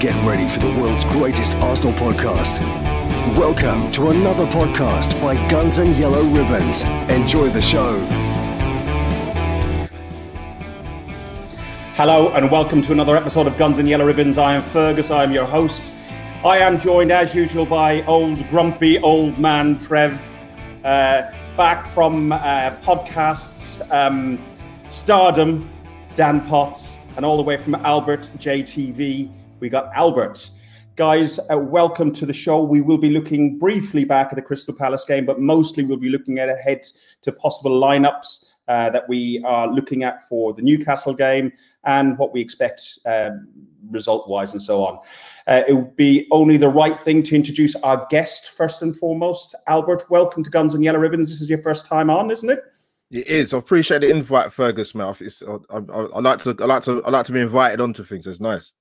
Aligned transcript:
Get 0.00 0.14
ready 0.26 0.48
for 0.48 0.60
the 0.60 0.80
world's 0.80 1.04
greatest 1.04 1.54
Arsenal 1.56 1.92
podcast. 1.92 2.58
Welcome 3.36 3.92
to 3.92 4.08
another 4.08 4.46
podcast 4.46 5.20
by 5.20 5.34
Guns 5.50 5.76
and 5.76 5.94
Yellow 5.94 6.22
Ribbons. 6.22 6.84
Enjoy 7.10 7.50
the 7.50 7.60
show. 7.60 7.98
Hello 11.96 12.30
and 12.30 12.50
welcome 12.50 12.80
to 12.80 12.92
another 12.92 13.14
episode 13.14 13.46
of 13.46 13.58
Guns 13.58 13.78
and 13.78 13.86
Yellow 13.86 14.06
Ribbons. 14.06 14.38
I 14.38 14.54
am 14.54 14.62
Fergus, 14.62 15.10
I 15.10 15.22
am 15.22 15.32
your 15.32 15.44
host. 15.44 15.92
I 16.46 16.56
am 16.60 16.80
joined 16.80 17.12
as 17.12 17.34
usual 17.34 17.66
by 17.66 18.02
old 18.06 18.48
grumpy 18.48 18.98
old 19.00 19.38
man 19.38 19.78
Trev, 19.78 20.34
uh, 20.82 21.30
back 21.58 21.84
from 21.84 22.32
uh, 22.32 22.74
podcasts, 22.82 23.86
um, 23.92 24.42
Stardom, 24.88 25.68
Dan 26.16 26.40
Potts, 26.48 26.98
and 27.18 27.26
all 27.26 27.36
the 27.36 27.42
way 27.42 27.58
from 27.58 27.74
Albert 27.74 28.30
JTV, 28.38 29.30
we 29.60 29.68
got 29.68 29.90
Albert. 29.94 30.50
Guys, 30.96 31.38
uh, 31.50 31.58
welcome 31.58 32.12
to 32.12 32.26
the 32.26 32.32
show. 32.32 32.62
We 32.62 32.80
will 32.80 32.98
be 32.98 33.10
looking 33.10 33.58
briefly 33.58 34.04
back 34.04 34.28
at 34.30 34.36
the 34.36 34.42
Crystal 34.42 34.74
Palace 34.74 35.04
game, 35.04 35.24
but 35.24 35.40
mostly 35.40 35.84
we'll 35.84 35.98
be 35.98 36.08
looking 36.08 36.38
at 36.38 36.48
ahead 36.48 36.86
to 37.22 37.32
possible 37.32 37.80
lineups 37.80 38.46
uh, 38.68 38.90
that 38.90 39.08
we 39.08 39.42
are 39.44 39.68
looking 39.68 40.02
at 40.02 40.26
for 40.28 40.52
the 40.52 40.62
Newcastle 40.62 41.14
game 41.14 41.52
and 41.84 42.18
what 42.18 42.32
we 42.32 42.40
expect 42.40 42.98
um, 43.06 43.48
result 43.90 44.28
wise 44.28 44.52
and 44.52 44.62
so 44.62 44.84
on. 44.84 44.98
Uh, 45.46 45.62
it 45.68 45.72
would 45.72 45.96
be 45.96 46.26
only 46.30 46.56
the 46.56 46.68
right 46.68 46.98
thing 47.00 47.22
to 47.22 47.34
introduce 47.34 47.74
our 47.76 48.06
guest 48.10 48.50
first 48.50 48.82
and 48.82 48.96
foremost. 48.96 49.54
Albert, 49.68 50.04
welcome 50.10 50.44
to 50.44 50.50
Guns 50.50 50.74
and 50.74 50.84
Yellow 50.84 50.98
Ribbons. 50.98 51.30
This 51.30 51.40
is 51.40 51.48
your 51.48 51.62
first 51.62 51.86
time 51.86 52.10
on, 52.10 52.30
isn't 52.30 52.50
it? 52.50 52.60
It 53.10 53.26
is. 53.26 53.52
I 53.52 53.58
appreciate 53.58 54.02
the 54.02 54.10
invite, 54.10 54.52
Fergus. 54.52 54.92
It's, 54.94 55.42
I, 55.42 55.56
I, 55.70 55.78
I, 55.78 56.20
like 56.20 56.42
to, 56.44 56.56
I 56.60 56.64
like 56.66 56.82
to, 56.84 57.02
I 57.04 57.10
like 57.10 57.26
to 57.26 57.32
be 57.32 57.40
invited 57.40 57.80
onto 57.80 58.04
things. 58.04 58.26
It's 58.26 58.40
nice. 58.40 58.72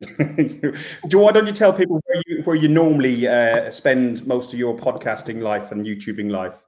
Do 0.18 1.18
why 1.18 1.32
don't 1.32 1.46
you 1.46 1.54
tell 1.54 1.72
people 1.72 2.02
where 2.06 2.22
you 2.26 2.42
where 2.42 2.56
you 2.56 2.68
normally 2.68 3.26
uh, 3.26 3.70
spend 3.70 4.26
most 4.26 4.52
of 4.52 4.58
your 4.58 4.76
podcasting 4.76 5.40
life 5.40 5.72
and 5.72 5.86
YouTubing 5.86 6.30
life? 6.30 6.62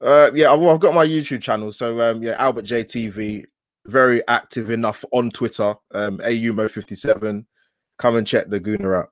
Uh, 0.00 0.30
yeah, 0.32 0.54
well, 0.54 0.70
I've 0.70 0.80
got 0.80 0.94
my 0.94 1.04
YouTube 1.04 1.42
channel, 1.42 1.72
so 1.72 2.00
um, 2.00 2.22
yeah, 2.22 2.36
Albert 2.38 2.64
JTV, 2.66 3.44
very 3.86 4.26
active 4.28 4.70
enough 4.70 5.04
on 5.12 5.30
Twitter, 5.30 5.74
um, 5.92 6.18
AUMO57. 6.18 7.44
Come 7.98 8.16
and 8.16 8.26
check 8.26 8.48
the 8.48 8.60
Gooner 8.60 8.96
out. 8.96 9.10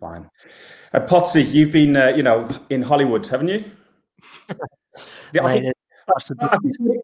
Fine. 0.00 0.30
Uh, 0.94 1.00
Potsy, 1.00 1.46
you've 1.46 1.72
been, 1.72 1.96
uh, 1.96 2.08
you 2.08 2.22
know, 2.22 2.48
in 2.70 2.82
Hollywood, 2.82 3.26
haven't 3.26 3.48
you? 3.48 3.64
yeah, 5.34 5.44
I 5.44 5.60
think, 5.60 5.74
I 6.40 6.56
think 6.58 7.02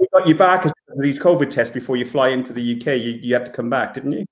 we 0.00 0.06
got 0.12 0.26
you 0.26 0.34
back 0.34 0.66
as 0.66 0.72
these 0.98 1.18
COVID 1.18 1.50
tests 1.50 1.72
before 1.72 1.96
you 1.96 2.04
fly 2.04 2.28
into 2.28 2.52
the 2.52 2.76
UK. 2.76 2.98
You, 2.98 3.18
you 3.20 3.34
had 3.34 3.44
to 3.46 3.50
come 3.50 3.70
back, 3.70 3.94
didn't 3.94 4.12
you? 4.12 4.24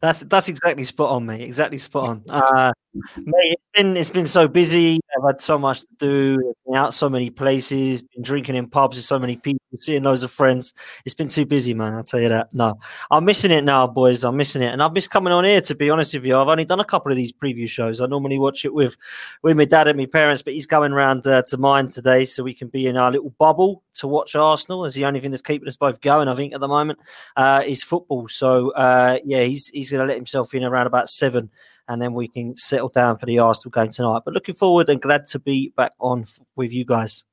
That's 0.00 0.20
that's 0.20 0.48
exactly 0.48 0.84
spot 0.84 1.10
on, 1.10 1.26
mate. 1.26 1.42
Exactly 1.42 1.78
spot 1.78 2.08
on. 2.08 2.24
Uh, 2.28 2.72
mate, 3.16 3.52
it's 3.52 3.64
been 3.74 3.96
it's 3.96 4.10
been 4.10 4.26
so 4.26 4.48
busy. 4.48 5.00
I've 5.16 5.24
had 5.24 5.40
so 5.40 5.58
much 5.58 5.80
to 5.80 5.86
do. 5.98 6.54
Been 6.66 6.76
out 6.76 6.92
so 6.94 7.08
many 7.08 7.30
places. 7.30 8.02
Been 8.02 8.22
drinking 8.22 8.56
in 8.56 8.68
pubs 8.68 8.96
with 8.96 9.04
so 9.04 9.18
many 9.18 9.36
people. 9.36 9.60
Seeing 9.78 10.02
loads 10.02 10.22
of 10.22 10.30
friends. 10.30 10.74
It's 11.04 11.14
been 11.14 11.28
too 11.28 11.46
busy, 11.46 11.74
man. 11.74 11.94
I'll 11.94 12.04
tell 12.04 12.20
you 12.20 12.28
that. 12.28 12.52
No, 12.52 12.78
I'm 13.10 13.24
missing 13.24 13.50
it 13.50 13.64
now, 13.64 13.86
boys. 13.86 14.24
I'm 14.24 14.36
missing 14.36 14.62
it, 14.62 14.72
and 14.72 14.82
I've 14.82 14.92
missed 14.92 15.10
coming 15.10 15.32
on 15.32 15.44
here. 15.44 15.60
To 15.62 15.74
be 15.74 15.90
honest 15.90 16.14
with 16.14 16.24
you, 16.24 16.38
I've 16.38 16.48
only 16.48 16.64
done 16.64 16.80
a 16.80 16.84
couple 16.84 17.10
of 17.10 17.16
these 17.16 17.32
preview 17.32 17.68
shows. 17.68 18.00
I 18.00 18.06
normally 18.06 18.38
watch 18.38 18.64
it 18.64 18.74
with 18.74 18.96
with 19.42 19.56
my 19.56 19.64
dad 19.64 19.88
and 19.88 19.98
my 19.98 20.06
parents, 20.06 20.42
but 20.42 20.52
he's 20.52 20.66
coming 20.66 20.92
round 20.92 21.26
uh, 21.26 21.42
to 21.48 21.56
mine 21.56 21.88
today, 21.88 22.24
so 22.24 22.42
we 22.42 22.54
can 22.54 22.68
be 22.68 22.86
in 22.86 22.96
our 22.96 23.10
little 23.10 23.30
bubble 23.38 23.83
to 23.94 24.08
watch 24.08 24.34
Arsenal. 24.34 24.84
Is 24.84 24.94
the 24.94 25.04
only 25.04 25.20
thing 25.20 25.30
that's 25.30 25.42
keeping 25.42 25.68
us 25.68 25.76
both 25.76 26.00
going. 26.00 26.28
I 26.28 26.34
think 26.34 26.54
at 26.54 26.60
the 26.60 26.68
moment 26.68 26.98
uh, 27.36 27.62
is 27.66 27.82
football. 27.82 28.28
So 28.28 28.70
uh, 28.72 29.18
yeah, 29.24 29.42
he's 29.42 29.68
he's 29.68 29.90
going 29.90 30.00
to 30.00 30.06
let 30.06 30.16
himself 30.16 30.54
in 30.54 30.64
around 30.64 30.86
about 30.86 31.08
seven 31.08 31.50
and 31.88 32.00
then 32.00 32.14
we 32.14 32.28
can 32.28 32.56
settle 32.56 32.88
down 32.88 33.18
for 33.18 33.26
the 33.26 33.38
Arsenal 33.38 33.70
game 33.70 33.90
tonight. 33.90 34.22
But 34.24 34.34
looking 34.34 34.54
forward 34.54 34.88
and 34.88 35.00
glad 35.00 35.26
to 35.26 35.38
be 35.38 35.72
back 35.76 35.92
on 36.00 36.22
f- 36.22 36.40
with 36.56 36.72
you 36.72 36.84
guys. 36.84 37.24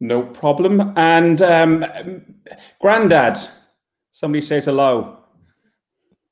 No 0.00 0.22
problem. 0.22 0.92
And 0.96 1.40
um, 1.42 1.84
Grandad, 2.80 3.38
somebody 4.10 4.42
says 4.42 4.66
hello. 4.66 5.18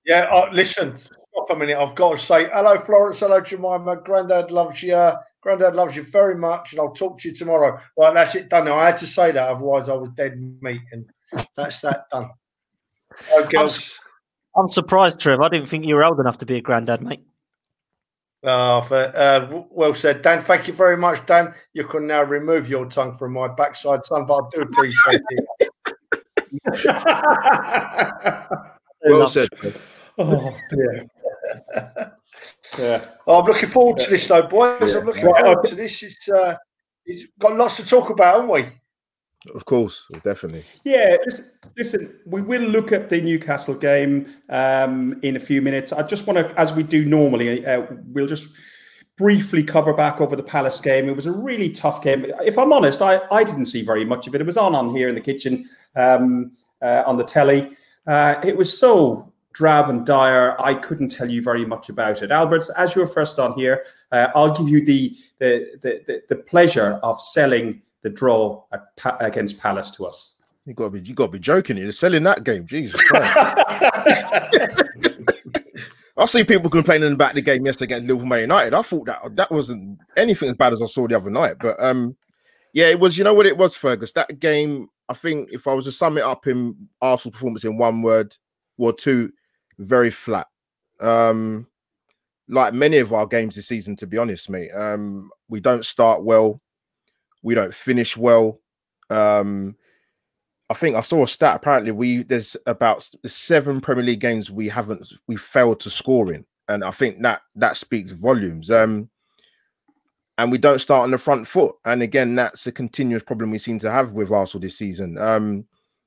Yeah, 0.04 0.28
uh, 0.32 0.50
listen, 0.52 0.96
stop 0.96 1.50
a 1.50 1.56
minute. 1.56 1.78
I've 1.78 1.94
got 1.94 2.18
to 2.18 2.18
say 2.18 2.48
hello, 2.52 2.76
Florence. 2.76 3.20
Hello, 3.20 3.40
Jemima. 3.40 3.96
Grandad 4.04 4.50
loves 4.50 4.82
you. 4.82 5.12
Grandad 5.42 5.74
loves 5.74 5.96
you 5.96 6.02
very 6.02 6.36
much, 6.36 6.72
and 6.72 6.80
I'll 6.80 6.92
talk 6.92 7.18
to 7.18 7.28
you 7.28 7.34
tomorrow. 7.34 7.78
Right, 7.98 8.14
that's 8.14 8.36
it 8.36 8.48
done. 8.48 8.64
Now 8.66 8.76
I 8.76 8.86
had 8.86 8.96
to 8.98 9.06
say 9.06 9.32
that, 9.32 9.50
otherwise 9.50 9.88
I 9.88 9.94
was 9.94 10.08
dead 10.10 10.40
meat, 10.60 10.82
and 10.92 11.04
that's 11.56 11.80
that 11.80 12.08
done. 12.10 12.30
Oh, 13.32 13.48
girls. 13.48 14.00
I'm 14.56 14.68
surprised, 14.68 15.18
Trev. 15.18 15.40
I 15.40 15.48
didn't 15.48 15.68
think 15.68 15.84
you 15.84 15.96
were 15.96 16.04
old 16.04 16.20
enough 16.20 16.38
to 16.38 16.46
be 16.46 16.56
a 16.56 16.60
granddad, 16.60 17.02
mate. 17.02 17.24
Oh, 18.44 18.80
for, 18.82 18.96
uh, 18.96 19.64
well 19.70 19.94
said, 19.94 20.22
Dan. 20.22 20.42
Thank 20.42 20.68
you 20.68 20.74
very 20.74 20.96
much, 20.96 21.24
Dan. 21.26 21.54
You 21.74 21.84
can 21.84 22.06
now 22.06 22.22
remove 22.22 22.68
your 22.68 22.86
tongue 22.86 23.14
from 23.14 23.32
my 23.32 23.48
backside, 23.48 24.04
son, 24.04 24.26
but 24.26 24.34
I 24.34 24.48
do 24.50 24.60
appreciate 24.62 25.22
it. 25.60 25.70
well 29.04 29.28
said. 29.28 29.48
Oh, 30.18 30.56
dear. 30.70 31.08
Yeah. 32.78 33.04
Oh, 33.26 33.40
I'm 33.40 33.46
looking 33.46 33.68
forward 33.68 33.98
to 33.98 34.10
this, 34.10 34.26
though, 34.28 34.42
boys. 34.42 34.94
Yeah. 34.94 35.00
I'm 35.00 35.06
looking 35.06 35.22
forward 35.22 35.64
to 35.64 35.74
this. 35.74 36.02
It's, 36.02 36.28
uh, 36.28 36.56
it's 37.06 37.26
got 37.38 37.56
lots 37.56 37.76
to 37.76 37.86
talk 37.86 38.10
about, 38.10 38.40
haven't 38.40 38.50
we? 38.50 38.68
Of 39.54 39.64
course, 39.64 40.08
definitely. 40.22 40.64
Yeah, 40.84 41.16
listen, 41.24 41.44
listen, 41.76 42.20
we 42.26 42.42
will 42.42 42.62
look 42.62 42.92
at 42.92 43.08
the 43.08 43.20
Newcastle 43.20 43.74
game 43.74 44.32
um, 44.50 45.18
in 45.22 45.34
a 45.34 45.40
few 45.40 45.60
minutes. 45.60 45.92
I 45.92 46.06
just 46.06 46.28
want 46.28 46.38
to, 46.38 46.60
as 46.60 46.72
we 46.72 46.84
do 46.84 47.04
normally, 47.04 47.66
uh, 47.66 47.86
we'll 48.06 48.28
just 48.28 48.54
briefly 49.18 49.64
cover 49.64 49.92
back 49.92 50.20
over 50.20 50.36
the 50.36 50.42
Palace 50.42 50.80
game. 50.80 51.08
It 51.08 51.16
was 51.16 51.26
a 51.26 51.32
really 51.32 51.70
tough 51.70 52.02
game. 52.04 52.26
If 52.44 52.56
I'm 52.56 52.72
honest, 52.72 53.02
I, 53.02 53.20
I 53.32 53.42
didn't 53.42 53.66
see 53.66 53.82
very 53.82 54.04
much 54.04 54.28
of 54.28 54.34
it. 54.34 54.40
It 54.40 54.46
was 54.46 54.56
on 54.56 54.74
on 54.74 54.94
here 54.94 55.08
in 55.08 55.14
the 55.14 55.20
kitchen 55.20 55.68
um, 55.96 56.52
uh, 56.80 57.02
on 57.04 57.16
the 57.16 57.24
telly. 57.24 57.76
Uh, 58.06 58.36
it 58.44 58.56
was 58.56 58.78
so 58.78 59.31
drab 59.52 59.90
and 59.90 60.04
dire. 60.06 60.60
I 60.60 60.74
couldn't 60.74 61.08
tell 61.10 61.30
you 61.30 61.42
very 61.42 61.64
much 61.64 61.88
about 61.88 62.22
it. 62.22 62.30
Albert, 62.30 62.64
as 62.76 62.94
you're 62.94 63.06
first 63.06 63.38
on 63.38 63.54
here, 63.54 63.84
uh, 64.12 64.28
I'll 64.34 64.56
give 64.56 64.68
you 64.68 64.84
the 64.84 65.16
the, 65.38 65.78
the 65.82 66.22
the 66.28 66.36
pleasure 66.36 67.00
of 67.02 67.20
selling 67.20 67.82
the 68.02 68.10
draw 68.10 68.64
at, 68.72 68.82
against 69.20 69.60
Palace 69.60 69.90
to 69.92 70.06
us. 70.06 70.36
You 70.66 70.74
got 70.74 70.84
to 70.84 70.90
be 70.90 71.00
you 71.00 71.14
got 71.14 71.26
to 71.26 71.32
be 71.32 71.38
joking. 71.38 71.76
You're 71.76 71.92
selling 71.92 72.22
that 72.24 72.44
game, 72.44 72.66
Jesus 72.66 73.00
Christ. 73.02 73.36
I 76.16 76.26
see 76.26 76.44
people 76.44 76.70
complaining 76.70 77.14
about 77.14 77.34
the 77.34 77.40
game 77.40 77.64
yesterday 77.66 77.96
against 77.96 78.08
Liverpool 78.08 78.38
United. 78.38 78.74
I 78.74 78.82
thought 78.82 79.06
that 79.06 79.36
that 79.36 79.50
wasn't 79.50 79.98
anything 80.16 80.50
as 80.50 80.54
bad 80.54 80.72
as 80.72 80.82
I 80.82 80.86
saw 80.86 81.08
the 81.08 81.16
other 81.16 81.30
night. 81.30 81.56
But 81.58 81.82
um, 81.82 82.16
yeah, 82.72 82.88
it 82.88 83.00
was. 83.00 83.18
You 83.18 83.24
know 83.24 83.34
what 83.34 83.46
it 83.46 83.56
was, 83.56 83.74
Fergus? 83.74 84.12
That 84.12 84.38
game. 84.38 84.88
I 85.08 85.14
think 85.14 85.48
if 85.52 85.66
I 85.66 85.74
was 85.74 85.86
to 85.86 85.92
sum 85.92 86.16
it 86.16 86.24
up 86.24 86.46
in 86.46 86.88
Arsenal 87.00 87.32
performance 87.32 87.64
in 87.64 87.76
one 87.76 88.02
word 88.02 88.36
or 88.78 88.92
two, 88.92 89.32
very 89.78 90.10
flat. 90.10 90.46
Um, 91.00 91.66
like 92.48 92.74
many 92.74 92.98
of 92.98 93.12
our 93.12 93.26
games 93.26 93.56
this 93.56 93.68
season, 93.68 93.96
to 93.96 94.06
be 94.06 94.18
honest, 94.18 94.50
mate. 94.50 94.70
Um, 94.72 95.30
we 95.48 95.60
don't 95.60 95.84
start 95.84 96.24
well. 96.24 96.60
We 97.42 97.54
don't 97.54 97.74
finish 97.74 98.16
well. 98.16 98.60
Um, 99.10 99.76
I 100.70 100.74
think 100.74 100.96
I 100.96 101.02
saw 101.02 101.24
a 101.24 101.28
stat. 101.28 101.56
Apparently, 101.56 101.92
we 101.92 102.22
there's 102.22 102.56
about 102.66 103.08
seven 103.26 103.80
Premier 103.80 104.04
League 104.04 104.20
games 104.20 104.50
we 104.50 104.68
haven't 104.68 105.06
we 105.26 105.36
failed 105.36 105.80
to 105.80 105.90
score 105.90 106.32
in, 106.32 106.46
and 106.68 106.82
I 106.82 106.90
think 106.90 107.20
that 107.22 107.42
that 107.56 107.76
speaks 107.76 108.10
volumes. 108.10 108.70
Um, 108.70 109.10
and 110.38 110.50
we 110.50 110.56
don't 110.56 110.80
start 110.80 111.02
on 111.02 111.10
the 111.10 111.18
front 111.18 111.46
foot, 111.46 111.74
and 111.84 112.02
again, 112.02 112.34
that's 112.34 112.66
a 112.66 112.72
continuous 112.72 113.22
problem 113.22 113.50
we 113.50 113.58
seem 113.58 113.78
to 113.80 113.90
have 113.90 114.14
with 114.14 114.30
Arsenal 114.30 114.62
this 114.62 114.78
season. 114.78 115.18
Um, 115.18 115.66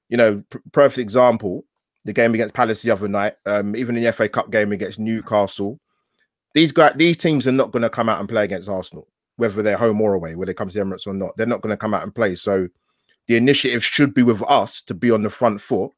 you 0.10 0.18
know, 0.18 0.44
perfect 0.72 0.98
example: 0.98 1.64
the 2.06 2.14
game 2.14 2.34
against 2.34 2.54
Palace 2.54 2.82
the 2.82 2.92
other 2.92 3.08
night, 3.08 3.34
um, 3.46 3.76
even 3.76 3.98
in 3.98 4.04
the 4.04 4.14
FA 4.14 4.30
Cup 4.30 4.52
game 4.52 4.72
against 4.72 5.00
Newcastle. 5.00 5.80
These 6.54 6.72
guys, 6.72 6.94
these 6.96 7.18
teams 7.18 7.46
are 7.48 7.52
not 7.52 7.72
going 7.72 7.84
to 7.84 7.90
come 7.90 8.08
out 8.08 8.20
and 8.20 8.30
play 8.30 8.46
against 8.46 8.70
Arsenal 8.70 9.08
whether 9.38 9.62
they're 9.62 9.78
home 9.78 10.02
or 10.02 10.14
away, 10.14 10.36
whether 10.36 10.52
it 10.52 10.58
comes 10.58 10.74
to 10.74 10.80
Emirates 10.80 11.08
or 11.08 11.14
not. 11.14 11.36
They're 11.38 11.46
not 11.46 11.62
going 11.62 11.72
to 11.72 11.78
come 11.78 11.94
out 11.94 12.04
and 12.04 12.14
play. 12.14 12.36
So 12.36 12.68
the 13.28 13.36
initiative 13.36 13.84
should 13.84 14.14
be 14.14 14.24
with 14.24 14.42
us 14.44 14.82
to 14.84 14.94
be 14.94 15.12
on 15.12 15.24
the 15.24 15.30
front 15.30 15.62
foot 15.62 15.92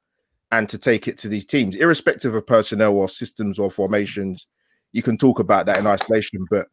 and 0.52 0.68
to 0.70 0.78
take 0.78 1.08
it 1.08 1.18
to 1.20 1.28
these 1.28 1.46
teams, 1.46 1.76
irrespective 1.76 2.34
of 2.34 2.48
personnel 2.48 2.96
or 2.96 3.10
systems 3.10 3.60
or 3.60 3.70
formations. 3.70 4.48
You 4.94 5.04
can 5.04 5.18
talk 5.18 5.40
about 5.40 5.66
that 5.66 5.78
in 5.78 5.88
isolation, 5.88 6.46
but 6.50 6.68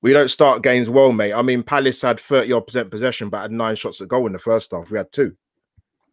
we 0.00 0.12
don't 0.12 0.30
start 0.30 0.62
games 0.62 0.88
well, 0.88 1.12
mate. 1.12 1.32
I 1.32 1.42
mean, 1.42 1.62
Palace 1.62 2.02
had 2.02 2.20
30 2.20 2.52
odd 2.52 2.66
percent 2.66 2.90
possession, 2.90 3.28
but 3.28 3.42
had 3.42 3.52
nine 3.52 3.76
shots 3.76 4.00
at 4.00 4.08
goal 4.08 4.26
in 4.26 4.32
the 4.32 4.38
first 4.38 4.70
half. 4.70 4.90
We 4.90 4.98
had 4.98 5.12
two, 5.12 5.36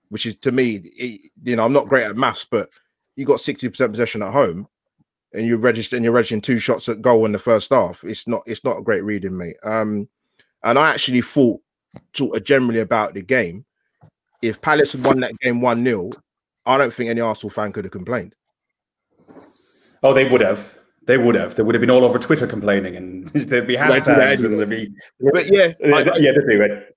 which 0.10 0.26
is 0.26 0.36
to 0.38 0.52
me, 0.52 0.76
it, 0.76 1.32
you 1.44 1.56
know, 1.56 1.66
I'm 1.66 1.74
not 1.74 1.88
great 1.88 2.06
at 2.06 2.18
maths, 2.18 2.46
but 2.50 2.70
you 3.16 3.26
got 3.26 3.40
60% 3.40 3.92
possession 3.92 4.22
at 4.22 4.32
home 4.32 4.68
and 5.34 5.46
you're 5.46 5.58
registering 5.58 6.04
you're 6.04 6.14
registering 6.14 6.42
two 6.42 6.60
shots 6.60 6.90
at 6.90 7.02
goal 7.02 7.26
in 7.26 7.32
the 7.32 7.40
first 7.40 7.72
half. 7.72 8.04
It's 8.04 8.28
not 8.28 8.42
it's 8.46 8.64
not 8.64 8.78
a 8.78 8.84
great 8.84 9.04
reading, 9.04 9.38
mate. 9.38 9.58
Um, 9.64 10.10
and 10.64 10.78
I 10.78 10.90
actually 10.90 11.22
thought 11.22 11.62
sort 12.14 12.38
of 12.38 12.44
generally 12.44 12.80
about 12.80 13.14
the 13.14 13.22
game. 13.22 13.66
If 14.42 14.62
Palace 14.62 14.94
had 14.94 15.04
won 15.04 15.20
that 15.20 15.38
game 15.40 15.62
one 15.62 15.84
0 15.84 16.12
I 16.66 16.78
don't 16.78 16.94
think 16.94 17.10
any 17.10 17.22
Arsenal 17.22 17.50
fan 17.50 17.72
could 17.72 17.86
have 17.86 17.92
complained. 17.92 18.36
Oh, 20.04 20.14
they 20.14 20.30
would 20.30 20.42
have. 20.42 20.78
They 21.04 21.18
would 21.18 21.36
have. 21.36 21.56
They 21.56 21.64
would 21.64 21.76
have 21.76 21.82
been 21.82 21.90
all 21.90 22.06
over 22.06 22.20
Twitter 22.20 22.46
complaining, 22.46 22.96
and 22.96 23.26
there'd 23.34 23.68
be 23.68 23.76
hashtags, 23.76 24.46
and 24.46 24.58
there'd 24.58 24.70
be. 24.70 24.94
But 25.20 25.52
yeah, 25.52 25.74
I, 25.84 26.04
yeah, 26.18 26.32
they 26.32 26.58
do 26.58 26.62
it. 26.62 26.96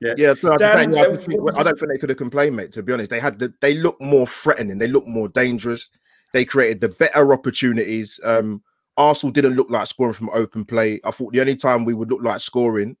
Yeah, 0.00 0.14
yeah. 0.16 0.34
So 0.34 0.56
Dan, 0.56 0.94
I, 0.96 1.14
think, 1.16 1.40
I, 1.56 1.62
don't 1.62 1.78
think 1.78 1.92
they 1.92 1.98
could 1.98 2.08
have 2.08 2.18
complained, 2.18 2.56
mate. 2.56 2.72
To 2.72 2.82
be 2.82 2.92
honest, 2.92 3.10
they 3.10 3.20
had 3.20 3.38
the, 3.38 3.52
they 3.60 3.74
look 3.74 4.00
more 4.00 4.26
threatening. 4.26 4.78
They 4.78 4.88
looked 4.88 5.08
more 5.08 5.28
dangerous. 5.28 5.90
They 6.32 6.44
created 6.44 6.80
the 6.80 6.88
better 6.88 7.32
opportunities. 7.32 8.18
Um, 8.24 8.62
Arsenal 8.96 9.32
didn't 9.32 9.56
look 9.56 9.68
like 9.70 9.86
scoring 9.86 10.14
from 10.14 10.30
open 10.30 10.64
play. 10.64 11.00
I 11.04 11.10
thought 11.10 11.32
the 11.32 11.40
only 11.40 11.56
time 11.56 11.84
we 11.84 11.94
would 11.94 12.10
look 12.10 12.22
like 12.22 12.40
scoring 12.40 12.96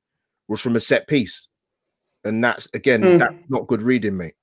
was 0.48 0.60
from 0.60 0.76
a 0.76 0.80
set 0.80 1.06
piece, 1.06 1.48
and 2.24 2.42
that's 2.42 2.68
again 2.74 3.02
mm. 3.02 3.18
that's 3.18 3.34
not 3.48 3.66
good 3.66 3.82
reading, 3.82 4.16
mate. 4.16 4.34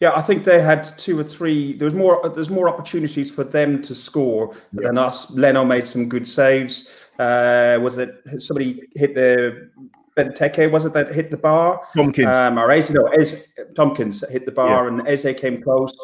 Yeah, 0.00 0.12
I 0.16 0.22
think 0.22 0.44
they 0.44 0.60
had 0.60 0.82
two 0.98 1.18
or 1.18 1.24
three. 1.24 1.76
There 1.76 1.86
was 1.86 1.94
more. 1.94 2.28
There's 2.28 2.50
more 2.50 2.68
opportunities 2.68 3.30
for 3.30 3.44
them 3.44 3.82
to 3.82 3.94
score 3.94 4.54
yeah. 4.72 4.88
than 4.88 4.98
us. 4.98 5.30
Leno 5.30 5.64
made 5.64 5.86
some 5.86 6.08
good 6.08 6.26
saves. 6.26 6.88
Uh, 7.18 7.78
was 7.80 7.98
it 7.98 8.22
somebody 8.38 8.80
hit 8.94 9.14
the 9.14 9.70
Benteke? 10.16 10.70
Was 10.70 10.84
it 10.84 10.92
that 10.92 11.12
hit 11.12 11.30
the 11.30 11.36
bar? 11.36 11.80
Tomkins. 11.96 12.26
Um, 12.26 12.58
or 12.58 12.70
Eze, 12.70 12.92
no, 12.92 13.06
Eze, 13.06 13.46
Tomkins 13.74 14.24
hit 14.30 14.44
the 14.44 14.52
bar, 14.52 14.84
yeah. 14.84 14.98
and 14.98 15.08
Eze 15.08 15.34
came 15.38 15.62
close. 15.62 15.96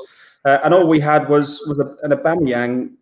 Uh, 0.45 0.59
and 0.65 0.73
all 0.73 0.87
we 0.87 1.01
had 1.01 1.29
was 1.29 1.63
was 1.67 1.79
a, 1.79 1.97
an 2.05 2.13
Aubameyang 2.13 2.93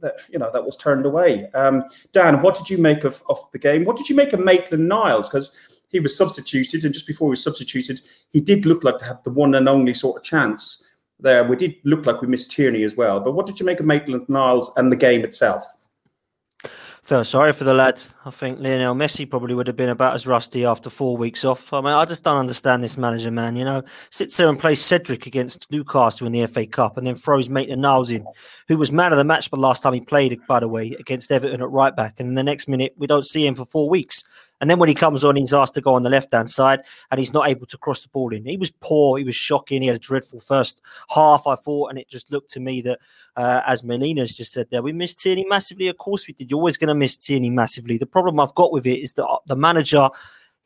that 0.00 0.16
you 0.30 0.38
know 0.38 0.50
that 0.52 0.64
was 0.64 0.76
turned 0.76 1.06
away. 1.06 1.50
Um, 1.52 1.84
Dan, 2.12 2.42
what 2.42 2.56
did 2.56 2.70
you 2.70 2.78
make 2.78 3.04
of, 3.04 3.22
of 3.28 3.38
the 3.52 3.58
game? 3.58 3.84
What 3.84 3.96
did 3.96 4.08
you 4.08 4.16
make 4.16 4.32
of 4.32 4.40
Maitland 4.40 4.88
Niles? 4.88 5.28
Because 5.28 5.56
he 5.88 6.00
was 6.00 6.16
substituted, 6.16 6.84
and 6.84 6.92
just 6.92 7.06
before 7.06 7.28
he 7.28 7.30
was 7.30 7.42
substituted, 7.42 8.02
he 8.32 8.40
did 8.40 8.66
look 8.66 8.84
like 8.84 8.98
to 8.98 9.04
have 9.04 9.22
the 9.22 9.30
one 9.30 9.54
and 9.54 9.68
only 9.68 9.94
sort 9.94 10.16
of 10.16 10.22
chance 10.22 10.88
there. 11.18 11.44
We 11.44 11.56
did 11.56 11.76
look 11.84 12.06
like 12.06 12.20
we 12.20 12.28
missed 12.28 12.50
Tierney 12.50 12.84
as 12.84 12.96
well. 12.96 13.20
But 13.20 13.32
what 13.32 13.46
did 13.46 13.58
you 13.58 13.66
make 13.66 13.80
of 13.80 13.86
Maitland 13.86 14.28
Niles 14.28 14.70
and 14.76 14.90
the 14.90 14.96
game 14.96 15.24
itself? 15.24 15.64
Feel 17.06 17.24
sorry 17.24 17.52
for 17.52 17.62
the 17.62 17.72
lad. 17.72 18.02
I 18.24 18.30
think 18.30 18.58
Lionel 18.58 18.96
Messi 18.96 19.30
probably 19.30 19.54
would 19.54 19.68
have 19.68 19.76
been 19.76 19.90
about 19.90 20.14
as 20.14 20.26
rusty 20.26 20.64
after 20.64 20.90
four 20.90 21.16
weeks 21.16 21.44
off. 21.44 21.72
I 21.72 21.80
mean, 21.80 21.92
I 21.92 22.04
just 22.04 22.24
don't 22.24 22.36
understand 22.36 22.82
this 22.82 22.98
manager, 22.98 23.30
man. 23.30 23.54
You 23.54 23.64
know, 23.64 23.84
sits 24.10 24.36
there 24.36 24.48
and 24.48 24.58
plays 24.58 24.80
Cedric 24.80 25.24
against 25.24 25.70
Newcastle 25.70 26.26
in 26.26 26.32
the 26.32 26.44
FA 26.48 26.66
Cup 26.66 26.96
and 26.96 27.06
then 27.06 27.14
throws 27.14 27.48
Maitland 27.48 27.82
Niles 27.82 28.10
in, 28.10 28.26
who 28.66 28.76
was 28.76 28.90
man 28.90 29.12
of 29.12 29.18
the 29.18 29.24
match 29.24 29.48
the 29.50 29.56
last 29.56 29.84
time 29.84 29.92
he 29.92 30.00
played, 30.00 30.36
by 30.48 30.58
the 30.58 30.66
way, 30.66 30.96
against 30.98 31.30
Everton 31.30 31.62
at 31.62 31.70
right 31.70 31.94
back. 31.94 32.18
And 32.18 32.36
the 32.36 32.42
next 32.42 32.66
minute, 32.66 32.92
we 32.96 33.06
don't 33.06 33.24
see 33.24 33.46
him 33.46 33.54
for 33.54 33.66
four 33.66 33.88
weeks. 33.88 34.24
And 34.60 34.70
then 34.70 34.78
when 34.78 34.88
he 34.88 34.94
comes 34.94 35.24
on, 35.24 35.36
he's 35.36 35.52
asked 35.52 35.74
to 35.74 35.80
go 35.80 35.94
on 35.94 36.02
the 36.02 36.10
left 36.10 36.32
hand 36.32 36.48
side 36.48 36.80
and 37.10 37.18
he's 37.18 37.32
not 37.32 37.48
able 37.48 37.66
to 37.66 37.78
cross 37.78 38.02
the 38.02 38.08
ball 38.08 38.32
in. 38.32 38.44
He 38.44 38.56
was 38.56 38.70
poor. 38.70 39.18
He 39.18 39.24
was 39.24 39.34
shocking. 39.34 39.82
He 39.82 39.88
had 39.88 39.96
a 39.96 40.00
dreadful 40.00 40.40
first 40.40 40.80
half, 41.10 41.46
I 41.46 41.54
thought. 41.56 41.90
And 41.90 41.98
it 41.98 42.08
just 42.08 42.32
looked 42.32 42.50
to 42.52 42.60
me 42.60 42.80
that, 42.82 42.98
uh, 43.36 43.60
as 43.66 43.82
Melina's 43.82 44.34
just 44.34 44.52
said 44.52 44.68
there, 44.70 44.82
we 44.82 44.92
missed 44.92 45.20
Tierney 45.20 45.44
massively. 45.48 45.88
Of 45.88 45.98
course 45.98 46.26
we 46.26 46.34
did. 46.34 46.50
You're 46.50 46.58
always 46.58 46.78
going 46.78 46.88
to 46.88 46.94
miss 46.94 47.16
Tierney 47.16 47.50
massively. 47.50 47.98
The 47.98 48.06
problem 48.06 48.40
I've 48.40 48.54
got 48.54 48.72
with 48.72 48.86
it 48.86 49.00
is 49.00 49.12
that 49.14 49.26
uh, 49.26 49.38
the 49.46 49.56
manager 49.56 50.08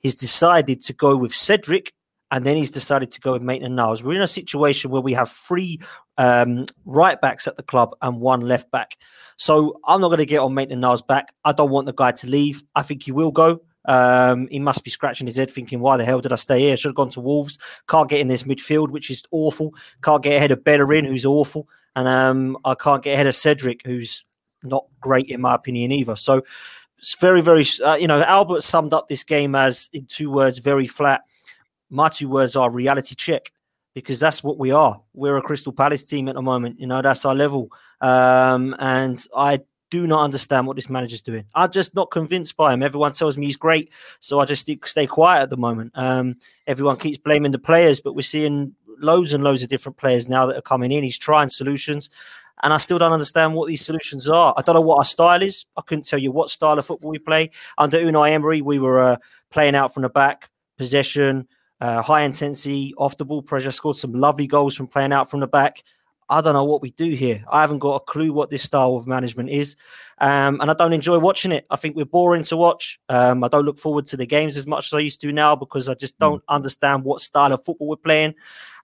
has 0.04 0.14
decided 0.14 0.82
to 0.82 0.92
go 0.92 1.16
with 1.16 1.34
Cedric 1.34 1.92
and 2.30 2.46
then 2.46 2.56
he's 2.56 2.70
decided 2.70 3.10
to 3.10 3.20
go 3.20 3.32
with 3.32 3.42
Maitland 3.42 3.74
Niles. 3.74 4.04
We're 4.04 4.14
in 4.14 4.22
a 4.22 4.28
situation 4.28 4.90
where 4.90 5.02
we 5.02 5.12
have 5.14 5.28
three 5.28 5.80
um, 6.16 6.66
right 6.84 7.20
backs 7.20 7.48
at 7.48 7.56
the 7.56 7.62
club 7.62 7.96
and 8.02 8.20
one 8.20 8.40
left 8.40 8.70
back. 8.70 8.96
So 9.36 9.80
I'm 9.84 10.00
not 10.00 10.08
going 10.08 10.18
to 10.18 10.26
get 10.26 10.38
on 10.38 10.54
Maitland 10.54 10.80
Niles 10.80 11.02
back. 11.02 11.32
I 11.44 11.52
don't 11.52 11.70
want 11.70 11.86
the 11.86 11.92
guy 11.92 12.12
to 12.12 12.28
leave. 12.28 12.62
I 12.76 12.82
think 12.82 13.02
he 13.02 13.10
will 13.10 13.32
go. 13.32 13.62
Um, 13.84 14.48
he 14.50 14.58
must 14.58 14.84
be 14.84 14.90
scratching 14.90 15.26
his 15.26 15.36
head, 15.36 15.50
thinking, 15.50 15.80
"Why 15.80 15.96
the 15.96 16.04
hell 16.04 16.20
did 16.20 16.32
I 16.32 16.36
stay 16.36 16.60
here? 16.60 16.76
Should 16.76 16.90
have 16.90 16.96
gone 16.96 17.10
to 17.10 17.20
Wolves. 17.20 17.58
Can't 17.88 18.10
get 18.10 18.20
in 18.20 18.28
this 18.28 18.44
midfield, 18.44 18.90
which 18.90 19.10
is 19.10 19.22
awful. 19.30 19.74
Can't 20.02 20.22
get 20.22 20.36
ahead 20.36 20.50
of 20.50 20.64
Bellerin, 20.64 21.04
who's 21.04 21.26
awful, 21.26 21.68
and 21.96 22.06
um, 22.06 22.58
I 22.64 22.74
can't 22.74 23.02
get 23.02 23.14
ahead 23.14 23.26
of 23.26 23.34
Cedric, 23.34 23.82
who's 23.84 24.24
not 24.62 24.84
great 25.00 25.28
in 25.28 25.40
my 25.40 25.54
opinion 25.54 25.92
either." 25.92 26.16
So 26.16 26.42
it's 26.98 27.14
very, 27.14 27.40
very. 27.40 27.64
Uh, 27.82 27.94
you 27.94 28.06
know, 28.06 28.22
Albert 28.22 28.62
summed 28.62 28.92
up 28.92 29.08
this 29.08 29.24
game 29.24 29.54
as 29.54 29.88
in 29.92 30.06
two 30.06 30.30
words, 30.30 30.58
very 30.58 30.86
flat. 30.86 31.22
My 31.88 32.08
two 32.08 32.28
words 32.28 32.56
are 32.56 32.70
reality 32.70 33.14
check 33.14 33.52
because 33.94 34.20
that's 34.20 34.44
what 34.44 34.58
we 34.58 34.70
are. 34.70 35.00
We're 35.14 35.36
a 35.36 35.42
Crystal 35.42 35.72
Palace 35.72 36.04
team 36.04 36.28
at 36.28 36.34
the 36.34 36.42
moment. 36.42 36.78
You 36.78 36.86
know, 36.86 37.02
that's 37.02 37.24
our 37.24 37.34
level. 37.34 37.72
Um, 38.00 38.76
and 38.78 39.22
I 39.34 39.60
do 39.90 40.06
not 40.06 40.24
understand 40.24 40.66
what 40.66 40.76
this 40.76 40.88
manager's 40.88 41.22
doing. 41.22 41.44
I'm 41.54 41.70
just 41.70 41.94
not 41.94 42.10
convinced 42.10 42.56
by 42.56 42.72
him. 42.72 42.82
Everyone 42.82 43.12
tells 43.12 43.36
me 43.36 43.46
he's 43.46 43.56
great, 43.56 43.92
so 44.20 44.40
I 44.40 44.44
just 44.44 44.68
stay 44.86 45.06
quiet 45.06 45.42
at 45.42 45.50
the 45.50 45.56
moment. 45.56 45.92
Um, 45.94 46.36
everyone 46.66 46.96
keeps 46.96 47.18
blaming 47.18 47.52
the 47.52 47.58
players, 47.58 48.00
but 48.00 48.14
we're 48.14 48.22
seeing 48.22 48.74
loads 48.98 49.32
and 49.32 49.42
loads 49.42 49.62
of 49.62 49.68
different 49.68 49.96
players 49.96 50.28
now 50.28 50.46
that 50.46 50.56
are 50.56 50.62
coming 50.62 50.92
in. 50.92 51.02
He's 51.02 51.18
trying 51.18 51.48
solutions, 51.48 52.10
and 52.62 52.72
I 52.72 52.76
still 52.78 52.98
don't 52.98 53.12
understand 53.12 53.54
what 53.54 53.68
these 53.68 53.84
solutions 53.84 54.28
are. 54.28 54.54
I 54.56 54.62
don't 54.62 54.74
know 54.74 54.80
what 54.80 54.98
our 54.98 55.04
style 55.04 55.42
is. 55.42 55.66
I 55.76 55.82
couldn't 55.82 56.04
tell 56.04 56.18
you 56.18 56.30
what 56.30 56.50
style 56.50 56.78
of 56.78 56.86
football 56.86 57.10
we 57.10 57.18
play. 57.18 57.50
Under 57.78 57.98
Unai 57.98 58.30
Emery, 58.32 58.62
we 58.62 58.78
were 58.78 59.00
uh, 59.00 59.16
playing 59.50 59.74
out 59.74 59.92
from 59.92 60.02
the 60.02 60.08
back, 60.08 60.50
possession, 60.78 61.48
uh, 61.80 62.02
high 62.02 62.22
intensity, 62.22 62.94
off 62.98 63.16
the 63.16 63.24
ball 63.24 63.42
pressure, 63.42 63.70
scored 63.70 63.96
some 63.96 64.12
lovely 64.12 64.46
goals 64.46 64.76
from 64.76 64.86
playing 64.86 65.12
out 65.12 65.30
from 65.30 65.40
the 65.40 65.48
back. 65.48 65.82
I 66.30 66.40
don't 66.40 66.54
know 66.54 66.64
what 66.64 66.80
we 66.80 66.92
do 66.92 67.10
here. 67.10 67.44
I 67.50 67.60
haven't 67.60 67.80
got 67.80 67.96
a 67.96 68.00
clue 68.00 68.32
what 68.32 68.50
this 68.50 68.62
style 68.62 68.94
of 68.94 69.06
management 69.06 69.50
is. 69.50 69.74
Um, 70.18 70.60
and 70.60 70.70
I 70.70 70.74
don't 70.74 70.92
enjoy 70.92 71.18
watching 71.18 71.50
it. 71.50 71.66
I 71.70 71.76
think 71.76 71.96
we're 71.96 72.04
boring 72.04 72.44
to 72.44 72.56
watch. 72.56 73.00
Um, 73.08 73.42
I 73.42 73.48
don't 73.48 73.64
look 73.64 73.80
forward 73.80 74.06
to 74.06 74.16
the 74.16 74.26
games 74.26 74.56
as 74.56 74.66
much 74.66 74.86
as 74.86 74.92
I 74.92 75.00
used 75.00 75.20
to 75.22 75.32
now 75.32 75.56
because 75.56 75.88
I 75.88 75.94
just 75.94 76.18
don't 76.20 76.40
mm. 76.42 76.54
understand 76.54 77.02
what 77.02 77.20
style 77.20 77.52
of 77.52 77.64
football 77.64 77.88
we're 77.88 77.96
playing. 77.96 78.34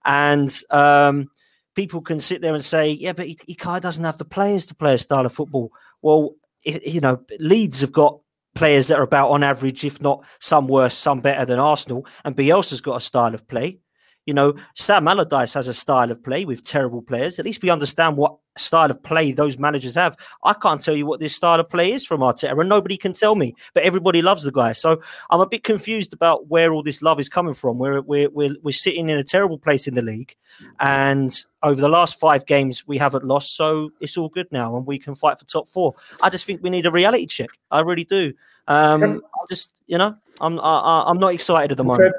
And 0.03 0.53
um, 0.71 1.29
people 1.73 2.01
can 2.01 2.19
sit 2.19 2.41
there 2.41 2.53
and 2.53 2.63
say, 2.63 2.91
yeah, 2.91 3.13
but 3.13 3.27
he, 3.27 3.37
he 3.47 3.55
kind 3.55 3.77
of 3.77 3.83
doesn't 3.83 4.03
have 4.03 4.17
the 4.17 4.25
players 4.25 4.65
to 4.65 4.75
play 4.75 4.95
a 4.95 4.97
style 4.97 5.25
of 5.25 5.33
football. 5.33 5.71
Well, 6.01 6.35
it, 6.65 6.85
you 6.85 6.99
know, 6.99 7.23
Leeds 7.39 7.79
have 7.79 7.93
got 7.93 8.19
players 8.55 8.89
that 8.89 8.99
are 8.99 9.03
about 9.03 9.29
on 9.29 9.43
average, 9.43 9.85
if 9.85 10.01
not 10.01 10.25
some 10.39 10.67
worse, 10.67 10.97
some 10.97 11.21
better 11.21 11.45
than 11.45 11.59
Arsenal. 11.59 12.05
And 12.25 12.35
Bielsa's 12.35 12.81
got 12.81 12.97
a 12.97 13.01
style 13.01 13.33
of 13.33 13.47
play. 13.47 13.79
You 14.27 14.33
know, 14.33 14.55
Sam 14.75 15.07
Allardyce 15.07 15.53
has 15.53 15.69
a 15.69 15.73
style 15.73 16.11
of 16.11 16.21
play 16.21 16.43
with 16.43 16.61
terrible 16.61 17.01
players. 17.01 17.39
At 17.39 17.45
least 17.45 17.63
we 17.63 17.69
understand 17.69 18.17
what 18.17 18.35
style 18.57 18.91
of 18.91 19.01
play 19.01 19.31
those 19.31 19.57
managers 19.57 19.95
have. 19.95 20.17
I 20.43 20.53
can't 20.53 20.81
tell 20.81 20.95
you 20.97 21.05
what 21.05 21.21
this 21.21 21.33
style 21.33 21.61
of 21.61 21.69
play 21.69 21.93
is 21.93 22.05
from 22.05 22.19
Arteta, 22.19 22.59
and 22.59 22.67
nobody 22.67 22.97
can 22.97 23.13
tell 23.13 23.35
me. 23.35 23.55
But 23.73 23.83
everybody 23.83 24.21
loves 24.21 24.43
the 24.43 24.51
guy, 24.51 24.73
so 24.73 25.01
I'm 25.29 25.39
a 25.39 25.47
bit 25.47 25.63
confused 25.63 26.11
about 26.11 26.47
where 26.47 26.73
all 26.73 26.83
this 26.83 27.01
love 27.01 27.21
is 27.21 27.29
coming 27.29 27.53
from. 27.53 27.77
We're 27.77 28.01
we're 28.01 28.29
we're, 28.29 28.55
we're 28.61 28.71
sitting 28.71 29.09
in 29.09 29.17
a 29.17 29.23
terrible 29.23 29.57
place 29.57 29.87
in 29.87 29.95
the 29.95 30.01
league, 30.01 30.35
and 30.81 31.33
over 31.63 31.79
the 31.79 31.89
last 31.89 32.19
five 32.19 32.45
games 32.45 32.85
we 32.85 32.97
haven't 32.97 33.23
lost, 33.23 33.55
so 33.55 33.91
it's 34.01 34.17
all 34.17 34.27
good 34.27 34.51
now, 34.51 34.75
and 34.75 34.85
we 34.85 34.99
can 34.99 35.15
fight 35.15 35.39
for 35.39 35.45
top 35.45 35.69
four. 35.69 35.95
I 36.21 36.29
just 36.29 36.45
think 36.45 36.61
we 36.61 36.69
need 36.69 36.85
a 36.85 36.91
reality 36.91 37.27
check. 37.27 37.49
I 37.71 37.79
really 37.79 38.03
do. 38.03 38.33
Um, 38.67 39.21
I 39.33 39.45
just 39.49 39.83
you 39.87 39.97
know, 39.97 40.17
I'm 40.41 40.59
I, 40.59 41.05
I'm 41.07 41.17
not 41.17 41.33
excited 41.33 41.71
at 41.71 41.77
the 41.77 41.85
moment. 41.85 42.13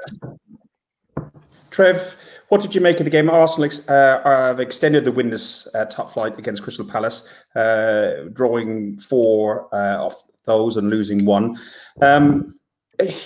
Trev, 1.79 2.17
what 2.49 2.59
did 2.59 2.75
you 2.75 2.81
make 2.81 2.99
of 2.99 3.05
the 3.05 3.09
game? 3.09 3.29
Arsenal 3.29 3.69
uh, 3.87 4.21
have 4.23 4.59
extended 4.59 5.05
the 5.05 5.13
winless 5.13 5.65
uh, 5.73 5.85
top 5.85 6.11
flight 6.11 6.37
against 6.37 6.61
Crystal 6.61 6.83
Palace, 6.83 7.29
uh, 7.55 8.25
drawing 8.33 8.99
four 8.99 9.73
uh, 9.73 9.95
of 9.97 10.13
those 10.43 10.75
and 10.75 10.89
losing 10.89 11.23
one. 11.23 11.57
Um, 12.01 12.59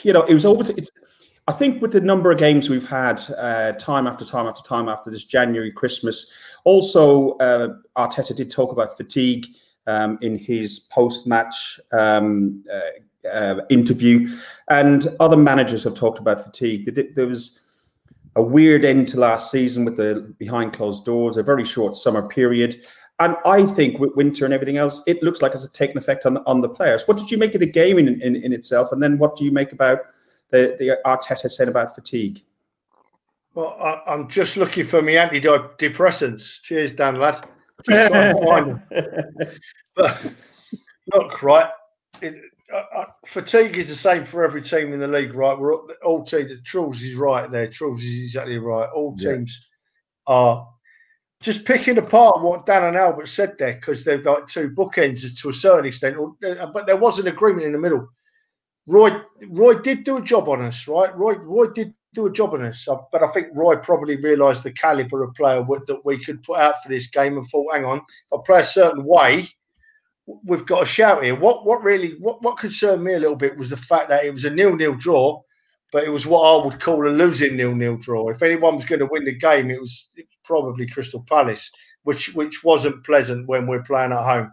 you 0.03 0.13
know, 0.13 0.22
it 0.25 0.36
was 0.36 0.45
always. 0.45 0.69
It's, 0.69 0.91
I 1.48 1.51
think 1.51 1.81
with 1.81 1.93
the 1.93 2.01
number 2.01 2.31
of 2.31 2.38
games 2.38 2.69
we've 2.69 2.88
had, 2.88 3.24
uh, 3.39 3.72
time 3.72 4.05
after 4.05 4.24
time 4.24 4.45
after 4.45 4.62
time 4.62 4.88
after 4.88 5.10
this 5.10 5.25
January 5.25 5.72
Christmas. 5.72 6.31
Also, 6.63 7.31
uh, 7.38 7.69
Arteta 7.98 8.36
did 8.36 8.51
talk 8.51 8.72
about 8.72 8.95
fatigue 8.95 9.48
um, 9.88 10.19
in 10.22 10.38
his 10.38 10.81
post-match 10.91 11.79
um, 11.91 12.63
interview, 13.72 14.29
and 14.69 15.07
other 15.19 15.38
managers 15.38 15.83
have 15.86 15.95
talked 15.95 16.19
about 16.19 16.43
fatigue. 16.43 16.93
There 17.15 17.25
was 17.25 17.62
a 18.36 18.42
weird 18.42 18.84
end 18.86 19.08
to 19.10 19.20
last 19.20 19.52
season 19.52 19.86
with 19.86 19.98
the 19.98 20.34
behind 20.40 20.74
closed 20.74 21.06
doors, 21.06 21.38
a 21.38 21.44
very 21.44 21.63
short 21.66 21.96
summer 21.96 22.28
period. 22.28 22.82
And 23.20 23.36
I 23.46 23.66
think 23.66 24.00
with 24.00 24.16
winter 24.16 24.44
and 24.44 24.54
everything 24.54 24.78
else, 24.78 25.04
it 25.06 25.22
looks 25.22 25.42
like 25.42 25.54
it's 25.54 25.68
taken 25.70 25.98
effect 25.98 26.25
on 26.25 26.34
the, 26.34 26.42
on 26.46 26.62
the 26.62 26.70
players. 26.70 27.08
What 27.08 27.18
did 27.18 27.30
you 27.30 27.38
make 27.38 27.54
of 27.54 27.60
the 27.60 27.68
game 27.68 28.00
in, 28.00 28.22
in, 28.22 28.36
in 28.36 28.54
itself? 28.54 28.92
And 28.92 29.02
then 29.04 29.18
what 29.20 29.36
do 29.36 29.46
you 29.46 29.52
make 29.52 29.72
about 29.72 30.00
the, 30.50 30.75
the 30.80 30.98
Arteta 31.06 31.50
said 31.50 31.68
about 31.68 31.94
fatigue? 31.94 32.44
Well, 33.54 33.78
I, 33.80 34.13
am 34.13 34.28
just 34.28 34.58
looking 34.58 34.84
for 34.84 35.02
my 35.02 35.12
antidepressants. 35.12 36.62
Cheers, 36.63 36.92
Dan, 36.94 37.16
lad. 37.16 37.40
Just 37.88 38.12
trying 38.12 38.36
to 38.36 38.46
find 38.46 38.82
them. 38.90 39.60
But 39.96 40.34
not 41.13 41.30
quite. 41.32 41.70
It, 42.22 42.36
uh, 42.74 42.84
uh, 42.96 43.06
fatigue 43.25 43.77
is 43.77 43.89
the 43.89 43.96
same 43.96 44.25
for 44.25 44.44
every 44.44 44.62
team 44.62 44.94
in 44.94 45.00
the 45.00 45.08
league, 45.08 45.34
right? 45.34 45.58
We're 45.58 45.75
all, 45.75 45.89
all 46.03 46.24
teams. 46.24 46.51
Truls 46.63 47.01
is 47.01 47.15
right 47.15 47.50
there. 47.50 47.68
Truls 47.68 48.01
is 48.01 48.24
exactly 48.24 48.58
right. 48.58 48.89
All 48.89 49.15
teams 49.15 49.68
yeah. 50.27 50.34
are 50.34 50.70
just 51.42 51.65
picking 51.65 51.98
apart 51.98 52.42
what 52.42 52.65
Dan 52.65 52.84
and 52.84 52.98
Albert 52.98 53.27
said 53.27 53.56
there 53.60 53.74
because 53.74 54.03
they've 54.03 54.24
got 54.24 54.48
two 54.48 54.70
bookends 54.70 55.39
to 55.42 55.50
a 55.50 55.53
certain 55.53 55.86
extent. 55.86 56.18
Uh, 56.18 56.65
but 56.68 56.88
there 56.88 56.98
was 56.98 57.20
an 57.20 57.27
agreement 57.27 57.65
in 57.65 57.74
the 57.74 57.77
middle. 57.77 58.08
Roy, 58.88 59.12
Roy 59.50 59.75
did 59.75 60.03
do 60.03 60.18
a 60.18 60.22
job 60.22 60.50
on 60.50 60.62
us, 60.62 60.88
right? 60.88 61.15
Roy, 61.15 61.36
Roy 61.36 61.68
did 61.68 61.94
do 62.13 62.25
a 62.25 62.32
job 62.32 62.53
on 62.53 62.63
us. 62.63 62.88
But 63.12 63.24
I 63.24 63.27
think 63.27 63.48
Roy 63.53 63.75
probably 63.75 64.15
realised 64.18 64.63
the 64.63 64.72
calibre 64.72 65.27
of 65.27 65.36
player 65.36 65.63
that 65.63 66.01
we 66.06 66.24
could 66.24 66.44
put 66.44 66.60
out 66.60 66.82
for 66.82 66.89
this 66.89 67.08
game 67.08 67.38
and 67.38 67.46
thought, 67.48 67.74
hang 67.74 67.86
on, 67.86 67.98
if 67.98 68.34
I 68.34 68.38
play 68.46 68.60
a 68.62 68.65
certain 68.65 69.03
way, 69.03 69.48
we've 70.25 70.65
got 70.65 70.84
a 70.84 70.86
shout 70.86 71.24
here. 71.24 71.36
What 71.36 71.65
what 71.65 71.84
really 71.84 72.12
what, 72.20 72.42
what 72.42 72.58
concerned 72.58 73.03
me 73.03 73.13
a 73.13 73.20
little 73.20 73.36
bit 73.36 73.58
was 73.58 73.70
the 73.70 73.77
fact 73.77 74.10
that 74.10 74.25
it 74.25 74.34
was 74.34 74.46
a 74.46 74.50
nil-nil 74.50 74.96
draw, 74.96 75.42
but 75.92 76.03
it 76.03 76.10
was 76.10 76.25
what 76.25 76.42
I 76.42 76.63
would 76.63 76.80
call 76.80 77.08
a 77.08 77.10
losing 77.10 77.56
nil-nil 77.56 77.98
draw. 77.98 78.30
If 78.30 78.42
anyone 78.42 78.75
was 78.75 78.86
going 78.86 79.00
to 79.00 79.10
win 79.12 79.25
the 79.25 79.38
game, 79.38 79.70
it 79.70 79.82
was, 79.82 80.10
probably 80.44 80.86
Crystal 80.88 81.24
Palace, 81.27 81.72
which 82.03 82.34
which 82.36 82.63
wasn't 82.63 83.06
pleasant 83.06 83.48
when 83.48 83.68
we're 83.68 83.84
playing 83.84 84.12
at 84.12 84.24
home. 84.24 84.51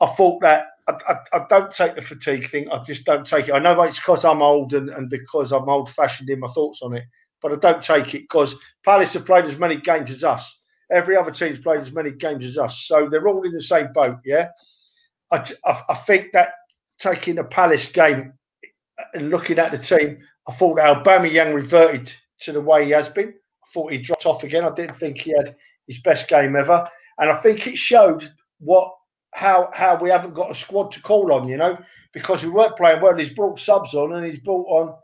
I 0.00 0.06
thought 0.06 0.40
that 0.42 0.66
I, 0.88 0.92
I, 1.08 1.16
I, 1.38 1.46
don't 1.48 1.72
take 1.72 1.94
the 1.96 2.02
fatigue 2.02 2.48
thing. 2.50 2.70
I 2.70 2.82
just 2.82 3.04
don't 3.04 3.26
take 3.26 3.48
it. 3.48 3.54
I 3.54 3.58
know 3.58 3.80
it's 3.82 3.98
because 3.98 4.24
I'm 4.24 4.42
old 4.42 4.74
and, 4.74 4.90
and 4.90 5.08
because 5.08 5.52
I'm 5.52 5.68
old 5.68 5.88
fashioned 5.88 6.28
in 6.30 6.40
my 6.40 6.48
thoughts 6.48 6.82
on 6.82 6.94
it, 6.94 7.04
but 7.40 7.52
I 7.52 7.56
don't 7.56 7.82
take 7.82 8.14
it 8.14 8.22
because 8.22 8.56
Palace 8.84 9.14
have 9.14 9.24
played 9.24 9.46
as 9.46 9.58
many 9.58 9.76
games 9.76 10.10
as 10.10 10.24
us. 10.24 10.60
Every 10.94 11.16
other 11.16 11.30
team's 11.30 11.58
played 11.58 11.80
as 11.80 11.92
many 11.92 12.12
games 12.12 12.44
as 12.44 12.56
us. 12.56 12.86
So 12.86 13.08
they're 13.08 13.28
all 13.28 13.42
in 13.42 13.52
the 13.52 13.62
same 13.62 13.92
boat, 13.92 14.18
yeah? 14.24 14.48
I, 15.32 15.44
I, 15.64 15.80
I 15.90 15.94
think 15.94 16.32
that 16.32 16.52
taking 16.98 17.38
a 17.38 17.44
Palace 17.44 17.86
game 17.86 18.32
and 19.12 19.30
looking 19.30 19.58
at 19.58 19.72
the 19.72 19.78
team, 19.78 20.18
I 20.48 20.52
thought 20.52 20.78
Aubameyang 20.78 21.54
reverted 21.54 22.14
to 22.40 22.52
the 22.52 22.60
way 22.60 22.84
he 22.84 22.90
has 22.92 23.08
been. 23.08 23.28
I 23.30 23.66
thought 23.72 23.92
he 23.92 23.98
dropped 23.98 24.26
off 24.26 24.44
again. 24.44 24.64
I 24.64 24.72
didn't 24.74 24.96
think 24.96 25.18
he 25.20 25.34
had 25.36 25.56
his 25.88 26.00
best 26.00 26.28
game 26.28 26.54
ever. 26.54 26.88
And 27.18 27.30
I 27.30 27.36
think 27.36 27.66
it 27.66 27.76
showed 27.76 28.24
what 28.60 28.94
how 29.34 29.68
how 29.74 29.96
we 29.96 30.10
haven't 30.10 30.34
got 30.34 30.50
a 30.50 30.54
squad 30.54 30.92
to 30.92 31.02
call 31.02 31.32
on, 31.32 31.48
you 31.48 31.56
know, 31.56 31.76
because 32.12 32.44
we 32.44 32.50
weren't 32.50 32.76
playing 32.76 33.02
well. 33.02 33.16
He's 33.16 33.30
brought 33.30 33.58
subs 33.58 33.94
on 33.94 34.12
and 34.12 34.24
he's 34.24 34.38
brought 34.38 34.66
on 34.68 34.94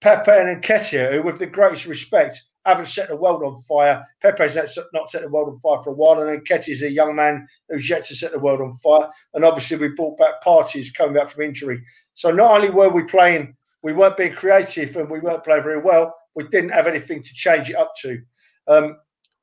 Pepe 0.00 0.30
and 0.30 0.62
Nketiah, 0.62 1.12
who, 1.12 1.22
with 1.22 1.38
the 1.38 1.46
greatest 1.46 1.86
respect, 1.86 2.42
haven't 2.64 2.86
set 2.86 3.08
the 3.08 3.16
world 3.16 3.42
on 3.42 3.56
fire. 3.62 4.04
Pepe's 4.22 4.56
not 4.92 5.10
set 5.10 5.22
the 5.22 5.28
world 5.28 5.48
on 5.48 5.56
fire 5.56 5.82
for 5.82 5.90
a 5.90 5.94
while, 5.94 6.20
and 6.20 6.42
is 6.68 6.82
a 6.82 6.90
young 6.90 7.14
man 7.14 7.46
who's 7.68 7.88
yet 7.88 8.04
to 8.06 8.16
set 8.16 8.32
the 8.32 8.38
world 8.38 8.60
on 8.60 8.72
fire. 8.74 9.08
And 9.34 9.44
obviously, 9.44 9.76
we 9.76 9.88
brought 9.88 10.18
back 10.18 10.42
Partey's 10.42 10.90
coming 10.90 11.14
back 11.14 11.28
from 11.28 11.42
injury. 11.42 11.82
So 12.14 12.30
not 12.30 12.52
only 12.52 12.70
were 12.70 12.88
we 12.88 13.04
playing, 13.04 13.56
we 13.82 13.92
weren't 13.92 14.16
being 14.16 14.32
creative 14.32 14.96
and 14.96 15.10
we 15.10 15.20
weren't 15.20 15.44
playing 15.44 15.62
very 15.62 15.80
well. 15.80 16.14
We 16.34 16.44
didn't 16.44 16.70
have 16.70 16.86
anything 16.86 17.22
to 17.22 17.34
change 17.34 17.70
it 17.70 17.76
up 17.76 17.94
to. 18.02 18.20
Um, 18.68 18.96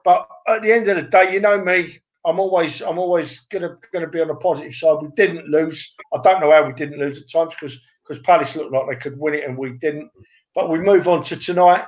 but 0.03 0.27
at 0.47 0.61
the 0.61 0.71
end 0.71 0.87
of 0.87 0.95
the 0.95 1.03
day, 1.03 1.33
you 1.33 1.39
know 1.39 1.61
me, 1.63 1.97
I'm 2.25 2.39
always 2.39 2.81
I'm 2.81 2.99
always 2.99 3.39
gonna 3.51 3.75
gonna 3.93 4.07
be 4.07 4.21
on 4.21 4.27
the 4.27 4.35
positive 4.35 4.73
side. 4.73 5.01
We 5.01 5.09
didn't 5.15 5.47
lose. 5.47 5.95
I 6.13 6.19
don't 6.23 6.41
know 6.41 6.51
how 6.51 6.65
we 6.65 6.73
didn't 6.73 6.99
lose 6.99 7.21
at 7.21 7.29
times 7.29 7.53
because 7.53 7.79
because 8.03 8.21
Palace 8.23 8.55
looked 8.55 8.73
like 8.73 8.87
they 8.87 8.95
could 8.95 9.19
win 9.19 9.33
it 9.33 9.43
and 9.45 9.57
we 9.57 9.73
didn't. 9.73 10.09
But 10.57 10.71
we 10.71 10.79
move 10.79 11.07
on 11.07 11.21
to 11.25 11.37
tonight. 11.37 11.85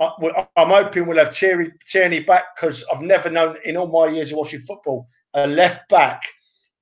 I'm 0.00 0.70
hoping 0.70 1.06
we'll 1.06 1.18
have 1.18 1.32
Tierney, 1.32 1.70
Tierney 1.86 2.20
back 2.20 2.56
because 2.56 2.82
I've 2.90 3.02
never 3.02 3.28
known 3.28 3.58
in 3.66 3.76
all 3.76 3.88
my 3.88 4.10
years 4.10 4.32
of 4.32 4.38
watching 4.38 4.60
football 4.60 5.06
a 5.34 5.46
left 5.46 5.86
back 5.90 6.22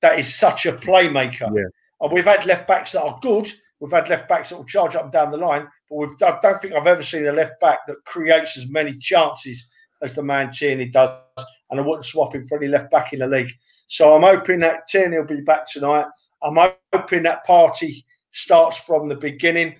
that 0.00 0.16
is 0.16 0.32
such 0.32 0.64
a 0.64 0.74
playmaker. 0.74 1.50
Yeah. 1.52 1.64
And 2.00 2.12
we've 2.12 2.24
had 2.24 2.46
left 2.46 2.68
backs 2.68 2.92
that 2.92 3.02
are 3.02 3.18
good. 3.20 3.52
We've 3.80 3.90
had 3.90 4.08
left 4.08 4.28
backs 4.28 4.50
that 4.50 4.58
will 4.58 4.64
charge 4.64 4.94
up 4.94 5.02
and 5.02 5.12
down 5.12 5.32
the 5.32 5.38
line, 5.38 5.66
but 5.90 5.96
we've, 5.96 6.10
I 6.24 6.38
don't 6.40 6.62
think 6.62 6.74
I've 6.74 6.86
ever 6.86 7.02
seen 7.02 7.26
a 7.26 7.32
left 7.32 7.58
back 7.60 7.80
that 7.88 7.96
creates 8.04 8.56
as 8.56 8.68
many 8.68 8.96
chances 8.96 9.66
as 10.02 10.14
the 10.14 10.22
man 10.22 10.52
Tierney 10.52 10.86
does. 10.88 11.10
And 11.72 11.80
I 11.80 11.82
wouldn't 11.82 12.04
swap 12.04 12.32
him 12.32 12.44
for 12.44 12.58
any 12.58 12.68
left 12.68 12.92
back 12.92 13.12
in 13.12 13.18
the 13.18 13.26
league. 13.26 13.50
So 13.88 14.14
I'm 14.14 14.22
hoping 14.22 14.60
that 14.60 14.86
Tierney 14.86 15.16
will 15.18 15.26
be 15.26 15.40
back 15.40 15.66
tonight. 15.66 16.06
I'm 16.44 16.58
hoping 16.92 17.24
that 17.24 17.44
Partey 17.44 18.04
starts 18.30 18.76
from 18.76 19.08
the 19.08 19.16
beginning. 19.16 19.74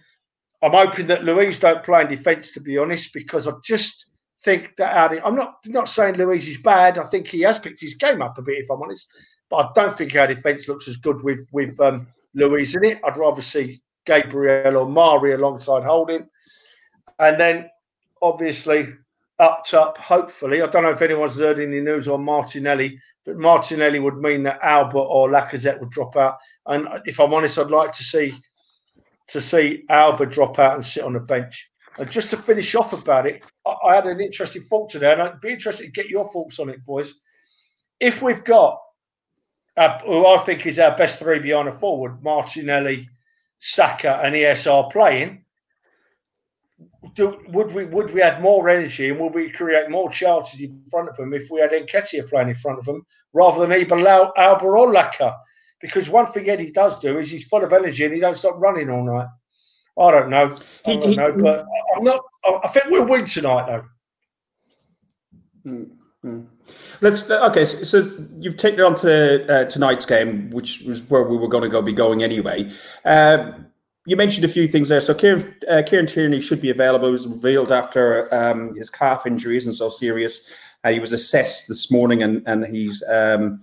I'm 0.62 0.72
hoping 0.72 1.06
that 1.06 1.24
Luiz 1.24 1.58
don't 1.58 1.82
play 1.82 2.02
in 2.02 2.08
defence, 2.08 2.52
to 2.52 2.60
be 2.60 2.78
honest, 2.78 3.12
because 3.12 3.46
I 3.46 3.52
just 3.64 4.06
think 4.42 4.74
that 4.76 4.96
out. 4.96 5.18
I'm 5.24 5.34
not 5.34 5.56
not 5.66 5.88
saying 5.88 6.16
Luiz 6.16 6.48
is 6.48 6.58
bad. 6.58 6.98
I 6.98 7.04
think 7.04 7.28
he 7.28 7.42
has 7.42 7.58
picked 7.58 7.80
his 7.80 7.94
game 7.94 8.22
up 8.22 8.38
a 8.38 8.42
bit, 8.42 8.58
if 8.58 8.70
I'm 8.70 8.82
honest. 8.82 9.08
But 9.50 9.56
I 9.56 9.68
don't 9.74 9.96
think 9.96 10.14
our 10.16 10.26
defence 10.26 10.68
looks 10.68 10.88
as 10.88 10.96
good 10.96 11.22
with 11.22 11.48
with 11.52 11.78
um, 11.80 12.08
Luiz 12.34 12.74
in 12.76 12.84
it. 12.84 13.00
I'd 13.04 13.16
rather 13.16 13.42
see 13.42 13.80
Gabriel 14.04 14.76
or 14.76 14.88
Mari 14.88 15.32
alongside 15.32 15.84
Holding, 15.84 16.28
and 17.18 17.40
then 17.40 17.70
obviously 18.20 18.88
up 19.38 19.64
top. 19.64 19.96
Hopefully, 19.98 20.62
I 20.62 20.66
don't 20.66 20.82
know 20.82 20.90
if 20.90 21.02
anyone's 21.02 21.38
heard 21.38 21.60
any 21.60 21.80
news 21.80 22.08
on 22.08 22.24
Martinelli, 22.24 23.00
but 23.24 23.36
Martinelli 23.36 24.00
would 24.00 24.18
mean 24.18 24.42
that 24.44 24.60
Albert 24.62 24.98
or 24.98 25.28
Lacazette 25.28 25.78
would 25.78 25.90
drop 25.90 26.16
out. 26.16 26.38
And 26.66 26.88
if 27.06 27.20
I'm 27.20 27.32
honest, 27.32 27.58
I'd 27.58 27.70
like 27.70 27.92
to 27.92 28.02
see 28.02 28.34
to 29.28 29.40
see 29.40 29.84
Auba 29.90 30.30
drop 30.30 30.58
out 30.58 30.74
and 30.74 30.84
sit 30.84 31.04
on 31.04 31.12
the 31.12 31.20
bench. 31.20 31.70
And 31.98 32.10
just 32.10 32.30
to 32.30 32.36
finish 32.36 32.74
off 32.74 32.92
about 32.92 33.26
it, 33.26 33.44
I, 33.66 33.74
I 33.84 33.94
had 33.94 34.06
an 34.06 34.20
interesting 34.20 34.62
thought 34.62 34.90
today, 34.90 35.12
and 35.12 35.22
I'd 35.22 35.40
be 35.40 35.52
interested 35.52 35.84
to 35.84 35.90
get 35.90 36.08
your 36.08 36.24
thoughts 36.24 36.58
on 36.58 36.68
it, 36.68 36.84
boys. 36.84 37.14
If 38.00 38.22
we've 38.22 38.44
got 38.44 38.78
uh, 39.76 39.98
who 40.00 40.26
I 40.26 40.38
think 40.38 40.66
is 40.66 40.78
our 40.78 40.96
best 40.96 41.18
three 41.18 41.38
behind 41.40 41.68
the 41.68 41.72
forward, 41.72 42.22
Martinelli, 42.22 43.08
Saka, 43.60 44.20
and 44.22 44.34
ESR 44.34 44.90
playing, 44.90 45.44
do, 47.14 47.42
would 47.48 47.72
we 47.72 47.84
would 47.84 48.12
we 48.12 48.20
have 48.20 48.40
more 48.40 48.68
energy 48.68 49.10
and 49.10 49.18
would 49.18 49.34
we 49.34 49.50
create 49.50 49.90
more 49.90 50.10
chances 50.10 50.60
in 50.60 50.84
front 50.90 51.08
of 51.08 51.16
them 51.16 51.32
if 51.32 51.48
we 51.50 51.60
had 51.60 51.70
Nketiah 51.70 52.28
playing 52.28 52.48
in 52.48 52.54
front 52.54 52.78
of 52.78 52.84
them 52.84 53.04
rather 53.32 53.60
than 53.60 53.72
either 53.72 53.96
Auba 53.96 54.62
or 54.62 54.92
Laca? 54.92 55.34
Because 55.80 56.10
one 56.10 56.26
thing 56.26 56.48
Eddie 56.48 56.72
does 56.72 56.98
do 56.98 57.18
is 57.18 57.30
he's 57.30 57.46
full 57.46 57.64
of 57.64 57.72
energy 57.72 58.04
and 58.04 58.14
he 58.14 58.20
don't 58.20 58.36
stop 58.36 58.56
running 58.58 58.90
all 58.90 59.04
night. 59.04 59.28
I 59.98 60.10
don't 60.10 60.30
know. 60.30 60.56
I 60.86 60.94
don't 60.94 61.08
he, 61.08 61.16
know, 61.16 61.32
he, 61.32 61.42
but 61.42 61.66
I'm 61.96 62.04
not. 62.04 62.24
I 62.64 62.68
think 62.68 62.86
we'll 62.86 63.06
win 63.06 63.24
tonight, 63.24 63.66
though. 63.66 63.84
Mm-hmm. 65.66 66.40
Let's 67.00 67.30
okay. 67.30 67.64
So, 67.64 67.84
so, 67.84 68.26
you've 68.38 68.56
taken 68.56 68.80
it 68.80 68.84
on 68.84 68.94
to 68.96 69.46
uh, 69.52 69.64
tonight's 69.66 70.06
game, 70.06 70.50
which 70.50 70.82
was 70.82 71.02
where 71.02 71.24
we 71.24 71.36
were 71.36 71.48
going 71.48 71.62
to 71.62 71.68
go 71.68 71.82
be 71.82 71.92
going 71.92 72.22
anyway. 72.22 72.70
Uh, 73.04 73.52
you 74.06 74.16
mentioned 74.16 74.44
a 74.44 74.48
few 74.48 74.66
things 74.68 74.88
there. 74.88 75.00
So 75.00 75.14
Kieran, 75.14 75.54
uh, 75.68 75.82
Kieran 75.86 76.06
Tierney 76.06 76.40
should 76.40 76.62
be 76.62 76.70
available. 76.70 77.08
It 77.08 77.12
was 77.12 77.26
revealed 77.26 77.70
after 77.70 78.32
um, 78.34 78.74
his 78.74 78.88
calf 78.88 79.26
injury 79.26 79.56
isn't 79.56 79.74
so 79.74 79.90
serious. 79.90 80.48
Uh, 80.82 80.90
he 80.90 81.00
was 81.00 81.12
assessed 81.12 81.68
this 81.68 81.90
morning, 81.90 82.22
and 82.22 82.42
and 82.46 82.66
he's 82.66 83.02
um, 83.10 83.60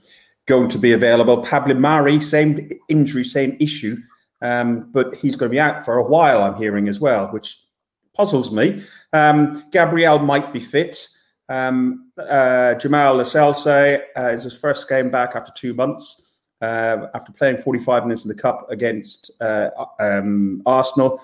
going 0.47 0.69
to 0.69 0.77
be 0.77 0.93
available. 0.93 1.43
Pablo 1.43 1.75
Mari, 1.75 2.19
same 2.19 2.69
injury, 2.87 3.23
same 3.23 3.57
issue, 3.59 3.97
um, 4.41 4.89
but 4.91 5.15
he's 5.15 5.35
going 5.35 5.49
to 5.49 5.55
be 5.55 5.59
out 5.59 5.83
for 5.83 5.97
a 5.97 6.03
while, 6.03 6.43
I'm 6.43 6.55
hearing 6.55 6.87
as 6.87 6.99
well, 6.99 7.27
which 7.27 7.65
puzzles 8.13 8.51
me. 8.51 8.83
Um, 9.13 9.63
Gabriel 9.71 10.19
might 10.19 10.53
be 10.53 10.59
fit. 10.59 11.07
Um, 11.49 12.11
uh, 12.17 12.75
Jamal 12.75 13.15
Lascelles 13.15 13.65
uh, 13.67 13.99
is 14.17 14.43
his 14.43 14.57
first 14.57 14.87
game 14.89 15.09
back 15.09 15.35
after 15.35 15.51
two 15.55 15.73
months. 15.73 16.21
Uh, 16.61 17.07
after 17.13 17.31
playing 17.33 17.57
45 17.57 18.03
minutes 18.03 18.23
in 18.23 18.29
the 18.29 18.41
cup 18.41 18.65
against 18.71 19.29
uh, 19.41 19.69
um, 19.99 20.61
Arsenal, 20.65 21.21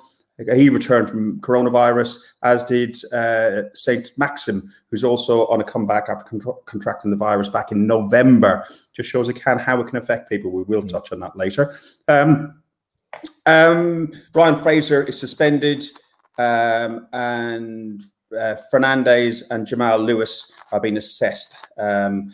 he 0.53 0.69
returned 0.69 1.09
from 1.09 1.39
coronavirus, 1.41 2.19
as 2.43 2.63
did 2.63 2.97
uh, 3.13 3.63
Saint 3.73 4.11
Maxim, 4.17 4.73
who's 4.89 5.03
also 5.03 5.47
on 5.47 5.61
a 5.61 5.63
comeback 5.63 6.09
after 6.09 6.23
con- 6.25 6.55
contracting 6.65 7.11
the 7.11 7.17
virus 7.17 7.49
back 7.49 7.71
in 7.71 7.87
November. 7.87 8.65
Just 8.93 9.09
shows 9.09 9.29
it 9.29 9.35
can 9.35 9.57
how 9.57 9.79
it 9.81 9.87
can 9.87 9.97
affect 9.97 10.29
people. 10.29 10.51
We 10.51 10.63
will 10.63 10.83
touch 10.83 11.11
on 11.11 11.19
that 11.19 11.35
later. 11.35 11.77
Um, 12.07 12.61
um, 13.45 14.11
Ryan 14.33 14.61
Fraser 14.61 15.03
is 15.03 15.19
suspended, 15.19 15.85
um, 16.37 17.07
and 17.13 18.01
uh, 18.37 18.55
Fernandez 18.69 19.43
and 19.49 19.67
Jamal 19.67 19.99
Lewis 19.99 20.51
are 20.71 20.79
being 20.79 20.97
assessed. 20.97 21.55
Um, 21.77 22.31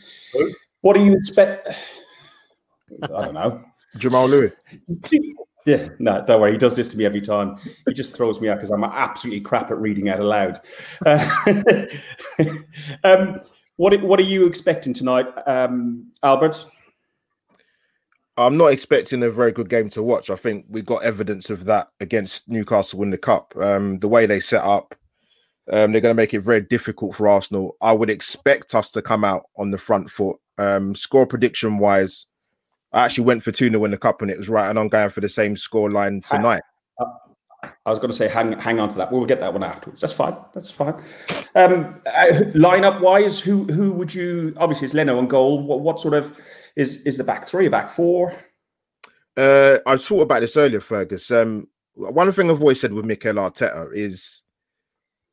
what 0.81 0.93
do 0.93 1.03
you 1.03 1.13
expect? 1.13 1.69
I 3.03 3.07
don't 3.07 3.33
know. 3.33 3.63
Jamal 3.97 4.27
Lewis. 4.27 4.55
Yeah, 5.71 5.89
no, 5.99 6.23
don't 6.25 6.39
worry. 6.39 6.53
He 6.53 6.57
does 6.57 6.77
this 6.77 6.87
to 6.89 6.97
me 6.97 7.05
every 7.05 7.19
time. 7.19 7.57
He 7.85 7.93
just 7.93 8.15
throws 8.15 8.39
me 8.39 8.47
out 8.47 8.55
because 8.55 8.71
I'm 8.71 8.85
absolutely 8.85 9.41
crap 9.41 9.69
at 9.69 9.77
reading 9.77 10.07
out 10.07 10.21
aloud. 10.21 10.61
Uh, 11.05 11.85
um, 13.03 13.41
what 13.75 14.01
What 14.01 14.17
are 14.17 14.23
you 14.23 14.47
expecting 14.47 14.93
tonight, 14.93 15.27
um, 15.45 16.09
Albert? 16.23 16.65
I'm 18.37 18.55
not 18.55 18.67
expecting 18.67 19.21
a 19.23 19.29
very 19.29 19.51
good 19.51 19.67
game 19.67 19.89
to 19.89 20.03
watch. 20.03 20.29
I 20.29 20.37
think 20.37 20.67
we 20.69 20.81
got 20.81 21.03
evidence 21.03 21.49
of 21.49 21.65
that 21.65 21.89
against 21.99 22.47
Newcastle 22.47 23.03
in 23.03 23.09
the 23.09 23.17
cup. 23.17 23.53
Um, 23.57 23.99
the 23.99 24.07
way 24.07 24.25
they 24.25 24.39
set 24.39 24.63
up, 24.63 24.95
um, 25.69 25.91
they're 25.91 26.01
going 26.01 26.15
to 26.15 26.21
make 26.21 26.33
it 26.33 26.41
very 26.41 26.61
difficult 26.61 27.15
for 27.15 27.27
Arsenal. 27.27 27.75
I 27.81 27.91
would 27.91 28.09
expect 28.09 28.73
us 28.73 28.91
to 28.91 29.01
come 29.01 29.25
out 29.25 29.43
on 29.57 29.71
the 29.71 29.77
front 29.77 30.09
foot. 30.11 30.37
Um, 30.59 30.95
score 30.95 31.25
prediction 31.27 31.77
wise, 31.77 32.26
I 32.93 33.03
actually 33.03 33.25
went 33.25 33.43
for 33.43 33.51
2 33.51 33.69
0 33.69 33.85
in 33.85 33.91
the 33.91 33.97
cup 33.97 34.21
and 34.21 34.31
it 34.31 34.37
was 34.37 34.49
right, 34.49 34.69
and 34.69 34.79
I'm 34.79 34.87
going 34.87 35.09
for 35.09 35.21
the 35.21 35.29
same 35.29 35.57
score 35.57 35.91
line 35.91 36.21
tonight. 36.21 36.61
Uh, 36.99 37.05
I 37.85 37.89
was 37.89 37.99
going 37.99 38.11
to 38.11 38.15
say 38.15 38.27
hang 38.27 38.53
hang 38.53 38.79
on 38.79 38.89
to 38.89 38.95
that. 38.95 39.11
We'll 39.11 39.25
get 39.25 39.39
that 39.39 39.53
one 39.53 39.63
afterwards. 39.63 40.01
That's 40.01 40.13
fine. 40.13 40.35
That's 40.53 40.71
fine. 40.71 40.95
Um, 41.55 42.01
uh, 42.05 42.43
lineup 42.53 43.01
wise, 43.01 43.39
who 43.39 43.65
who 43.65 43.91
would 43.93 44.13
you? 44.13 44.53
Obviously, 44.57 44.85
it's 44.85 44.93
Leno 44.93 45.19
and 45.19 45.29
goal. 45.29 45.63
What, 45.63 45.81
what 45.81 45.99
sort 45.99 46.13
of 46.13 46.39
is 46.75 47.05
is 47.05 47.17
the 47.17 47.23
back 47.23 47.45
three, 47.45 47.67
back 47.67 47.89
four? 47.89 48.33
Uh, 49.35 49.79
I 49.85 49.97
thought 49.97 50.21
about 50.21 50.41
this 50.41 50.57
earlier, 50.57 50.79
Fergus. 50.79 51.29
Um, 51.31 51.67
one 51.93 52.31
thing 52.31 52.49
I've 52.49 52.61
always 52.61 52.79
said 52.79 52.93
with 52.93 53.05
Mikel 53.05 53.35
Arteta 53.35 53.89
is 53.93 54.43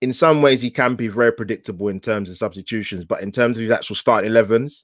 in 0.01 0.13
some 0.13 0.43
ways 0.43 0.61
he 0.61 0.71
can 0.71 0.95
be 0.95 1.09
very 1.09 1.33
predictable 1.33 1.89
in 1.89 2.01
terms 2.01 2.31
of 2.31 2.37
substitutions, 2.37 3.05
but 3.05 3.23
in 3.23 3.33
terms 3.33 3.57
of 3.57 3.63
his 3.63 3.71
actual 3.71 3.97
starting 3.97 4.31
11s, 4.31 4.83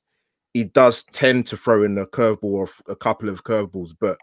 he 0.54 0.64
does 0.64 1.04
tend 1.04 1.46
to 1.46 1.56
throw 1.56 1.82
in 1.84 1.96
a 1.98 2.06
curveball 2.06 2.42
or 2.44 2.68
a 2.88 2.96
couple 2.96 3.28
of 3.28 3.44
curveballs. 3.44 3.94
But 3.98 4.18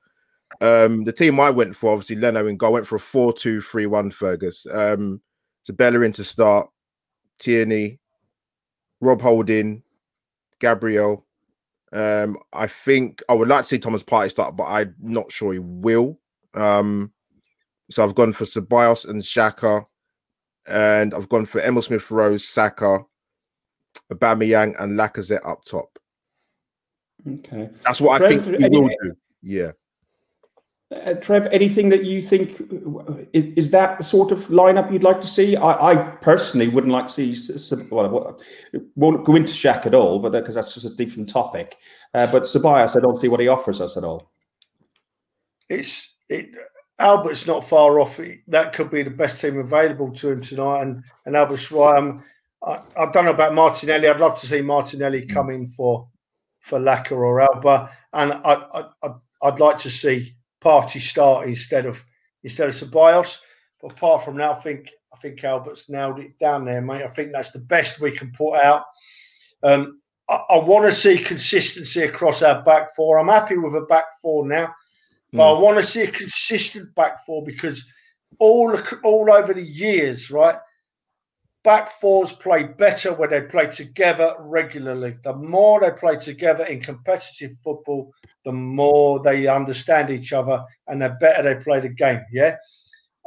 um, 0.61 1.03
the 1.03 1.13
team 1.13 1.39
I 1.39 1.49
went 1.49 1.75
for, 1.75 1.93
obviously 1.93 2.17
Leno 2.17 2.47
and 2.47 2.59
Goal, 2.59 2.73
went 2.73 2.87
for 2.87 2.95
a 2.95 2.99
4 2.99 3.33
2 3.33 3.61
3 3.61 3.85
1 3.85 4.11
Fergus. 4.11 4.65
Um, 4.71 5.21
so 5.63 5.73
Bellerin 5.73 6.13
to 6.13 6.23
start, 6.23 6.69
Tierney, 7.39 7.99
Rob 9.01 9.21
Holding, 9.21 9.83
Gabriel. 10.59 11.25
Um, 11.93 12.37
I 12.51 12.67
think 12.67 13.23
I 13.29 13.33
would 13.33 13.47
like 13.47 13.63
to 13.63 13.67
see 13.67 13.79
Thomas 13.79 14.03
Partey 14.03 14.31
start, 14.31 14.57
but 14.57 14.65
I'm 14.65 14.95
not 14.99 15.31
sure 15.31 15.53
he 15.53 15.59
will. 15.59 16.19
Um, 16.53 17.13
so 17.89 18.03
I've 18.03 18.15
gone 18.15 18.33
for 18.33 18.43
Ceballos 18.43 19.07
and 19.07 19.21
Xhaka, 19.21 19.85
and 20.67 21.13
I've 21.13 21.29
gone 21.29 21.45
for 21.45 21.61
Emile 21.61 21.81
Smith 21.81 22.11
Rowe, 22.11 22.35
Saka, 22.35 23.05
Aubameyang, 24.11 24.81
and 24.81 24.99
Lacazette 24.99 25.47
up 25.47 25.63
top. 25.63 25.97
Okay, 27.25 27.69
that's 27.83 28.01
what 28.01 28.21
I 28.21 28.29
think 28.29 28.45
he 28.45 28.63
any, 28.63 28.79
will 28.79 28.89
do. 29.01 29.15
Yeah. 29.41 29.71
Uh, 30.89 31.15
Trev, 31.15 31.47
anything 31.51 31.89
that 31.89 32.05
you 32.05 32.21
think 32.21 32.61
is, 33.33 33.43
is, 33.57 33.69
that 33.71 33.97
the 33.97 34.03
sort 34.05 34.31
of 34.31 34.39
lineup 34.47 34.89
you'd 34.89 35.03
like 35.03 35.19
to 35.19 35.27
see? 35.27 35.57
I, 35.57 35.91
I 35.91 35.95
personally 36.21 36.69
wouldn't 36.69 36.93
like 36.93 37.07
to 37.07 37.35
see. 37.35 37.89
Well, 37.91 38.39
won't 38.95 39.25
go 39.25 39.35
into 39.35 39.53
Shaq 39.53 39.85
at 39.85 39.93
all, 39.93 40.19
but 40.19 40.31
because 40.31 40.55
that's 40.55 40.73
just 40.73 40.85
a 40.85 40.95
different 40.95 41.27
topic. 41.27 41.75
Uh, 42.13 42.27
but 42.27 42.43
Ceballos, 42.43 42.95
I 42.95 43.01
don't 43.01 43.17
see 43.17 43.27
what 43.27 43.41
he 43.41 43.49
offers 43.49 43.81
us 43.81 43.97
at 43.97 44.05
all. 44.05 44.31
It's 45.67 46.13
it. 46.29 46.55
Albert's 46.99 47.45
not 47.45 47.65
far 47.65 47.99
off. 47.99 48.19
That 48.47 48.71
could 48.71 48.89
be 48.89 49.03
the 49.03 49.09
best 49.09 49.41
team 49.41 49.59
available 49.59 50.11
to 50.13 50.31
him 50.31 50.41
tonight, 50.41 50.83
and 50.83 51.03
and 51.25 51.35
Albert's 51.35 51.69
right. 51.69 51.97
Um, 51.97 52.23
I, 52.65 52.79
I 52.97 53.11
don't 53.11 53.25
know 53.25 53.31
about 53.31 53.53
Martinelli. 53.53 54.07
I'd 54.07 54.21
love 54.21 54.39
to 54.39 54.47
see 54.47 54.61
Martinelli 54.61 55.25
come 55.25 55.49
in 55.49 55.67
for 55.67 56.07
for 56.67 56.79
Laca 56.79 57.13
or 57.13 57.47
Auba, 57.47 57.89
and 58.13 58.33
I, 58.33 58.83
I, 59.03 59.09
I'd 59.41 59.59
like 59.59 59.77
to 59.79 59.89
see 59.89 60.35
Partey 60.61 60.99
start 60.99 61.47
instead 61.47 61.85
of 61.85 62.03
instead 62.43 62.67
of 62.67 62.75
Ceballos. 62.75 63.39
But 63.81 63.93
apart 63.93 64.25
from 64.25 64.35
that, 64.37 64.51
I 64.51 64.55
think 64.55 64.89
I 65.13 65.17
think 65.17 65.43
Albert's 65.43 65.89
nailed 65.89 66.19
it 66.19 66.37
down 66.39 66.65
there, 66.65 66.81
mate. 66.81 67.03
I 67.03 67.07
think 67.07 67.31
that's 67.31 67.51
the 67.51 67.59
best 67.59 68.01
we 68.01 68.11
can 68.11 68.31
put 68.33 68.55
out. 68.55 68.83
Um, 69.63 70.01
I, 70.29 70.35
I 70.49 70.59
want 70.59 70.85
to 70.85 70.91
see 70.91 71.17
consistency 71.17 72.01
across 72.03 72.41
our 72.41 72.61
back 72.63 72.93
four. 72.95 73.17
I'm 73.17 73.29
happy 73.29 73.57
with 73.57 73.75
a 73.75 73.81
back 73.81 74.05
four 74.21 74.45
now, 74.45 74.73
but 75.31 75.43
mm. 75.43 75.57
I 75.57 75.61
want 75.61 75.77
to 75.77 75.83
see 75.83 76.03
a 76.03 76.11
consistent 76.11 76.93
back 76.95 77.25
four 77.25 77.43
because 77.43 77.85
all 78.39 78.77
all 79.05 79.31
over 79.31 79.53
the 79.53 79.61
years, 79.61 80.29
right? 80.29 80.57
Back 81.67 81.89
fours 81.91 82.31
play 82.31 82.63
better 82.63 83.13
when 83.13 83.29
they 83.29 83.41
play 83.41 83.67
together 83.67 84.37
regularly. 84.39 85.15
The 85.25 85.33
more 85.33 85.81
they 85.81 85.91
play 85.91 86.15
together 86.15 86.63
in 86.63 86.79
competitive 86.79 87.51
football, 87.61 88.13
the 88.45 88.53
more 88.53 89.19
they 89.19 89.47
understand 89.47 90.09
each 90.09 90.31
other 90.31 90.63
and 90.87 91.01
the 91.01 91.09
better 91.19 91.43
they 91.43 91.61
play 91.61 91.81
the 91.81 91.89
game. 91.89 92.21
Yeah. 92.31 92.55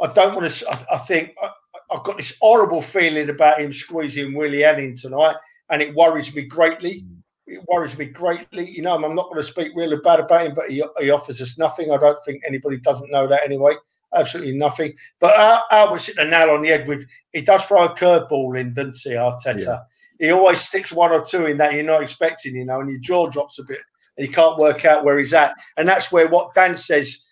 I 0.00 0.06
don't 0.14 0.34
want 0.34 0.50
to, 0.50 0.70
I, 0.70 0.94
I 0.94 0.96
think 0.96 1.34
I, 1.42 1.50
have 1.94 2.02
got 2.02 2.16
this 2.16 2.32
horrible 2.40 2.80
feeling 2.80 3.28
about 3.28 3.60
him 3.60 3.74
squeezing 3.74 4.32
Willian 4.34 4.78
in 4.78 4.94
tonight, 4.94 5.36
and 5.68 5.82
it 5.82 5.94
worries 5.94 6.34
me 6.34 6.40
greatly. 6.40 7.02
Mm. 7.02 7.16
It 7.46 7.62
worries 7.68 7.98
me 7.98 8.06
greatly. 8.06 8.70
You 8.70 8.80
know, 8.80 8.94
I'm 8.94 9.14
not 9.14 9.26
going 9.26 9.36
to 9.36 9.44
speak 9.44 9.72
really 9.74 9.98
bad 10.02 10.18
about 10.18 10.46
him, 10.46 10.54
but 10.54 10.70
he, 10.70 10.82
he 10.98 11.10
offers 11.10 11.42
us 11.42 11.58
nothing. 11.58 11.90
I 11.90 11.98
don't 11.98 12.18
think 12.24 12.42
anybody 12.46 12.78
doesn't 12.78 13.12
know 13.12 13.28
that 13.28 13.44
anyway 13.44 13.74
absolutely 14.14 14.56
nothing. 14.56 14.94
But 15.18 15.36
Al, 15.36 15.64
Albert's 15.70 16.06
hit 16.06 16.16
the 16.16 16.24
nail 16.24 16.50
on 16.50 16.62
the 16.62 16.68
head 16.68 16.88
with 16.88 17.06
he 17.32 17.42
does 17.42 17.64
throw 17.64 17.84
a 17.84 17.94
curveball 17.94 18.58
in, 18.58 18.72
doesn't 18.72 18.96
he, 19.02 19.10
Arteta? 19.10 19.64
Yeah. 19.64 19.78
He 20.18 20.30
always 20.30 20.60
sticks 20.60 20.92
one 20.92 21.12
or 21.12 21.24
two 21.24 21.46
in 21.46 21.56
that 21.58 21.72
you're 21.74 21.82
not 21.82 22.02
expecting, 22.02 22.56
you 22.56 22.64
know, 22.64 22.80
and 22.80 22.90
your 22.90 23.00
jaw 23.00 23.28
drops 23.28 23.58
a 23.58 23.64
bit 23.64 23.80
and 24.16 24.26
you 24.26 24.32
can't 24.32 24.58
work 24.58 24.84
out 24.84 25.04
where 25.04 25.18
he's 25.18 25.34
at. 25.34 25.54
And 25.76 25.88
that's 25.88 26.12
where 26.12 26.28
what 26.28 26.54
Dan 26.54 26.76
says 26.76 27.24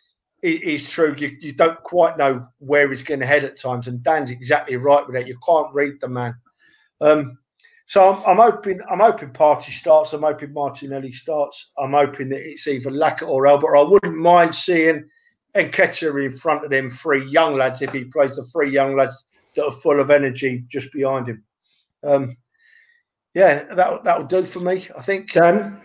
is, 0.43 0.61
is 0.61 0.91
true. 0.91 1.15
You, 1.19 1.37
you 1.41 1.53
don't 1.53 1.81
quite 1.83 2.17
know 2.17 2.47
where 2.59 2.89
he's 2.89 3.03
going 3.03 3.21
to 3.21 3.27
head 3.27 3.45
at 3.45 3.61
times. 3.61 3.89
And 3.89 4.03
Dan's 4.03 4.31
exactly 4.31 4.77
right 4.77 5.07
with 5.07 5.15
that. 5.15 5.27
You 5.27 5.39
can't 5.45 5.75
read 5.75 5.95
the 6.01 6.09
man. 6.09 6.35
Um, 7.01 7.39
so 7.87 8.13
I'm, 8.13 8.23
I'm, 8.27 8.37
hoping 8.37 8.81
I'm 8.91 9.01
hoping 9.01 9.31
Partey 9.31 9.71
starts. 9.71 10.13
I'm 10.13 10.23
hoping 10.23 10.53
Martinelli 10.53 11.13
starts. 11.13 11.73
I'm 11.79 11.93
hoping 11.93 12.29
that 12.31 12.41
it's 12.41 12.67
either 12.67 12.91
Laca 12.91 13.27
or 13.27 13.47
Albert. 13.47 13.77
I 13.77 13.83
wouldn't 13.83 14.17
mind 14.17 14.55
seeing 14.55 15.09
Nketiah 15.55 16.25
in 16.25 16.33
front 16.33 16.65
of 16.65 16.71
them 16.71 16.91
three 16.91 17.29
young 17.29 17.57
lads 17.57 17.83
if 17.83 17.93
he 17.93 18.05
plays 18.05 18.37
the 18.37 18.45
three 18.45 18.71
young 18.71 18.97
lads 18.97 19.27
that 19.55 19.65
are 19.65 19.73
full 19.73 20.01
of 20.01 20.11
energy 20.11 20.65
just 20.69 20.93
behind 20.93 21.29
him. 21.29 21.43
Um, 22.05 22.37
yeah, 23.35 23.65
that 23.75 24.05
that'll 24.05 24.27
do 24.27 24.45
for 24.45 24.61
me. 24.61 24.89
I 24.97 25.03
think. 25.03 25.33
Dan, 25.33 25.81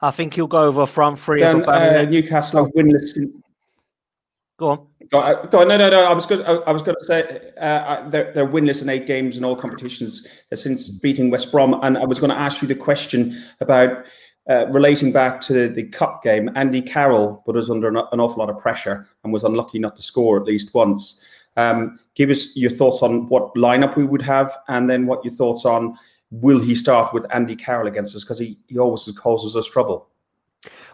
I 0.00 0.10
think 0.10 0.34
he'll 0.34 0.46
go 0.46 0.62
over 0.62 0.86
front 0.86 1.18
three. 1.18 1.40
Dan, 1.40 1.64
uh, 1.68 2.02
Newcastle 2.02 2.70
winless. 2.72 3.18
Go 4.56 4.68
on. 4.68 4.86
Go 5.10 5.18
on. 5.18 5.48
Go 5.50 5.60
on. 5.60 5.68
No, 5.68 5.76
no, 5.76 5.90
no. 5.90 6.04
I 6.04 6.12
was 6.12 6.26
going. 6.26 6.44
I 6.44 6.70
was 6.72 6.82
going 6.82 6.96
to 6.98 7.04
say 7.04 7.52
uh, 7.58 8.08
they're, 8.08 8.32
they're 8.32 8.46
winless 8.46 8.82
in 8.82 8.88
eight 8.88 9.06
games 9.06 9.36
in 9.36 9.44
all 9.44 9.56
competitions 9.56 10.26
since 10.52 10.88
beating 10.88 11.30
West 11.30 11.50
Brom, 11.50 11.78
and 11.82 11.98
I 11.98 12.04
was 12.04 12.20
going 12.20 12.30
to 12.30 12.38
ask 12.38 12.62
you 12.62 12.68
the 12.68 12.74
question 12.74 13.42
about 13.60 14.06
uh, 14.48 14.66
relating 14.66 15.12
back 15.12 15.40
to 15.40 15.68
the 15.68 15.84
cup 15.84 16.22
game, 16.22 16.50
Andy 16.54 16.82
Carroll 16.82 17.42
put 17.46 17.56
us 17.56 17.70
under 17.70 17.88
an, 17.88 17.96
an, 17.96 18.20
awful 18.20 18.38
lot 18.38 18.50
of 18.50 18.58
pressure 18.58 19.06
and 19.22 19.32
was 19.32 19.44
unlucky 19.44 19.78
not 19.78 19.96
to 19.96 20.02
score 20.02 20.38
at 20.38 20.46
least 20.46 20.74
once. 20.74 21.24
Um, 21.56 21.98
give 22.14 22.30
us 22.30 22.56
your 22.56 22.70
thoughts 22.70 23.02
on 23.02 23.28
what 23.28 23.54
lineup 23.54 23.96
we 23.96 24.04
would 24.04 24.22
have, 24.22 24.56
and 24.68 24.90
then 24.90 25.06
what 25.06 25.24
your 25.24 25.32
thoughts 25.32 25.64
on 25.64 25.96
will 26.30 26.58
he 26.58 26.74
start 26.74 27.14
with 27.14 27.26
Andy 27.32 27.56
Carroll 27.56 27.86
against 27.86 28.14
us 28.16 28.24
because 28.24 28.38
he, 28.38 28.58
he 28.66 28.78
always 28.78 29.10
causes 29.16 29.56
us 29.56 29.68
trouble. 29.68 30.08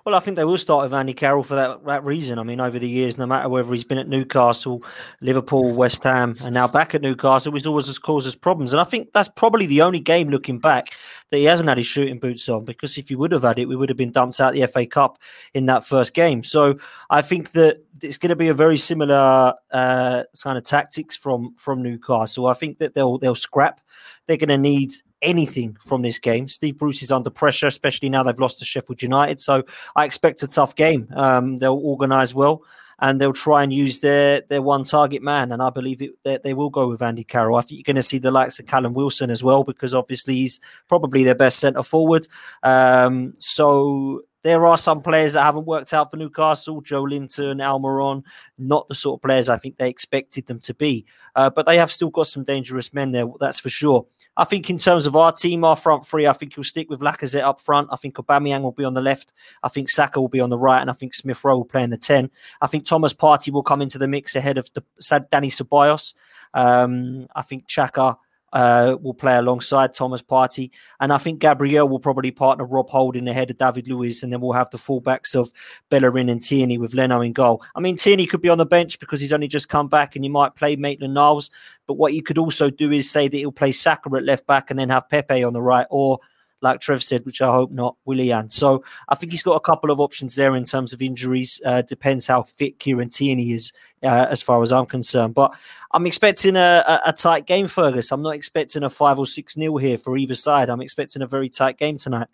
Well, 0.05 0.15
I 0.15 0.21
think 0.21 0.37
they 0.37 0.45
will 0.45 0.59
start 0.59 0.85
with 0.85 0.95
Andy 0.95 1.13
Carroll 1.13 1.43
for 1.43 1.55
that, 1.57 1.85
that 1.85 2.05
reason. 2.05 2.39
I 2.39 2.43
mean, 2.43 2.61
over 2.61 2.79
the 2.79 2.89
years, 2.89 3.19
no 3.19 3.27
matter 3.27 3.49
whether 3.49 3.71
he's 3.73 3.85
been 3.85 3.99
at 3.99 4.09
Newcastle, 4.09 4.83
Liverpool, 5.21 5.75
West 5.75 6.05
Ham, 6.05 6.35
and 6.43 6.55
now 6.55 6.67
back 6.67 6.95
at 6.95 7.03
Newcastle, 7.03 7.53
he's 7.53 7.67
always 7.67 7.99
caused 7.99 8.27
us 8.27 8.35
problems. 8.35 8.73
And 8.73 8.81
I 8.81 8.85
think 8.85 9.13
that's 9.13 9.29
probably 9.29 9.67
the 9.67 9.83
only 9.83 10.01
game 10.01 10.31
looking 10.31 10.59
back 10.59 10.97
that 11.31 11.39
he 11.39 11.45
hasn't 11.45 11.69
had 11.69 11.79
his 11.79 11.87
shooting 11.87 12.19
boots 12.19 12.49
on 12.49 12.65
because 12.65 12.97
if 12.99 13.09
he 13.09 13.15
would 13.15 13.33
have 13.33 13.43
had 13.43 13.59
it, 13.59 13.67
we 13.67 13.77
would 13.77 13.89
have 13.89 13.99
been 13.99 14.13
dumped 14.13 14.41
out 14.41 14.55
the 14.55 14.67
FA 14.67 14.87
Cup 14.87 15.19
in 15.55 15.67
that 15.67 15.85
first 15.85 16.15
game. 16.15 16.43
So 16.43 16.79
I 17.11 17.23
think 17.23 17.53
that 17.53 17.85
it's 18.03 18.19
going 18.19 18.31
to 18.31 18.37
be 18.37 18.49
a 18.49 18.55
very 18.55 18.79
similar 18.79 19.55
uh, 19.71 20.23
kind 20.43 20.59
of 20.59 20.65
tactics 20.65 21.17
from 21.17 21.55
from 21.57 21.83
Newcastle. 21.83 22.47
I 22.47 22.55
think 22.55 22.79
that 22.79 22.95
they'll 22.95 23.19
they'll 23.19 23.35
scrap. 23.35 23.81
They're 24.27 24.37
going 24.37 24.49
to 24.49 24.59
need 24.59 24.93
anything 25.23 25.77
from 25.85 26.03
this 26.03 26.19
game. 26.19 26.49
Steve 26.49 26.79
Bruce 26.79 27.03
is 27.03 27.13
under 27.13 27.31
pressure, 27.31 27.67
especially 27.67 28.09
now 28.09 28.23
they've 28.23 28.39
lost 28.39 28.59
to 28.59 28.65
Sheffield 28.65 29.03
United. 29.03 29.41
So 29.41 29.65
I 29.97 30.05
expect 30.05 30.43
a 30.43 30.49
tough 30.49 30.75
game. 30.75 31.09
Um, 31.15 31.59
they'll 31.59 31.75
organise 31.75 32.35
well 32.35 32.63
and 33.01 33.21
they'll 33.21 33.33
try 33.33 33.63
and 33.63 33.73
use 33.73 34.01
their 34.01 34.43
their 34.43 34.63
one 34.63 34.85
target 34.85 35.23
man. 35.23 35.53
And 35.53 35.63
I 35.63 35.71
believe 35.71 36.03
it, 36.03 36.13
they, 36.23 36.39
they 36.39 36.55
will 36.55 36.71
go 36.71 36.89
with 36.89 37.03
Andy 37.03 37.25
Carroll. 37.25 37.57
I 37.57 37.63
think 37.63 37.79
you're 37.79 37.93
going 37.93 37.97
to 37.97 38.03
see 38.03 38.19
the 38.19 38.31
likes 38.31 38.59
of 38.59 38.67
Callum 38.67 38.95
Wilson 38.95 39.31
as 39.31 39.43
well 39.43 39.65
because 39.65 39.95
obviously 39.95 40.35
he's 40.35 40.61
probably 40.89 41.25
their 41.25 41.35
best 41.35 41.59
centre 41.59 41.83
forward. 41.83 42.27
Um, 42.63 43.35
so 43.39 44.23
there 44.43 44.67
are 44.67 44.77
some 44.77 45.03
players 45.03 45.35
that 45.35 45.43
haven't 45.43 45.67
worked 45.67 45.93
out 45.93 46.11
for 46.11 46.17
Newcastle, 46.17 46.83
Joelinton, 46.83 47.61
Almiron, 47.61 48.25
not 48.59 48.89
the 48.89 48.95
sort 48.95 49.19
of 49.19 49.23
players 49.23 49.49
I 49.49 49.57
think 49.57 49.77
they 49.77 49.89
expected 49.89 50.47
them 50.47 50.61
to 50.61 50.75
be. 50.75 51.05
Uh, 51.37 51.51
but 51.51 51.67
they 51.67 51.77
have 51.77 51.91
still 51.91 52.11
got 52.11 52.27
some 52.27 52.45
dangerous 52.45 52.93
men 52.95 53.13
there, 53.13 53.27
that's 53.39 53.61
for 53.61 53.69
sure. 53.69 54.07
I 54.37 54.45
think 54.45 54.71
in 54.71 54.79
terms 54.79 55.07
of 55.07 55.17
our 55.17 55.33
team, 55.33 55.65
our 55.65 55.77
front 55.77 56.07
three, 56.07 56.27
I 56.27 56.33
think 56.33 56.55
he'll 56.55 56.65
stick 56.65 56.89
with 56.89 57.01
Lacazette 57.01 57.43
up 57.43 57.61
front. 57.61 57.89
I 57.93 57.97
think 57.97 58.15
Aubameyang 58.17 58.63
will 58.63 58.73
be 58.73 58.85
on 58.85 58.95
the 58.95 59.03
left. 59.03 59.33
I 59.63 59.69
think 59.69 59.89
Saka 59.89 60.21
will 60.21 60.29
be 60.29 60.41
on 60.41 60.51
the 60.51 60.59
right, 60.59 60.81
and 60.81 60.91
I 60.91 60.95
think 60.95 61.15
Smith 61.15 61.45
Rowe 61.45 61.59
will 61.59 61.65
play 61.65 61.83
in 61.83 61.91
the 61.91 61.99
ten. 61.99 62.31
I 62.61 62.67
think 62.67 62.87
Thomas 62.87 63.13
Partey 63.13 63.53
will 63.53 63.63
come 63.63 63.83
into 63.83 63.99
the 63.99 64.09
mix 64.09 64.35
ahead 64.35 64.57
of 64.57 64.71
the, 64.75 64.83
Danny 65.31 65.51
Ceballos. 65.51 66.15
Um, 66.55 67.27
I 67.35 67.43
think 67.43 67.67
Xhaka 67.67 68.17
uh, 68.53 68.97
will 69.01 69.15
play 69.15 69.37
alongside 69.37 69.95
Thomas 69.95 70.23
Partey. 70.23 70.71
And 70.99 71.13
I 71.13 71.19
think 71.19 71.41
Gabriel 71.41 71.89
will 71.89 72.01
probably 72.01 72.31
partner 72.31 72.65
Rob 72.65 72.91
Holding 72.91 73.29
ahead 73.29 73.51
of 73.51 73.59
David 73.59 73.89
Luiz. 73.89 74.23
And 74.23 74.33
then 74.33 74.41
we'll 74.41 74.53
have 74.53 74.71
the 74.71 74.79
fullbacks 74.79 75.35
of 75.35 75.53
Bellerin 75.89 76.29
and 76.29 76.43
Tierney 76.43 76.79
with 76.79 76.95
Leno 76.95 77.21
in 77.21 77.33
goal. 77.33 77.63
I 77.75 77.81
mean, 77.81 77.97
Tierney 77.97 78.27
could 78.27 78.41
be 78.41 78.49
on 78.49 78.59
the 78.59 78.67
bench 78.67 78.99
because 78.99 79.21
he's 79.21 79.33
only 79.33 79.49
just 79.49 79.69
come 79.69 79.89
back 79.89 80.17
and 80.17 80.25
you 80.25 80.31
might 80.31 80.55
play 80.55 80.77
Maitland 80.77 81.15
Niles. 81.15 81.51
But 81.87 81.95
what 81.95 82.15
you 82.15 82.23
could 82.23 82.39
also 82.39 82.71
do 82.71 82.91
is 82.93 83.11
say 83.11 83.29
that 83.29 83.37
he'll 83.37 83.53
play 83.53 83.73
Saka 83.73 84.11
at 84.17 84.25
left 84.25 84.47
back 84.47 84.71
and 84.71 84.79
then 84.79 84.91
have 84.91 85.09
Pepe 85.09 85.45
on 85.45 85.53
the 85.53 85.63
right 85.63 85.87
or 85.91 86.19
like 86.63 86.81
Trev 86.81 87.03
said, 87.03 87.25
which 87.25 87.41
I 87.41 87.53
hope 87.53 87.71
not, 87.71 87.97
Willian. 88.05 88.51
So 88.51 88.85
I 89.09 89.15
think 89.15 89.33
he's 89.33 89.43
got 89.43 89.55
a 89.55 89.61
couple 89.61 89.91
of 89.91 90.01
options 90.01 90.35
there 90.35 90.55
in 90.55 90.65
terms 90.65 90.93
of 90.93 91.03
injuries. 91.03 91.61
Uh, 91.65 91.83
depends 91.83 92.27
how 92.27 92.43
fit 92.43 92.79
Kieran 92.79 93.09
Tierney 93.09 93.53
is, 93.53 93.73
uh, 94.03 94.27
as 94.31 94.43
far 94.43 94.63
as 94.63 94.73
I'm 94.73 94.87
concerned. 94.87 95.35
But 95.35 95.55
I'm 95.93 96.07
expecting 96.07 96.57
a, 96.57 96.85
a, 96.87 97.01
a, 97.07 97.13
tight 97.13 97.47
game, 97.47 97.67
Fergus. 97.67 98.13
I'm 98.13 98.23
not 98.23 98.35
expecting 98.35 98.83
a 98.83 98.91
five 98.91 99.19
or 99.19 99.27
six 99.27 99.57
nil 99.57 99.77
here 99.77 99.99
for 99.99 100.17
either 100.17 100.35
side. 100.35 100.69
I'm 100.69 100.81
expecting 100.81 101.23
a 101.23 101.27
very 101.27 101.49
tight 101.49 101.79
game 101.79 101.99
tonight. 101.99 102.29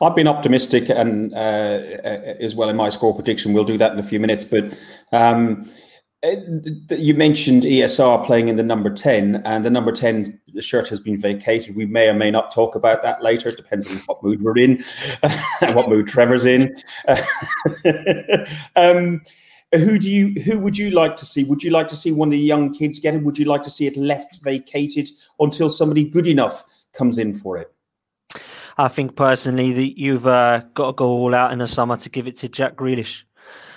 I've 0.00 0.14
been 0.14 0.28
optimistic 0.28 0.90
and 0.90 1.34
uh, 1.34 1.36
uh 1.36 2.34
as 2.38 2.54
well 2.54 2.68
in 2.68 2.76
my 2.76 2.88
score 2.88 3.14
prediction. 3.14 3.52
We'll 3.52 3.64
do 3.64 3.78
that 3.78 3.92
in 3.92 3.98
a 3.98 4.02
few 4.02 4.20
minutes, 4.20 4.44
but. 4.44 4.72
Um, 5.12 5.68
you 6.24 7.14
mentioned 7.14 7.64
ESR 7.64 8.24
playing 8.24 8.48
in 8.48 8.56
the 8.56 8.62
number 8.62 8.90
10, 8.90 9.42
and 9.44 9.64
the 9.64 9.70
number 9.70 9.90
10 9.90 10.40
shirt 10.60 10.88
has 10.88 11.00
been 11.00 11.16
vacated. 11.16 11.74
We 11.74 11.86
may 11.86 12.08
or 12.08 12.14
may 12.14 12.30
not 12.30 12.52
talk 12.52 12.76
about 12.76 13.02
that 13.02 13.22
later. 13.22 13.48
It 13.48 13.56
depends 13.56 13.88
on 13.88 13.96
what 14.06 14.22
mood 14.22 14.42
we're 14.42 14.58
in 14.58 14.84
and 15.60 15.74
what 15.74 15.88
mood 15.88 16.06
Trevor's 16.06 16.44
in. 16.44 16.74
um, 18.76 19.20
who 19.74 19.98
do 19.98 20.10
you 20.10 20.40
who 20.42 20.60
would 20.60 20.78
you 20.78 20.90
like 20.90 21.16
to 21.16 21.26
see? 21.26 21.44
Would 21.44 21.62
you 21.62 21.70
like 21.70 21.88
to 21.88 21.96
see 21.96 22.12
one 22.12 22.28
of 22.28 22.32
the 22.32 22.38
young 22.38 22.72
kids 22.72 23.00
get 23.00 23.14
it? 23.14 23.24
Would 23.24 23.38
you 23.38 23.46
like 23.46 23.62
to 23.62 23.70
see 23.70 23.86
it 23.86 23.96
left 23.96 24.42
vacated 24.42 25.08
until 25.40 25.70
somebody 25.70 26.04
good 26.04 26.26
enough 26.26 26.64
comes 26.92 27.18
in 27.18 27.34
for 27.34 27.56
it? 27.56 27.72
I 28.78 28.88
think 28.88 29.16
personally 29.16 29.72
that 29.72 29.98
you've 29.98 30.26
uh, 30.26 30.62
got 30.74 30.86
to 30.86 30.92
go 30.92 31.08
all 31.08 31.34
out 31.34 31.52
in 31.52 31.58
the 31.58 31.66
summer 31.66 31.96
to 31.96 32.10
give 32.10 32.26
it 32.26 32.36
to 32.38 32.48
Jack 32.48 32.76
Grealish. 32.76 33.24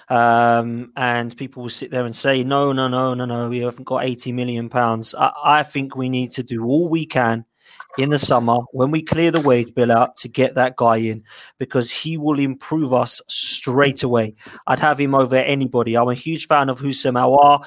Um, 0.08 0.92
and 0.96 1.36
people 1.36 1.64
will 1.64 1.70
sit 1.70 1.92
there 1.92 2.06
and 2.06 2.16
say, 2.16 2.44
no, 2.44 2.72
no, 2.72 2.88
no, 2.88 3.14
no, 3.14 3.26
no, 3.26 3.50
we 3.50 3.60
haven't 3.60 3.86
got 3.86 4.04
80 4.04 4.32
million 4.34 4.70
pounds. 4.70 5.16
I, 5.16 5.32
I 5.44 5.64
think 5.64 5.96
we 5.96 6.10
need 6.10 6.32
to 6.32 6.44
do 6.44 6.64
all 6.64 6.90
we 6.90 7.06
can 7.06 7.46
in 7.98 8.10
the 8.10 8.20
summer 8.20 8.58
when 8.72 8.92
we 8.92 9.02
clear 9.02 9.32
the 9.32 9.42
wage 9.42 9.74
bill 9.74 9.92
out 9.92 10.16
to 10.18 10.28
get 10.28 10.56
that 10.56 10.76
guy 10.76 10.98
in 10.98 11.24
because 11.58 11.92
he 11.92 12.18
will 12.18 12.40
improve 12.40 12.94
us 12.94 13.22
straight 13.28 14.04
away. 14.04 14.36
I'd 14.68 14.80
have 14.80 15.00
him 15.00 15.16
over 15.16 15.36
anybody. 15.36 15.96
I'm 15.96 16.10
a 16.10 16.14
huge 16.14 16.48
fan 16.48 16.70
of 16.70 16.80
Houssem 16.80 17.14
Aouar, 17.14 17.66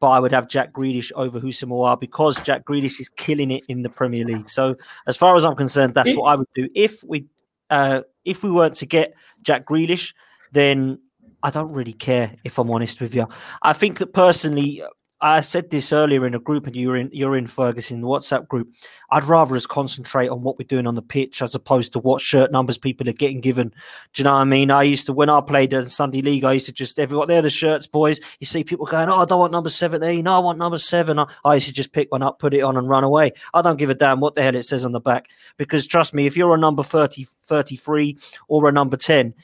but 0.00 0.10
I 0.10 0.20
would 0.20 0.32
have 0.32 0.48
Jack 0.48 0.72
Grealish 0.72 1.12
over 1.16 1.40
Houssem 1.40 1.68
Aouar 1.68 1.98
because 1.98 2.40
Jack 2.40 2.64
Grealish 2.64 3.00
is 3.00 3.08
killing 3.08 3.50
it 3.50 3.64
in 3.68 3.82
the 3.82 3.88
Premier 3.88 4.24
League. 4.24 4.48
So 4.48 4.76
as 5.06 5.16
far 5.16 5.36
as 5.36 5.44
I'm 5.44 5.56
concerned, 5.56 5.94
that's 5.94 6.14
what 6.14 6.26
I 6.26 6.36
would 6.36 6.48
do. 6.54 6.68
If 6.74 7.02
we 7.04 7.26
uh, 7.70 8.02
if 8.24 8.42
we 8.42 8.50
weren't 8.50 8.74
to 8.76 8.86
get 8.86 9.14
Jack 9.42 9.64
Grealish, 9.66 10.14
then 10.52 11.00
I 11.44 11.50
don't 11.50 11.72
really 11.72 11.92
care 11.92 12.34
if 12.42 12.58
I'm 12.58 12.70
honest 12.70 13.02
with 13.02 13.14
you. 13.14 13.28
I 13.60 13.74
think 13.74 13.98
that 13.98 14.14
personally, 14.14 14.82
I 15.20 15.40
said 15.40 15.68
this 15.70 15.92
earlier 15.92 16.26
in 16.26 16.34
a 16.34 16.38
group, 16.38 16.66
and 16.66 16.74
you're 16.74 16.96
in 16.96 17.10
you're 17.12 17.36
in 17.36 17.46
Ferguson 17.46 18.00
the 18.00 18.06
WhatsApp 18.06 18.48
group. 18.48 18.72
I'd 19.10 19.24
rather 19.24 19.54
us 19.54 19.66
concentrate 19.66 20.28
on 20.28 20.42
what 20.42 20.58
we're 20.58 20.66
doing 20.66 20.86
on 20.86 20.94
the 20.94 21.02
pitch 21.02 21.42
as 21.42 21.54
opposed 21.54 21.92
to 21.92 21.98
what 21.98 22.22
shirt 22.22 22.50
numbers 22.50 22.78
people 22.78 23.06
are 23.10 23.12
getting 23.12 23.42
given. 23.42 23.68
Do 24.14 24.20
you 24.20 24.24
know 24.24 24.32
what 24.32 24.40
I 24.40 24.44
mean? 24.44 24.70
I 24.70 24.84
used 24.84 25.04
to 25.06 25.12
when 25.12 25.28
I 25.28 25.42
played 25.42 25.74
in 25.74 25.86
Sunday 25.86 26.22
League, 26.22 26.44
I 26.44 26.54
used 26.54 26.66
to 26.66 26.72
just 26.72 26.98
everyone 26.98 27.28
they're 27.28 27.42
the 27.42 27.50
shirts, 27.50 27.86
boys. 27.86 28.20
You 28.40 28.46
see 28.46 28.64
people 28.64 28.86
going, 28.86 29.10
"Oh, 29.10 29.20
I 29.20 29.26
don't 29.26 29.38
want 29.38 29.52
number 29.52 29.70
seventeen. 29.70 30.26
I 30.26 30.38
want 30.38 30.58
number 30.58 30.78
seven. 30.78 31.18
I, 31.18 31.26
I 31.44 31.54
used 31.56 31.68
to 31.68 31.74
just 31.74 31.92
pick 31.92 32.10
one 32.10 32.22
up, 32.22 32.38
put 32.38 32.54
it 32.54 32.62
on, 32.62 32.78
and 32.78 32.88
run 32.88 33.04
away. 33.04 33.32
I 33.52 33.60
don't 33.60 33.78
give 33.78 33.90
a 33.90 33.94
damn 33.94 34.20
what 34.20 34.34
the 34.34 34.42
hell 34.42 34.56
it 34.56 34.62
says 34.62 34.86
on 34.86 34.92
the 34.92 35.00
back 35.00 35.28
because 35.58 35.86
trust 35.86 36.14
me, 36.14 36.26
if 36.26 36.38
you're 36.38 36.54
a 36.54 36.58
number 36.58 36.82
30, 36.82 37.26
33 37.42 38.18
or 38.48 38.66
a 38.66 38.72
number 38.72 38.96
ten, 38.96 39.34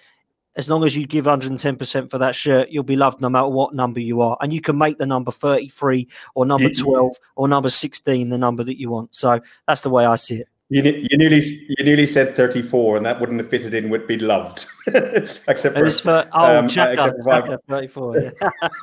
as 0.57 0.69
long 0.69 0.85
as 0.85 0.97
you 0.97 1.07
give 1.07 1.27
110% 1.27 2.11
for 2.11 2.19
that 2.19 2.35
shirt, 2.35 2.71
you'll 2.71 2.83
be 2.83 2.97
loved 2.97 3.21
no 3.21 3.29
matter 3.29 3.49
what 3.49 3.75
number 3.75 4.01
you 4.01 4.21
are. 4.21 4.37
And 4.41 4.53
you 4.53 4.61
can 4.61 4.77
make 4.77 4.99
the 4.99 5.07
number 5.07 5.31
33 5.31 6.09
or 6.35 6.45
number 6.45 6.71
12 6.71 7.17
or 7.37 7.49
number 7.49 7.71
16 7.71 8.29
the 8.29 8.39
number 8.39 8.65
that 8.65 8.79
you 8.79 8.91
want. 8.91 9.15
So 9.15 9.41
that's 9.67 9.83
the 9.83 9.91
way 9.91 10.07
I 10.07 10.17
see 10.17 10.37
it. 10.37 10.49
You, 10.73 10.83
you 10.83 11.19
nearly 11.19 11.43
you 11.43 11.85
nearly 11.85 12.07
said 12.07 12.37
34, 12.37 12.97
and 12.97 13.05
that 13.05 13.19
wouldn't 13.19 13.41
have 13.41 13.51
fitted 13.51 13.75
in 13.75 13.91
with 13.91 14.07
be 14.07 14.17
loved, 14.19 14.67
except 14.87 15.77
for, 15.77 15.91
for 15.91 16.29
oh, 16.33 16.59
um, 16.59 16.67
except 16.67 16.97
for 16.97 17.59
34, 17.69 18.21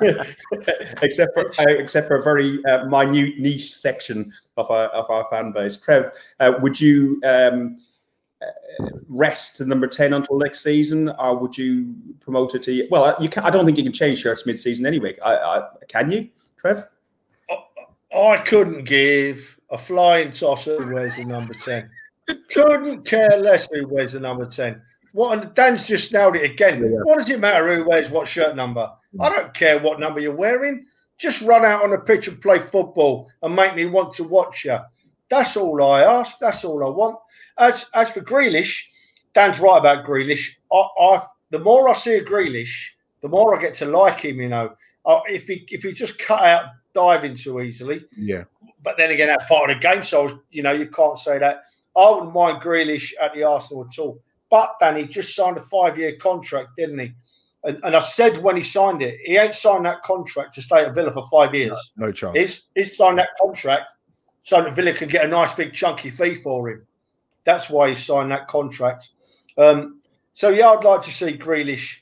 yeah. 0.02 0.24
except 1.00 1.32
for 1.32 1.46
uh, 1.46 1.72
except 1.78 2.06
for 2.06 2.16
a 2.16 2.22
very 2.22 2.62
uh, 2.66 2.84
minute 2.88 3.38
niche 3.38 3.72
section 3.72 4.30
of 4.58 4.70
our 4.70 4.88
of 4.88 5.08
our 5.08 5.26
fan 5.30 5.50
base. 5.50 5.78
Trev, 5.78 6.12
uh, 6.40 6.52
would 6.60 6.78
you 6.78 7.22
um, 7.24 7.78
rest 9.08 9.56
to 9.56 9.64
number 9.64 9.86
10 9.86 10.12
until 10.12 10.38
next 10.38 10.62
season 10.62 11.08
or 11.18 11.36
would 11.36 11.56
you 11.56 11.94
promote 12.20 12.54
it 12.54 12.62
to 12.62 12.86
well 12.90 13.04
uh, 13.04 13.14
you 13.20 13.28
can 13.28 13.42
i 13.42 13.50
don't 13.50 13.64
think 13.64 13.76
you 13.76 13.82
can 13.82 13.92
change 13.92 14.20
shirts 14.20 14.46
mid-season 14.46 14.86
anyway. 14.86 15.16
I, 15.24 15.34
I, 15.34 15.68
can 15.88 16.10
you 16.10 16.28
trev? 16.56 16.86
I 18.16 18.38
couldn't 18.38 18.84
give 18.84 19.58
a 19.70 19.78
flying 19.78 20.32
toss 20.32 20.66
who 20.66 20.94
wears 20.94 21.16
the 21.16 21.24
number 21.24 21.54
10 21.54 21.90
couldn't 22.52 23.04
care 23.04 23.36
less 23.38 23.68
who 23.72 23.88
wears 23.88 24.12
the 24.12 24.20
number 24.20 24.46
10 24.46 24.80
what 25.12 25.54
dan's 25.54 25.86
just 25.86 26.12
nailed 26.12 26.36
it 26.36 26.48
again. 26.48 26.82
Yeah. 26.82 27.00
what 27.02 27.18
does 27.18 27.30
it 27.30 27.40
matter 27.40 27.74
who 27.74 27.88
wears 27.88 28.10
what 28.10 28.28
shirt 28.28 28.54
number? 28.54 28.90
I 29.20 29.28
hmm. 29.28 29.34
don't 29.34 29.54
care 29.54 29.78
what 29.78 30.00
number 30.00 30.20
you're 30.20 30.34
wearing. 30.34 30.84
Just 31.16 31.42
run 31.42 31.64
out 31.64 31.82
on 31.82 31.90
the 31.90 31.98
pitch 31.98 32.28
and 32.28 32.40
play 32.40 32.60
football 32.60 33.30
and 33.42 33.56
make 33.56 33.74
me 33.74 33.86
want 33.86 34.12
to 34.14 34.24
watch 34.24 34.64
you 34.64 34.78
that's 35.30 35.56
all 35.56 35.82
i 35.82 36.02
ask 36.02 36.38
that's 36.38 36.64
all 36.64 36.84
i 36.84 36.88
want 36.88 37.18
as 37.58 37.86
as 37.94 38.10
for 38.10 38.20
Grealish, 38.20 38.82
Dan's 39.34 39.60
right 39.60 39.78
about 39.78 40.06
Grealish. 40.06 40.50
I, 40.72 40.76
I 40.76 41.20
the 41.50 41.58
more 41.58 41.88
I 41.88 41.92
see 41.92 42.14
a 42.14 42.24
Grealish, 42.24 42.90
the 43.20 43.28
more 43.28 43.56
I 43.56 43.60
get 43.60 43.74
to 43.74 43.86
like 43.86 44.20
him. 44.20 44.40
You 44.40 44.48
know, 44.48 44.74
uh, 45.04 45.20
if 45.26 45.46
he 45.46 45.66
if 45.68 45.82
he 45.82 45.92
just 45.92 46.18
cut 46.18 46.42
out 46.42 46.66
diving 46.94 47.34
too 47.34 47.60
easily, 47.60 48.04
yeah. 48.16 48.44
But 48.82 48.96
then 48.96 49.10
again, 49.10 49.28
that's 49.28 49.44
part 49.44 49.70
of 49.70 49.76
the 49.76 49.82
game. 49.82 50.04
So 50.04 50.40
you 50.50 50.62
know, 50.62 50.72
you 50.72 50.86
can't 50.86 51.18
say 51.18 51.38
that. 51.38 51.62
I 51.96 52.10
wouldn't 52.10 52.32
mind 52.32 52.62
Grealish 52.62 53.12
at 53.20 53.34
the 53.34 53.42
Arsenal 53.42 53.84
at 53.84 53.98
all. 53.98 54.22
But 54.50 54.76
Danny 54.80 55.06
just 55.06 55.34
signed 55.34 55.58
a 55.58 55.60
five-year 55.60 56.16
contract, 56.16 56.70
didn't 56.76 57.00
he? 57.00 57.12
And, 57.64 57.80
and, 57.82 57.96
I 57.96 57.98
said 57.98 58.38
when 58.38 58.56
he 58.56 58.62
signed 58.62 59.02
it, 59.02 59.18
he 59.22 59.36
ain't 59.36 59.52
signed 59.52 59.84
that 59.84 60.00
contract 60.02 60.54
to 60.54 60.62
stay 60.62 60.84
at 60.84 60.94
Villa 60.94 61.10
for 61.10 61.26
five 61.26 61.54
years. 61.54 61.90
No, 61.96 62.06
no 62.06 62.12
chance. 62.12 62.38
He's, 62.38 62.62
he's 62.74 62.96
signed 62.96 63.18
that 63.18 63.30
contract 63.38 63.90
so 64.48 64.62
that 64.62 64.74
Villa 64.74 64.94
can 64.94 65.08
get 65.08 65.26
a 65.26 65.28
nice 65.28 65.52
big 65.52 65.74
chunky 65.74 66.08
fee 66.08 66.34
for 66.34 66.70
him. 66.70 66.86
That's 67.44 67.68
why 67.68 67.90
he 67.90 67.94
signed 67.94 68.30
that 68.30 68.48
contract. 68.48 69.10
Um, 69.58 70.00
so 70.32 70.48
yeah, 70.48 70.70
I'd 70.70 70.84
like 70.84 71.02
to 71.02 71.12
see 71.12 71.36
Grealish 71.36 71.98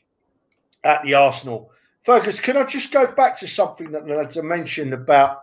at 0.85 1.02
the 1.02 1.14
Arsenal. 1.14 1.72
Fergus, 2.02 2.38
can 2.38 2.56
I 2.56 2.62
just 2.62 2.92
go 2.92 3.04
back 3.09 3.37
to 3.38 3.48
something 3.48 3.90
that 3.90 4.38
I 4.38 4.40
mentioned 4.42 4.94
about 4.94 5.40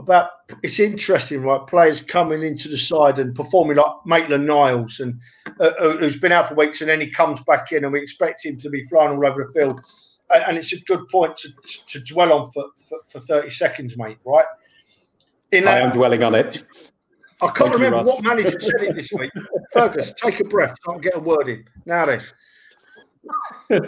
about 0.00 0.30
it's 0.64 0.80
interesting, 0.80 1.42
right? 1.42 1.64
Players 1.68 2.00
coming 2.00 2.42
into 2.42 2.68
the 2.68 2.76
side 2.76 3.20
and 3.20 3.32
performing 3.32 3.76
like 3.76 4.04
Maitland 4.04 4.46
Niles, 4.46 4.98
and 4.98 5.20
uh, 5.60 5.70
uh, 5.78 5.98
who's 5.98 6.16
been 6.16 6.32
out 6.32 6.48
for 6.48 6.56
weeks, 6.56 6.80
and 6.80 6.90
then 6.90 7.00
he 7.00 7.08
comes 7.08 7.40
back 7.42 7.70
in, 7.70 7.84
and 7.84 7.92
we 7.92 8.02
expect 8.02 8.44
him 8.44 8.56
to 8.56 8.68
be 8.68 8.82
flying 8.82 9.16
all 9.16 9.24
over 9.24 9.44
the 9.44 9.52
field. 9.52 9.84
And 10.34 10.58
it's 10.58 10.72
a 10.72 10.80
good 10.80 11.06
point 11.10 11.36
to, 11.36 11.50
to 11.86 12.00
dwell 12.00 12.32
on 12.32 12.46
for, 12.46 12.64
for, 12.76 12.98
for 13.06 13.20
30 13.20 13.50
seconds, 13.50 13.96
mate, 13.96 14.18
right? 14.24 14.46
In 15.52 15.66
I 15.66 15.78
am 15.78 15.92
dwelling 15.92 16.22
on 16.22 16.34
it. 16.34 16.62
I 17.42 17.46
can't 17.46 17.56
Thank 17.56 17.74
remember 17.74 17.98
you, 17.98 18.04
what 18.04 18.22
manager 18.22 18.60
said 18.60 18.82
it 18.82 18.94
this 18.94 19.10
week. 19.12 19.30
Fergus, 19.72 20.12
take 20.16 20.40
a 20.40 20.44
breath. 20.44 20.74
Can't 20.86 21.02
get 21.02 21.16
a 21.16 21.18
word 21.18 21.48
in. 21.48 21.64
Now 21.86 22.06
then. 22.06 22.22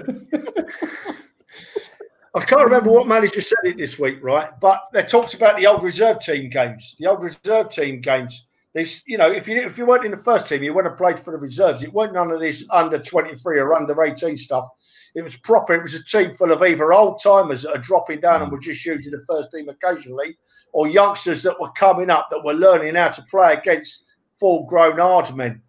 I 2.34 2.40
can't 2.40 2.64
remember 2.64 2.90
what 2.90 3.06
manager 3.06 3.42
said 3.42 3.58
it 3.64 3.76
this 3.76 3.98
week, 3.98 4.18
right? 4.22 4.48
But 4.60 4.84
they 4.92 5.02
talked 5.02 5.34
about 5.34 5.58
the 5.58 5.66
old 5.66 5.82
reserve 5.82 6.18
team 6.20 6.48
games. 6.48 6.96
The 6.98 7.06
old 7.06 7.22
reserve 7.22 7.68
team 7.68 8.00
games. 8.00 8.46
This, 8.74 9.02
you 9.06 9.18
know, 9.18 9.30
if 9.30 9.46
you 9.46 9.56
if 9.56 9.76
you 9.76 9.84
weren't 9.84 10.06
in 10.06 10.10
the 10.10 10.16
first 10.16 10.48
team, 10.48 10.62
you 10.62 10.72
wouldn't 10.72 10.92
have 10.92 10.98
played 10.98 11.20
for 11.20 11.30
the 11.30 11.38
reserves. 11.38 11.82
It 11.82 11.92
wasn't 11.92 12.14
none 12.14 12.30
of 12.30 12.40
this 12.40 12.64
under 12.70 12.98
twenty 12.98 13.34
three 13.34 13.58
or 13.58 13.74
under 13.74 14.02
eighteen 14.02 14.36
stuff. 14.36 14.66
It 15.14 15.22
was 15.22 15.36
proper. 15.36 15.74
It 15.74 15.82
was 15.82 15.94
a 15.94 16.02
team 16.02 16.32
full 16.32 16.52
of 16.52 16.62
either 16.62 16.90
old 16.90 17.20
timers 17.22 17.62
that 17.62 17.76
are 17.76 17.82
dropping 17.82 18.20
down 18.20 18.40
and 18.40 18.48
mm. 18.48 18.52
were 18.52 18.60
just 18.60 18.84
using 18.86 19.12
the 19.12 19.22
first 19.28 19.50
team 19.50 19.68
occasionally, 19.68 20.38
or 20.72 20.88
youngsters 20.88 21.42
that 21.42 21.60
were 21.60 21.70
coming 21.72 22.08
up 22.08 22.30
that 22.30 22.42
were 22.42 22.54
learning 22.54 22.94
how 22.94 23.08
to 23.08 23.22
play 23.24 23.52
against 23.52 24.06
full 24.40 24.64
grown 24.64 24.96
hard 24.96 25.36
men. 25.36 25.60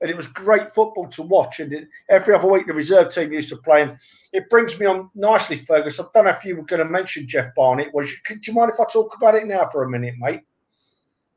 And 0.00 0.08
it 0.08 0.16
was 0.16 0.28
great 0.28 0.70
football 0.70 1.08
to 1.08 1.22
watch. 1.22 1.58
And 1.58 1.72
it, 1.72 1.88
every 2.10 2.32
other 2.34 2.48
week, 2.48 2.68
the 2.68 2.74
reserve 2.74 3.10
team 3.10 3.32
used 3.32 3.48
to 3.48 3.56
play. 3.56 3.82
And 3.82 3.96
it 4.32 4.48
brings 4.50 4.78
me 4.78 4.86
on 4.86 5.10
nicely, 5.16 5.56
Fergus. 5.56 5.98
I 5.98 6.04
don't 6.14 6.24
know 6.24 6.30
if 6.30 6.44
you 6.44 6.56
were 6.56 6.64
going 6.64 6.84
to 6.84 6.90
mention 6.90 7.26
Geoff 7.26 7.54
Barnett. 7.56 7.94
Was 7.94 8.12
you, 8.12 8.18
do 8.28 8.38
you 8.44 8.52
mind 8.52 8.70
if 8.72 8.80
I 8.80 8.84
talk 8.92 9.16
about 9.16 9.34
it 9.34 9.46
now 9.46 9.66
for 9.66 9.82
a 9.82 9.90
minute, 9.90 10.14
mate? 10.18 10.40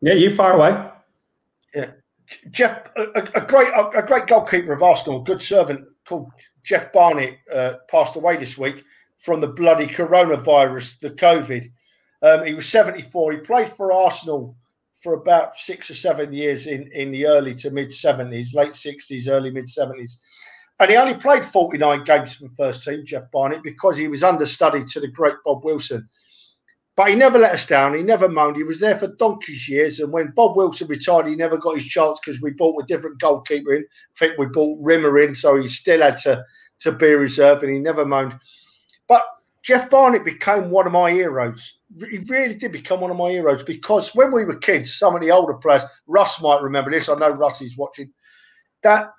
Yeah, 0.01 0.13
you 0.13 0.29
far 0.29 0.53
away. 0.53 0.91
Yeah, 1.75 1.91
Geoff, 2.51 2.89
a, 2.95 3.29
a 3.35 3.45
great, 3.45 3.67
a, 3.95 4.01
great 4.01 4.27
goalkeeper 4.27 4.73
of 4.73 4.81
Arsenal, 4.81 5.21
good 5.21 5.41
servant 5.41 5.85
called 6.07 6.31
Geoff 6.63 6.91
Barnett, 6.91 7.37
uh, 7.53 7.73
passed 7.89 8.15
away 8.15 8.37
this 8.37 8.57
week 8.57 8.83
from 9.17 9.41
the 9.41 9.47
bloody 9.47 9.87
coronavirus, 9.87 10.99
the 10.99 11.11
COVID. 11.11 11.69
Um, 12.21 12.45
he 12.45 12.53
was 12.53 12.67
74. 12.67 13.33
He 13.33 13.37
played 13.39 13.69
for 13.69 13.91
Arsenal 13.91 14.55
for 15.01 15.13
about 15.13 15.55
six 15.55 15.89
or 15.89 15.95
seven 15.95 16.33
years 16.33 16.67
in, 16.67 16.89
in 16.93 17.11
the 17.11 17.27
early 17.27 17.53
to 17.55 17.69
mid 17.69 17.89
70s, 17.89 18.55
late 18.55 18.71
60s, 18.71 19.27
early 19.27 19.51
mid 19.51 19.65
70s. 19.65 20.13
And 20.79 20.89
he 20.89 20.97
only 20.97 21.13
played 21.13 21.45
49 21.45 22.03
games 22.03 22.35
for 22.35 22.43
the 22.43 22.55
first 22.55 22.83
team, 22.83 23.05
Geoff 23.05 23.29
Barnett, 23.31 23.63
because 23.63 23.97
he 23.97 24.07
was 24.07 24.23
understudied 24.23 24.87
to 24.89 24.99
the 24.99 25.07
great 25.07 25.35
Bob 25.45 25.63
Wilson. 25.63 26.07
But 26.95 27.09
he 27.09 27.15
never 27.15 27.37
let 27.37 27.53
us 27.53 27.65
down. 27.65 27.93
He 27.93 28.03
never 28.03 28.29
moaned. 28.29 28.55
He 28.55 28.63
was 28.63 28.79
there 28.79 28.95
for 28.95 29.07
donkey's 29.07 29.67
years. 29.67 29.99
And 29.99 30.13
when 30.13 30.31
Bob 30.31 30.55
Wilson 30.55 30.87
retired, 30.87 31.27
he 31.27 31.35
never 31.35 31.57
got 31.57 31.75
his 31.75 31.85
chance 31.85 32.19
because 32.19 32.41
we 32.41 32.51
bought 32.51 32.81
a 32.81 32.87
different 32.87 33.19
goalkeeper 33.19 33.73
in. 33.73 33.81
I 33.83 34.17
think 34.17 34.37
we 34.37 34.45
bought 34.45 34.79
Rimmer 34.81 35.19
in, 35.19 35.35
so 35.35 35.57
he 35.57 35.67
still 35.67 36.01
had 36.01 36.17
to, 36.19 36.43
to 36.79 36.91
be 36.93 37.13
reserved 37.13 37.63
and 37.63 37.73
he 37.73 37.79
never 37.79 38.05
moaned. 38.05 38.35
But 39.09 39.23
Geoff 39.61 39.89
Barnett 39.89 40.23
became 40.23 40.69
one 40.69 40.85
of 40.85 40.93
my 40.93 41.11
heroes. 41.11 41.79
He 41.97 42.19
really 42.29 42.55
did 42.55 42.71
become 42.71 43.01
one 43.01 43.11
of 43.11 43.17
my 43.17 43.31
heroes 43.31 43.63
because 43.63 44.15
when 44.15 44.31
we 44.31 44.45
were 44.45 44.55
kids, 44.55 44.95
some 44.95 45.15
of 45.15 45.21
the 45.21 45.31
older 45.31 45.55
players, 45.55 45.83
Russ 46.07 46.41
might 46.41 46.61
remember 46.61 46.91
this. 46.91 47.09
I 47.09 47.15
know 47.15 47.31
Russ 47.31 47.61
is 47.61 47.75
watching. 47.75 48.13
That 48.83 49.11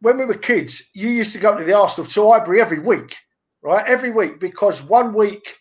when 0.00 0.18
we 0.18 0.26
were 0.26 0.34
kids, 0.34 0.84
you 0.94 1.08
used 1.08 1.32
to 1.32 1.38
go 1.38 1.56
to 1.56 1.64
the 1.64 1.76
Arsenal 1.76 2.08
to 2.08 2.30
Highbury 2.30 2.60
every 2.60 2.78
week, 2.78 3.16
right? 3.62 3.84
Every 3.86 4.10
week 4.10 4.38
because 4.38 4.82
one 4.82 5.12
week 5.12 5.56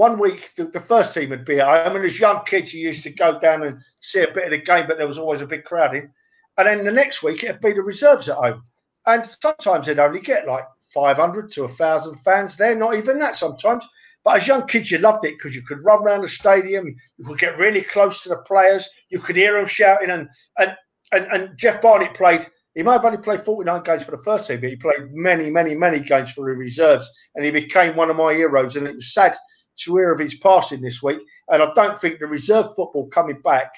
one 0.00 0.18
week 0.18 0.54
the, 0.56 0.64
the, 0.64 0.80
first 0.80 1.12
team 1.12 1.28
would 1.28 1.44
be 1.44 1.60
I 1.60 1.92
mean, 1.92 2.02
as 2.02 2.18
young 2.18 2.42
kids, 2.46 2.72
you 2.72 2.80
used 2.86 3.02
to 3.02 3.10
go 3.10 3.38
down 3.38 3.64
and 3.64 3.82
see 4.00 4.22
a 4.22 4.32
bit 4.32 4.44
of 4.44 4.50
the 4.52 4.56
game, 4.56 4.86
but 4.88 4.96
there 4.96 5.06
was 5.06 5.18
always 5.18 5.42
a 5.42 5.46
big 5.46 5.64
crowd 5.64 5.94
in. 5.94 6.10
And 6.56 6.66
then 6.66 6.84
the 6.86 6.90
next 6.90 7.22
week 7.22 7.44
it'd 7.44 7.60
be 7.60 7.74
the 7.74 7.82
reserves 7.82 8.26
at 8.30 8.36
home, 8.36 8.62
and 9.06 9.26
sometimes 9.26 9.86
they'd 9.86 9.98
only 9.98 10.20
get 10.20 10.48
like 10.48 10.64
500 10.94 11.50
to 11.50 11.64
a 11.64 11.68
thousand 11.68 12.14
fans. 12.14 12.56
They're 12.56 12.74
not 12.74 12.94
even 12.94 13.18
that 13.18 13.36
sometimes. 13.36 13.86
But 14.24 14.36
as 14.36 14.48
young 14.48 14.66
kids, 14.66 14.90
you 14.90 14.96
loved 14.98 15.26
it 15.26 15.36
because 15.36 15.54
you 15.54 15.62
could 15.62 15.84
run 15.84 16.02
around 16.02 16.22
the 16.22 16.30
stadium, 16.30 16.96
you 17.18 17.24
could 17.26 17.38
get 17.38 17.58
really 17.58 17.82
close 17.82 18.22
to 18.22 18.30
the 18.30 18.38
players, 18.38 18.88
you 19.10 19.18
could 19.18 19.36
hear 19.36 19.52
them 19.52 19.66
shouting. 19.66 20.08
And 20.08 20.30
and 20.58 20.76
and, 21.12 21.26
and 21.26 21.58
Geoff 21.58 21.82
Barnett 21.82 22.14
played. 22.14 22.46
He 22.74 22.82
might 22.82 22.94
have 22.94 23.04
only 23.04 23.18
played 23.18 23.40
49 23.40 23.82
games 23.82 24.04
for 24.04 24.12
the 24.12 24.18
first 24.28 24.46
team, 24.46 24.60
but 24.60 24.70
he 24.70 24.76
played 24.76 25.12
many, 25.12 25.50
many, 25.50 25.74
many 25.74 26.00
games 26.00 26.32
for 26.32 26.48
the 26.48 26.56
reserves, 26.56 27.10
and 27.34 27.44
he 27.44 27.50
became 27.50 27.96
one 27.96 28.08
of 28.08 28.16
my 28.16 28.32
heroes. 28.32 28.76
And 28.76 28.86
it 28.86 28.94
was 28.94 29.12
sad 29.12 29.36
to 29.78 29.96
hear 29.96 30.12
of 30.12 30.18
his 30.18 30.36
passing 30.36 30.80
this 30.80 31.02
week. 31.02 31.18
And 31.48 31.62
I 31.62 31.72
don't 31.74 31.96
think 31.96 32.18
the 32.18 32.26
reserve 32.26 32.66
football 32.74 33.08
coming 33.08 33.40
back 33.42 33.72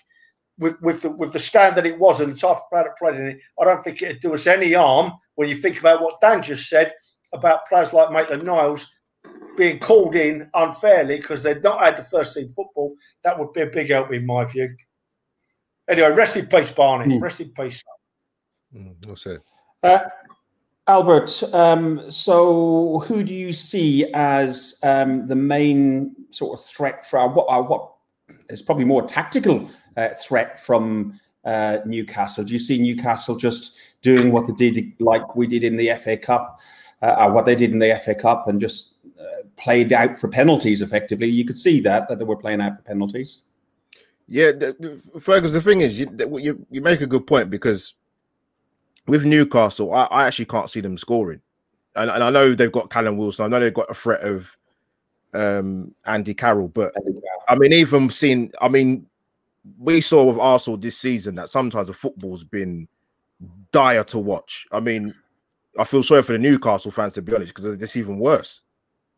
with 0.58 0.80
with 0.82 1.02
the 1.02 1.10
with 1.10 1.32
the 1.32 1.38
standard 1.38 1.86
it 1.86 1.98
was 1.98 2.20
and 2.20 2.32
the 2.32 2.36
type 2.36 2.56
of 2.56 2.68
player 2.70 2.84
that 2.84 2.98
played 2.98 3.16
in 3.16 3.26
it, 3.26 3.40
I 3.60 3.64
don't 3.64 3.82
think 3.82 4.02
it'd 4.02 4.20
do 4.20 4.34
us 4.34 4.46
any 4.46 4.72
harm 4.72 5.12
when 5.36 5.48
you 5.48 5.54
think 5.54 5.80
about 5.80 6.02
what 6.02 6.20
Dan 6.20 6.42
just 6.42 6.68
said 6.68 6.92
about 7.32 7.66
players 7.66 7.92
like 7.92 8.12
Maitland 8.12 8.44
Niles 8.44 8.86
being 9.56 9.78
called 9.78 10.14
in 10.14 10.50
unfairly 10.54 11.16
because 11.16 11.42
they'd 11.42 11.62
not 11.62 11.80
had 11.80 11.96
the 11.96 12.02
first 12.02 12.34
team 12.34 12.48
football, 12.48 12.94
that 13.24 13.38
would 13.38 13.52
be 13.52 13.62
a 13.62 13.66
big 13.66 13.90
help 13.90 14.12
in 14.12 14.26
my 14.26 14.44
view. 14.44 14.74
Anyway, 15.88 16.10
rest 16.12 16.36
in 16.36 16.46
peace, 16.46 16.70
Barney. 16.70 17.14
Mm. 17.14 17.20
Rest 17.20 17.40
in 17.40 17.50
peace. 17.50 17.82
Mm, 18.74 18.94
that's 19.00 19.26
it. 19.26 19.42
Uh, 19.82 20.00
Albert, 20.88 21.42
um, 21.52 22.10
so 22.10 23.00
who 23.06 23.22
do 23.22 23.32
you 23.32 23.52
see 23.52 24.10
as 24.14 24.78
um, 24.82 25.28
the 25.28 25.36
main 25.36 26.14
sort 26.30 26.58
of 26.58 26.64
threat 26.64 27.08
for 27.08 27.28
what, 27.28 27.46
uh, 27.46 27.62
what 27.62 27.92
is 28.50 28.62
probably 28.62 28.84
more 28.84 29.02
tactical 29.02 29.68
uh, 29.96 30.08
threat 30.20 30.58
from 30.58 31.18
uh, 31.44 31.78
Newcastle? 31.86 32.44
Do 32.44 32.52
you 32.52 32.58
see 32.58 32.78
Newcastle 32.78 33.36
just 33.36 33.78
doing 34.02 34.32
what 34.32 34.46
they 34.46 34.70
did, 34.70 34.92
like 34.98 35.36
we 35.36 35.46
did 35.46 35.62
in 35.62 35.76
the 35.76 35.94
FA 35.96 36.16
Cup, 36.16 36.60
uh, 37.00 37.30
what 37.30 37.46
they 37.46 37.54
did 37.54 37.70
in 37.70 37.78
the 37.78 38.00
FA 38.04 38.14
Cup, 38.14 38.48
and 38.48 38.60
just 38.60 38.92
played 39.56 39.92
out 39.92 40.18
for 40.18 40.28
penalties 40.28 40.82
effectively. 40.82 41.28
You 41.28 41.44
could 41.44 41.56
see 41.56 41.80
that 41.80 42.08
that 42.08 42.18
they 42.18 42.24
were 42.24 42.36
playing 42.36 42.60
out 42.60 42.76
for 42.76 42.82
penalties. 42.82 43.38
Yeah, 44.28 44.52
Fergus. 45.20 45.52
The 45.52 45.60
thing 45.60 45.80
is, 45.82 46.00
you, 46.00 46.08
you, 46.38 46.66
you 46.70 46.80
make 46.80 47.00
a 47.00 47.06
good 47.06 47.26
point 47.26 47.50
because 47.50 47.94
with 49.06 49.24
Newcastle, 49.24 49.92
I, 49.94 50.04
I 50.04 50.26
actually 50.26 50.46
can't 50.46 50.70
see 50.70 50.80
them 50.80 50.98
scoring, 50.98 51.40
and, 51.96 52.10
and, 52.10 52.22
I 52.22 52.30
know 52.30 52.54
they've 52.54 52.70
got 52.70 52.90
Callum 52.90 53.16
Wilson. 53.16 53.44
I 53.44 53.48
know 53.48 53.60
they've 53.60 53.74
got 53.74 53.90
a 53.90 53.94
threat 53.94 54.20
of 54.20 54.56
um, 55.34 55.94
Andy 56.04 56.34
Carroll, 56.34 56.68
but 56.68 56.92
I 57.48 57.56
mean, 57.56 57.72
even 57.72 58.10
seeing, 58.10 58.52
I 58.60 58.68
mean, 58.68 59.06
we 59.78 60.00
saw 60.00 60.24
with 60.24 60.38
Arsenal 60.38 60.76
this 60.76 60.98
season 60.98 61.34
that 61.36 61.50
sometimes 61.50 61.88
the 61.88 61.94
football's 61.94 62.44
been 62.44 62.88
dire 63.72 64.04
to 64.04 64.18
watch. 64.18 64.66
I 64.72 64.80
mean, 64.80 65.14
I 65.78 65.84
feel 65.84 66.02
sorry 66.02 66.22
for 66.22 66.32
the 66.32 66.38
Newcastle 66.38 66.90
fans 66.90 67.14
to 67.14 67.22
be 67.22 67.34
honest 67.34 67.54
because 67.54 67.80
it's 67.80 67.96
even 67.96 68.18
worse. 68.18 68.60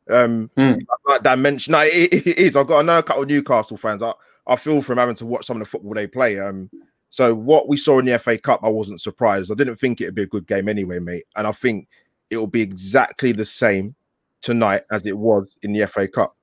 Um, 0.08 0.50
mm. 0.56 0.78
like 1.08 1.22
that 1.22 1.38
mention, 1.38 1.72
no, 1.72 1.80
it, 1.80 2.12
it 2.12 2.38
is. 2.38 2.56
I've 2.56 2.66
got 2.66 2.80
I 2.80 2.82
know 2.82 2.98
a 2.98 3.02
couple 3.02 3.22
of 3.22 3.28
Newcastle 3.28 3.76
fans. 3.76 4.02
I, 4.02 4.12
I 4.46 4.56
feel 4.56 4.82
from 4.82 4.98
having 4.98 5.14
to 5.16 5.26
watch 5.26 5.46
some 5.46 5.56
of 5.56 5.60
the 5.60 5.70
football 5.70 5.94
they 5.94 6.06
play. 6.06 6.38
Um, 6.38 6.70
so 7.14 7.32
what 7.32 7.68
we 7.68 7.76
saw 7.76 8.00
in 8.00 8.06
the 8.06 8.18
FA 8.18 8.36
Cup, 8.36 8.58
I 8.64 8.68
wasn't 8.68 9.00
surprised. 9.00 9.52
I 9.52 9.54
didn't 9.54 9.76
think 9.76 10.00
it'd 10.00 10.16
be 10.16 10.24
a 10.24 10.26
good 10.26 10.48
game 10.48 10.68
anyway, 10.68 10.98
mate. 10.98 11.26
And 11.36 11.46
I 11.46 11.52
think 11.52 11.86
it 12.28 12.38
will 12.38 12.48
be 12.48 12.60
exactly 12.60 13.30
the 13.30 13.44
same 13.44 13.94
tonight 14.42 14.82
as 14.90 15.06
it 15.06 15.16
was 15.16 15.56
in 15.62 15.72
the 15.72 15.86
FA 15.86 16.08
Cup. 16.08 16.36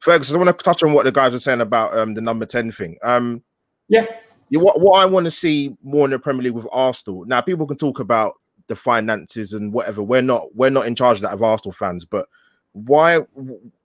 Fergus, 0.00 0.32
I 0.32 0.36
want 0.36 0.48
to 0.48 0.64
touch 0.64 0.82
on 0.82 0.92
what 0.94 1.04
the 1.04 1.12
guys 1.12 1.32
are 1.32 1.38
saying 1.38 1.60
about 1.60 1.96
um, 1.96 2.14
the 2.14 2.20
number 2.20 2.44
10 2.44 2.72
thing. 2.72 2.98
Um, 3.04 3.44
yeah. 3.86 4.04
What, 4.50 4.80
what 4.80 5.00
I 5.00 5.06
want 5.06 5.26
to 5.26 5.30
see 5.30 5.76
more 5.84 6.06
in 6.06 6.10
the 6.10 6.18
Premier 6.18 6.42
League 6.42 6.54
with 6.54 6.66
Arsenal. 6.72 7.24
Now, 7.24 7.40
people 7.40 7.68
can 7.68 7.76
talk 7.76 8.00
about 8.00 8.34
the 8.66 8.74
finances 8.74 9.52
and 9.52 9.72
whatever. 9.72 10.02
We're 10.02 10.22
not 10.22 10.56
we're 10.56 10.70
not 10.70 10.88
in 10.88 10.96
charge 10.96 11.18
of 11.18 11.22
that 11.22 11.34
of 11.34 11.42
Arsenal 11.44 11.70
fans, 11.70 12.04
but 12.04 12.26
why 12.72 13.20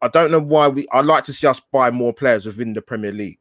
I 0.02 0.08
don't 0.08 0.32
know 0.32 0.40
why 0.40 0.70
we 0.70 0.88
I'd 0.92 1.06
like 1.06 1.24
to 1.26 1.34
see 1.34 1.46
us 1.46 1.62
buy 1.72 1.92
more 1.92 2.16
players 2.16 2.48
within 2.48 2.74
the 2.74 2.82
Premier 2.82 3.12
League. 3.12 3.38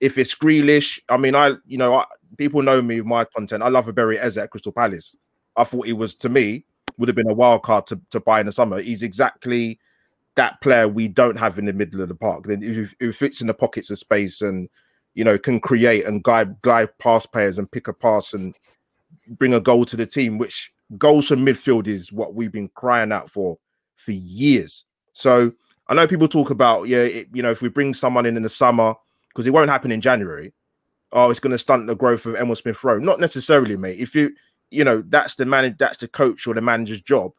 If 0.00 0.16
it's 0.16 0.34
Grealish, 0.34 0.98
I 1.10 1.18
mean, 1.18 1.34
I 1.34 1.56
you 1.66 1.76
know, 1.76 1.96
I, 1.96 2.06
people 2.36 2.62
know 2.62 2.82
me 2.82 3.00
with 3.00 3.06
my 3.06 3.24
content. 3.24 3.62
I 3.62 3.68
love 3.68 3.86
Ebere 3.86 4.18
Eze 4.18 4.38
at 4.38 4.50
Crystal 4.50 4.72
Palace. 4.72 5.16
I 5.56 5.64
thought 5.64 5.86
he 5.86 5.92
was 5.92 6.14
to 6.16 6.28
me 6.28 6.64
would 6.98 7.08
have 7.08 7.16
been 7.16 7.30
a 7.30 7.34
wild 7.34 7.62
card 7.62 7.86
to, 7.86 8.00
to 8.10 8.20
buy 8.20 8.40
in 8.40 8.46
the 8.46 8.52
summer. 8.52 8.80
He's 8.80 9.02
exactly 9.02 9.78
that 10.34 10.60
player 10.60 10.86
we 10.86 11.08
don't 11.08 11.38
have 11.38 11.58
in 11.58 11.66
the 11.66 11.72
middle 11.72 12.00
of 12.00 12.08
the 12.08 12.14
park. 12.14 12.44
Then 12.44 12.60
it 13.00 13.12
fits 13.14 13.40
in 13.40 13.46
the 13.46 13.54
pockets 13.54 13.90
of 13.90 13.98
space 13.98 14.42
and 14.42 14.68
you 15.14 15.24
know 15.24 15.38
can 15.38 15.60
create 15.60 16.04
and 16.04 16.22
guide 16.22 16.60
guide 16.62 16.96
pass 16.98 17.26
players 17.26 17.58
and 17.58 17.70
pick 17.70 17.88
a 17.88 17.92
pass 17.92 18.34
and 18.34 18.54
bring 19.26 19.54
a 19.54 19.60
goal 19.60 19.84
to 19.86 19.96
the 19.96 20.06
team, 20.06 20.38
which 20.38 20.72
goals 20.96 21.28
from 21.28 21.44
midfield 21.44 21.86
is 21.86 22.12
what 22.12 22.34
we've 22.34 22.52
been 22.52 22.70
crying 22.74 23.12
out 23.12 23.30
for 23.30 23.58
for 23.96 24.12
years. 24.12 24.84
So 25.12 25.52
I 25.88 25.94
know 25.94 26.06
people 26.06 26.28
talk 26.28 26.50
about, 26.50 26.86
yeah, 26.86 26.98
it, 26.98 27.28
you 27.32 27.42
know, 27.42 27.50
if 27.50 27.62
we 27.62 27.68
bring 27.68 27.94
someone 27.94 28.26
in 28.26 28.36
in 28.36 28.42
the 28.42 28.48
summer, 28.48 28.94
because 29.28 29.46
it 29.46 29.50
won't 29.50 29.70
happen 29.70 29.90
in 29.90 30.00
January, 30.00 30.52
oh, 31.12 31.30
it's 31.30 31.40
going 31.40 31.52
to 31.52 31.58
stunt 31.58 31.86
the 31.86 31.96
growth 31.96 32.26
of 32.26 32.36
Emile 32.36 32.56
Smith 32.56 32.82
Rowe. 32.84 32.98
Not 32.98 33.20
necessarily, 33.20 33.76
mate. 33.76 33.98
If 33.98 34.14
you, 34.14 34.34
you 34.70 34.84
know, 34.84 35.02
that's 35.06 35.36
the 35.36 35.46
man, 35.46 35.74
that's 35.78 35.98
the 35.98 36.08
coach 36.08 36.46
or 36.46 36.54
the 36.54 36.60
manager's 36.60 37.00
job 37.00 37.32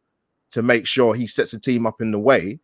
to 0.51 0.61
make 0.61 0.87
sure 0.87 1.13
he 1.13 1.27
sets 1.27 1.51
the 1.51 1.59
team 1.59 1.85
up 1.85 2.01
in 2.01 2.11
the 2.11 2.19
way 2.19 2.59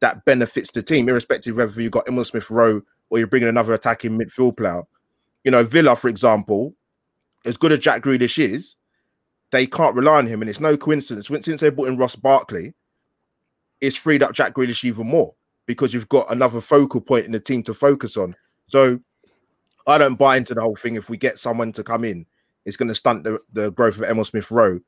that 0.00 0.24
benefits 0.24 0.70
the 0.70 0.82
team, 0.82 1.08
irrespective 1.08 1.56
whether 1.56 1.80
you've 1.80 1.92
got 1.92 2.08
Emile 2.08 2.24
Smith 2.24 2.50
Rowe 2.50 2.82
or 3.10 3.18
you're 3.18 3.26
bringing 3.26 3.48
another 3.48 3.72
attacking 3.72 4.18
midfield 4.18 4.56
player. 4.56 4.82
You 5.44 5.50
know, 5.50 5.62
Villa, 5.62 5.94
for 5.94 6.08
example, 6.08 6.74
as 7.44 7.56
good 7.56 7.72
as 7.72 7.78
Jack 7.78 8.02
Grealish 8.02 8.42
is, 8.42 8.76
they 9.50 9.66
can't 9.66 9.94
rely 9.94 10.18
on 10.18 10.26
him. 10.26 10.42
And 10.42 10.48
it's 10.48 10.60
no 10.60 10.76
coincidence. 10.76 11.28
Since 11.28 11.60
they 11.60 11.70
brought 11.70 11.88
in 11.88 11.96
Ross 11.96 12.16
Barkley, 12.16 12.74
it's 13.80 13.96
freed 13.96 14.22
up 14.22 14.32
Jack 14.32 14.54
Grealish 14.54 14.84
even 14.84 15.06
more 15.06 15.34
because 15.66 15.94
you've 15.94 16.08
got 16.08 16.30
another 16.32 16.60
focal 16.60 17.00
point 17.00 17.26
in 17.26 17.32
the 17.32 17.40
team 17.40 17.62
to 17.64 17.74
focus 17.74 18.16
on. 18.16 18.34
So 18.66 19.00
I 19.90 19.98
don't 19.98 20.18
buy 20.18 20.36
into 20.36 20.54
the 20.54 20.60
whole 20.60 20.76
thing. 20.76 20.94
If 20.94 21.10
we 21.10 21.16
get 21.16 21.38
someone 21.38 21.72
to 21.72 21.82
come 21.82 22.04
in, 22.04 22.26
it's 22.64 22.76
going 22.76 22.88
to 22.88 22.94
stunt 22.94 23.24
the, 23.24 23.40
the 23.52 23.70
growth 23.70 23.96
of 23.96 24.04
Emile 24.04 24.24
Smith 24.24 24.50
Rowe. 24.50 24.80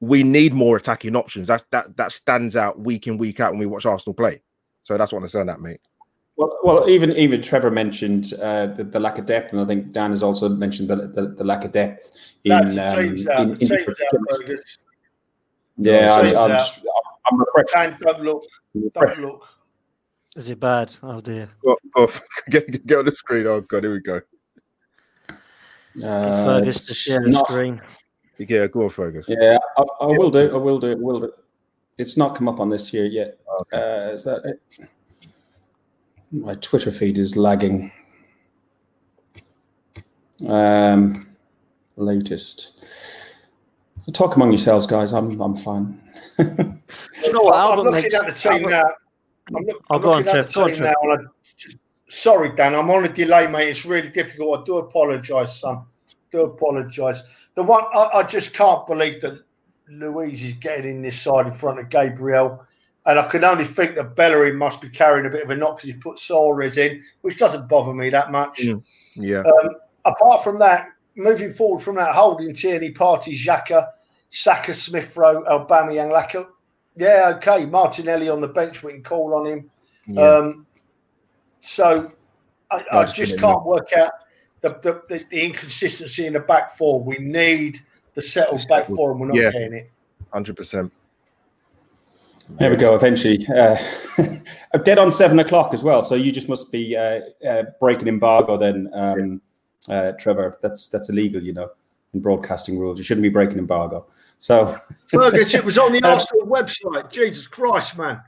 We 0.00 0.22
need 0.22 0.54
more 0.54 0.76
attacking 0.76 1.16
options. 1.16 1.46
That 1.48 1.64
that 1.70 1.96
that 1.96 2.12
stands 2.12 2.56
out 2.56 2.80
week 2.80 3.06
in 3.06 3.18
week 3.18 3.40
out 3.40 3.52
when 3.52 3.60
we 3.60 3.66
watch 3.66 3.86
Arsenal 3.86 4.14
play. 4.14 4.42
So 4.82 4.96
that's 4.96 5.12
what 5.12 5.22
I'm 5.22 5.28
saying, 5.28 5.46
that 5.46 5.60
mate. 5.60 5.80
Well, 6.36 6.58
well, 6.62 6.88
even 6.88 7.10
even 7.16 7.42
Trevor 7.42 7.70
mentioned 7.70 8.32
uh, 8.40 8.68
the, 8.68 8.84
the, 8.84 8.98
lack 8.98 9.18
of 9.18 9.26
depth, 9.26 9.52
and 9.52 9.60
I 9.60 9.66
think 9.66 9.92
Dan 9.92 10.10
has 10.10 10.22
also 10.22 10.48
mentioned 10.48 10.88
the, 10.88 11.08
the, 11.08 11.34
the 11.36 11.44
lack 11.44 11.64
of 11.66 11.72
depth 11.72 12.12
in. 12.44 12.52
Um, 12.52 12.98
in, 12.98 13.28
in, 13.28 13.58
in 13.60 14.58
yeah, 15.76 16.14
I, 16.14 16.44
am 16.44 16.58
I'm 17.30 17.38
refreshed. 17.38 17.76
And 17.76 17.98
don't 18.00 18.20
look. 18.22 18.44
Don't 18.94 19.20
look. 19.20 19.46
Is 20.36 20.48
it 20.48 20.60
bad? 20.60 20.94
Oh 21.02 21.20
dear. 21.20 21.48
Go, 21.64 21.76
go, 21.94 22.10
get, 22.50 22.86
get 22.86 22.98
on 22.98 23.04
the 23.04 23.12
screen. 23.12 23.46
Oh 23.46 23.60
god, 23.60 23.82
here 23.82 23.92
we 23.92 24.00
go. 24.00 24.20
Uh, 26.02 26.44
Fergus 26.44 26.84
to 26.86 26.94
share 26.94 27.20
the 27.20 27.30
not, 27.30 27.48
screen. 27.48 27.80
Yeah, 28.38 28.68
go 28.68 28.84
on, 28.84 28.90
Fergus. 28.90 29.26
Yeah, 29.28 29.58
I, 29.76 29.82
I 30.00 30.06
will 30.06 30.30
do. 30.30 30.54
I 30.54 30.56
will 30.56 30.78
do. 30.78 30.96
Will 30.96 31.20
do. 31.20 31.32
It's 31.98 32.16
not 32.16 32.36
come 32.36 32.48
up 32.48 32.60
on 32.60 32.70
this 32.70 32.88
here 32.88 33.06
yet. 33.06 33.38
Okay. 33.60 33.76
Uh, 33.76 34.12
is 34.12 34.24
that 34.24 34.42
it? 34.44 34.88
My 36.30 36.54
Twitter 36.56 36.92
feed 36.92 37.18
is 37.18 37.36
lagging. 37.36 37.90
Um, 40.46 41.26
latest. 41.96 42.84
Talk 44.12 44.36
among 44.36 44.52
yourselves, 44.52 44.86
guys. 44.86 45.12
I'm 45.12 45.40
I'm 45.40 45.54
fine. 45.56 46.00
you 46.38 47.32
know 47.32 47.42
what? 47.42 47.54
I'm 47.56 47.76
looking 47.78 47.92
makes, 47.92 48.14
at 48.14 48.26
the 48.26 48.32
team 48.32 48.62
now. 48.62 48.84
I'm, 49.56 49.64
look, 49.64 49.84
oh, 49.90 49.96
I'm 49.96 50.02
go 50.02 50.12
on, 50.14 50.24
Trev. 50.24 50.52
Go 50.52 50.64
on, 50.64 50.72
Trev. 50.72 50.94
Now, 51.02 51.16
sorry, 52.08 52.54
Dan. 52.54 52.74
I'm 52.74 52.90
on 52.90 53.04
a 53.04 53.08
delay, 53.08 53.46
mate. 53.46 53.68
It's 53.68 53.86
really 53.86 54.10
difficult. 54.10 54.60
I 54.60 54.64
do 54.64 54.78
apologise, 54.78 55.60
son. 55.60 55.76
I 55.76 56.14
do 56.30 56.42
apologise. 56.42 57.22
The 57.54 57.62
one 57.62 57.84
I, 57.94 58.10
I, 58.14 58.22
just 58.22 58.52
can't 58.54 58.86
believe 58.86 59.20
that 59.22 59.42
Luiz 59.88 60.42
is 60.42 60.54
getting 60.54 60.90
in 60.90 61.02
this 61.02 61.20
side 61.20 61.46
in 61.46 61.52
front 61.52 61.80
of 61.80 61.88
Gabriel. 61.88 62.64
And 63.06 63.18
I 63.18 63.26
can 63.28 63.44
only 63.44 63.64
think 63.64 63.96
that 63.96 64.14
Bellerin 64.14 64.56
must 64.56 64.80
be 64.80 64.88
carrying 64.88 65.26
a 65.26 65.30
bit 65.30 65.42
of 65.42 65.50
a 65.50 65.56
knock 65.56 65.78
because 65.78 65.88
he 65.88 65.94
put 65.94 66.18
Soares 66.18 66.76
in, 66.76 67.02
which 67.22 67.38
doesn't 67.38 67.68
bother 67.68 67.94
me 67.94 68.10
that 68.10 68.30
much. 68.30 68.60
Mm, 68.60 68.84
yeah. 69.14 69.40
Um, 69.40 69.70
apart 70.04 70.44
from 70.44 70.58
that, 70.58 70.88
moving 71.16 71.50
forward 71.50 71.80
from 71.80 71.96
that 71.96 72.14
holding 72.14 72.54
Tierney, 72.54 72.92
Partey, 72.92 73.34
Xhaka, 73.34 73.86
Saka, 74.30 74.74
Smith 74.74 75.16
Rowe, 75.16 75.42
Aubameyang, 75.44 76.12
Laca. 76.12 76.46
Yeah, 76.96 77.32
okay. 77.36 77.66
Martinelli 77.66 78.28
on 78.28 78.40
the 78.40 78.48
bench, 78.48 78.82
we 78.82 78.92
can 78.92 79.02
call 79.02 79.34
on 79.34 79.46
him. 79.46 79.70
Yeah. 80.06 80.22
Um, 80.22 80.66
so 81.60 82.10
I, 82.70 82.84
I 82.92 83.04
just 83.04 83.38
can't 83.38 83.64
work 83.64 83.92
out 83.96 84.12
the, 84.60 84.70
the, 84.82 85.02
the, 85.08 85.24
the, 85.30 85.44
inconsistency 85.44 86.26
in 86.26 86.32
the 86.32 86.40
back 86.40 86.76
four. 86.76 87.02
We 87.02 87.18
need 87.18 87.78
the 88.14 88.22
settled 88.22 88.66
back 88.68 88.86
four, 88.86 89.12
and 89.12 89.20
we're 89.20 89.28
not 89.28 89.36
yeah. 89.36 89.50
getting 89.50 89.74
it. 89.74 89.90
Hundred 90.32 90.56
percent. 90.56 90.92
There 92.58 92.70
we 92.70 92.76
go. 92.76 92.94
Eventually, 92.94 93.46
uh, 93.48 93.76
dead 94.84 94.98
on 94.98 95.12
seven 95.12 95.38
o'clock 95.38 95.72
as 95.72 95.84
well. 95.84 96.02
So 96.02 96.14
you 96.14 96.32
just 96.32 96.48
must 96.48 96.72
be 96.72 96.96
uh, 96.96 97.20
uh, 97.46 97.64
breaking 97.78 98.08
embargo 98.08 98.56
then, 98.56 98.90
um, 98.92 99.40
uh, 99.88 100.12
Trevor. 100.18 100.58
That's 100.60 100.88
that's 100.88 101.08
illegal, 101.08 101.42
you 101.42 101.52
know, 101.52 101.70
in 102.14 102.20
broadcasting 102.20 102.78
rules. 102.78 102.98
You 102.98 103.04
shouldn't 103.04 103.22
be 103.22 103.28
breaking 103.28 103.58
embargo. 103.58 104.06
So, 104.38 104.76
Fergus, 105.10 105.54
it 105.54 105.64
was 105.64 105.78
on 105.78 105.92
the 105.92 106.02
Arsenal 106.04 106.46
website. 106.46 107.10
Jesus 107.10 107.46
Christ, 107.46 107.98
man. 107.98 108.20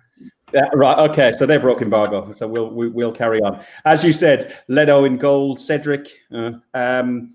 Yeah, 0.53 0.69
right. 0.75 0.99
Okay. 1.11 1.33
So 1.33 1.47
they 1.47 1.57
broke 1.57 1.81
embargo. 1.81 2.31
So 2.33 2.47
we'll 2.47 2.69
we, 2.69 2.87
will 2.87 2.93
we 2.93 3.05
will 3.05 3.13
carry 3.13 3.41
on. 3.41 3.65
As 3.85 4.05
you 4.05 4.13
said, 4.13 4.59
Leno 4.69 5.05
in 5.05 5.17
goal, 5.17 5.57
Cedric, 5.57 6.09
uh, 6.33 6.53
um, 6.75 7.35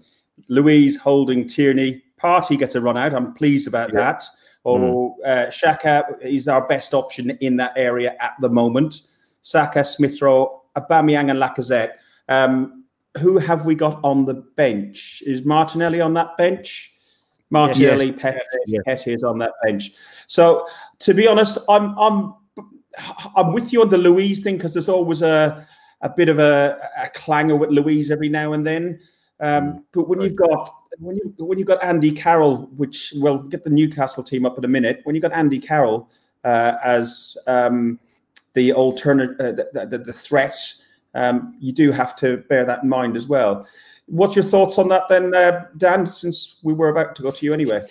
Luiz 0.50 0.98
holding 0.98 1.48
Tierney. 1.48 2.04
Partey 2.22 2.58
gets 2.58 2.76
a 2.76 2.82
run 2.82 2.98
out. 2.98 3.14
I'm 3.14 3.34
pleased 3.34 3.68
about 3.68 3.92
yeah. 3.94 4.00
that. 4.00 4.24
Or 4.64 4.80
mm. 4.80 5.14
uh, 5.26 5.48
Xhaka 5.48 6.22
is 6.22 6.48
our 6.48 6.68
best 6.68 6.94
option 6.94 7.32
in 7.42 7.58
that 7.58 7.74
area 7.76 8.16
at 8.20 8.34
the 8.42 8.50
moment. 8.50 9.02
Saka, 9.42 9.84
Smith 9.84 10.22
Rowe, 10.22 10.64
Aubameyang, 10.76 11.32
and 11.32 11.40
Lacazette. 11.40 11.94
Um, 12.28 12.77
who 13.18 13.38
have 13.38 13.66
we 13.66 13.76
got 13.76 14.00
on 14.04 14.26
the 14.26 14.34
bench? 14.34 15.24
Is 15.26 15.46
Martinelli 15.46 16.02
on 16.02 16.14
that 16.16 16.38
bench? 16.38 16.94
Martinelli, 17.50 18.16
yes. 18.22 18.36
Pete, 18.66 18.82
yes. 18.86 19.08
Is 19.08 19.24
on 19.24 19.40
that 19.40 19.54
bench. 19.64 19.92
So, 20.28 20.68
to 21.00 21.14
be 21.14 21.28
honest, 21.28 21.58
I'm 21.70 21.98
I'm 21.98 22.34
I'm 23.36 23.54
with 23.54 23.72
you 23.72 23.82
on 23.82 23.90
the 23.90 23.98
Luiz 23.98 24.44
thing 24.44 24.58
because 24.58 24.74
there's 24.74 24.90
always 24.90 25.22
a 25.22 25.66
a 26.02 26.10
bit 26.10 26.30
of 26.30 26.40
a, 26.40 26.78
a 27.02 27.08
clangor 27.18 27.58
with 27.58 27.70
Luiz 27.70 28.12
every 28.12 28.30
now 28.30 28.54
and 28.54 28.66
then. 28.66 29.00
Um, 29.40 29.64
mm, 29.64 29.84
but 29.92 30.08
when 30.08 30.22
you've 30.22 30.36
got 30.36 30.70
when 31.00 31.16
you 31.16 31.34
when 31.38 31.58
you've 31.58 31.68
got 31.68 31.84
Andy 31.84 32.12
Carroll, 32.12 32.68
which 32.76 33.14
we'll 33.16 33.40
get 33.40 33.64
the 33.64 33.70
Newcastle 33.70 34.24
team 34.24 34.46
up 34.46 34.58
in 34.58 34.66
a 34.66 34.68
minute, 34.68 35.02
when 35.04 35.16
you've 35.16 35.22
got 35.22 35.34
Andy 35.34 35.60
Carroll 35.60 36.10
uh, 36.44 36.78
as 36.84 37.38
um, 37.48 38.00
the 38.54 38.74
alternate, 38.74 39.40
uh, 39.40 39.52
the, 39.52 39.88
the, 39.90 39.98
the, 39.98 40.14
threat, 40.14 40.58
um, 41.18 41.56
you 41.60 41.72
do 41.72 41.92
have 41.92 42.16
to 42.18 42.38
bear 42.50 42.64
that 42.66 42.84
in 42.84 42.90
mind 42.90 43.16
as 43.16 43.28
well. 43.28 43.68
What's 44.06 44.36
your 44.36 44.44
thoughts 44.46 44.78
on 44.78 44.88
that 44.90 45.04
then, 45.10 45.34
uh, 45.36 45.66
Dan? 45.76 46.06
Since 46.06 46.62
we 46.64 46.74
were 46.74 46.90
about 46.90 47.16
to 47.18 47.22
go 47.22 47.32
to 47.32 47.46
you 47.46 47.54
anyway. 47.54 47.86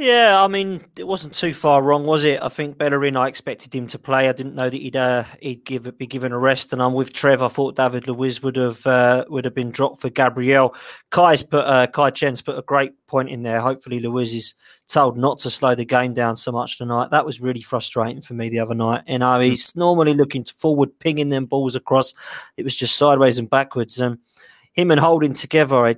Yeah, 0.00 0.40
I 0.40 0.46
mean, 0.46 0.84
it 0.96 1.08
wasn't 1.08 1.34
too 1.34 1.52
far 1.52 1.82
wrong, 1.82 2.06
was 2.06 2.24
it? 2.24 2.40
I 2.40 2.48
think 2.48 2.78
Bellerin, 2.78 3.16
I 3.16 3.26
expected 3.26 3.74
him 3.74 3.88
to 3.88 3.98
play. 3.98 4.28
I 4.28 4.32
didn't 4.32 4.54
know 4.54 4.70
that 4.70 4.76
he'd 4.76 4.94
uh, 4.94 5.24
he'd 5.42 5.64
give 5.64 5.98
be 5.98 6.06
given 6.06 6.30
a 6.30 6.38
rest, 6.38 6.72
and 6.72 6.80
I'm 6.80 6.94
with 6.94 7.12
Trev. 7.12 7.42
I 7.42 7.48
thought 7.48 7.74
David 7.74 8.06
Luiz 8.06 8.40
would 8.40 8.54
have 8.54 8.86
uh, 8.86 9.24
would 9.28 9.44
have 9.44 9.56
been 9.56 9.72
dropped 9.72 10.00
for 10.00 10.08
Gabriel. 10.08 10.76
Kai's 11.10 11.42
put 11.42 11.64
uh, 11.64 11.88
Kai 11.88 12.10
Chen's 12.10 12.42
put 12.42 12.56
a 12.56 12.62
great 12.62 12.92
point 13.08 13.28
in 13.28 13.42
there. 13.42 13.58
Hopefully, 13.60 13.98
Luiz 13.98 14.32
is 14.32 14.54
told 14.86 15.18
not 15.18 15.40
to 15.40 15.50
slow 15.50 15.74
the 15.74 15.84
game 15.84 16.14
down 16.14 16.36
so 16.36 16.52
much 16.52 16.78
tonight. 16.78 17.10
That 17.10 17.26
was 17.26 17.40
really 17.40 17.62
frustrating 17.62 18.22
for 18.22 18.34
me 18.34 18.48
the 18.50 18.60
other 18.60 18.76
night. 18.76 19.02
You 19.08 19.18
know, 19.18 19.40
he's 19.40 19.74
normally 19.74 20.14
looking 20.14 20.44
forward, 20.44 20.96
pinging 21.00 21.30
them 21.30 21.46
balls 21.46 21.74
across. 21.74 22.14
It 22.56 22.62
was 22.62 22.76
just 22.76 22.96
sideways 22.96 23.40
and 23.40 23.50
backwards. 23.50 23.98
And 23.98 24.18
him 24.74 24.92
and 24.92 25.00
Holding 25.00 25.34
together, 25.34 25.92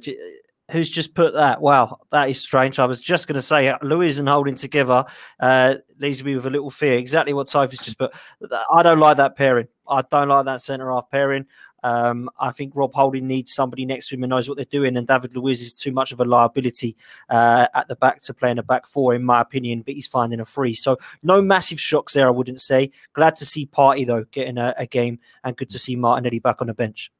who's 0.70 0.88
just 0.88 1.14
put 1.14 1.34
that. 1.34 1.60
Wow, 1.60 1.98
that 2.10 2.28
is 2.28 2.40
strange. 2.40 2.78
I 2.78 2.86
was 2.86 3.00
just 3.00 3.26
going 3.26 3.34
to 3.34 3.42
say 3.42 3.74
Luiz 3.82 4.18
and 4.18 4.28
Holding 4.28 4.54
together 4.54 5.04
uh, 5.38 5.76
leaves 5.98 6.22
me 6.24 6.36
with 6.36 6.46
a 6.46 6.50
little 6.50 6.70
fear. 6.70 6.94
Exactly 6.94 7.32
what 7.32 7.48
Sophie's 7.48 7.80
just 7.80 7.98
put. 7.98 8.12
I 8.72 8.82
don't 8.82 9.00
like 9.00 9.16
that 9.18 9.36
pairing. 9.36 9.68
I 9.88 10.02
don't 10.02 10.28
like 10.28 10.44
that 10.44 10.60
centre 10.60 10.90
half 10.90 11.10
pairing. 11.10 11.46
Um, 11.82 12.28
I 12.38 12.50
think 12.50 12.76
Rob 12.76 12.94
Holding 12.94 13.26
needs 13.26 13.52
somebody 13.52 13.86
next 13.86 14.08
to 14.08 14.14
him 14.14 14.22
and 14.22 14.30
knows 14.30 14.48
what 14.48 14.56
they're 14.56 14.64
doing, 14.66 14.96
and 14.96 15.06
David 15.06 15.34
Luiz 15.34 15.62
is 15.62 15.74
too 15.74 15.92
much 15.92 16.12
of 16.12 16.20
a 16.20 16.24
liability 16.24 16.96
uh, 17.28 17.66
at 17.74 17.88
the 17.88 17.96
back 17.96 18.20
to 18.22 18.34
play 18.34 18.50
in 18.50 18.58
a 18.58 18.62
back 18.62 18.86
four, 18.86 19.14
in 19.14 19.24
my 19.24 19.40
opinion. 19.40 19.82
But 19.82 19.94
he's 19.94 20.06
finding 20.06 20.40
a 20.40 20.44
free, 20.44 20.74
so 20.74 20.98
no 21.22 21.40
massive 21.42 21.80
shocks 21.80 22.12
there. 22.12 22.26
I 22.26 22.30
wouldn't 22.30 22.60
say. 22.60 22.90
Glad 23.12 23.36
to 23.36 23.46
see 23.46 23.66
Partey 23.66 24.06
though 24.06 24.24
getting 24.30 24.58
a, 24.58 24.74
a 24.76 24.86
game, 24.86 25.20
and 25.42 25.56
good 25.56 25.70
to 25.70 25.78
see 25.78 25.96
Martinelli 25.96 26.38
back 26.38 26.60
on 26.60 26.66
the 26.66 26.74
bench. 26.74 27.10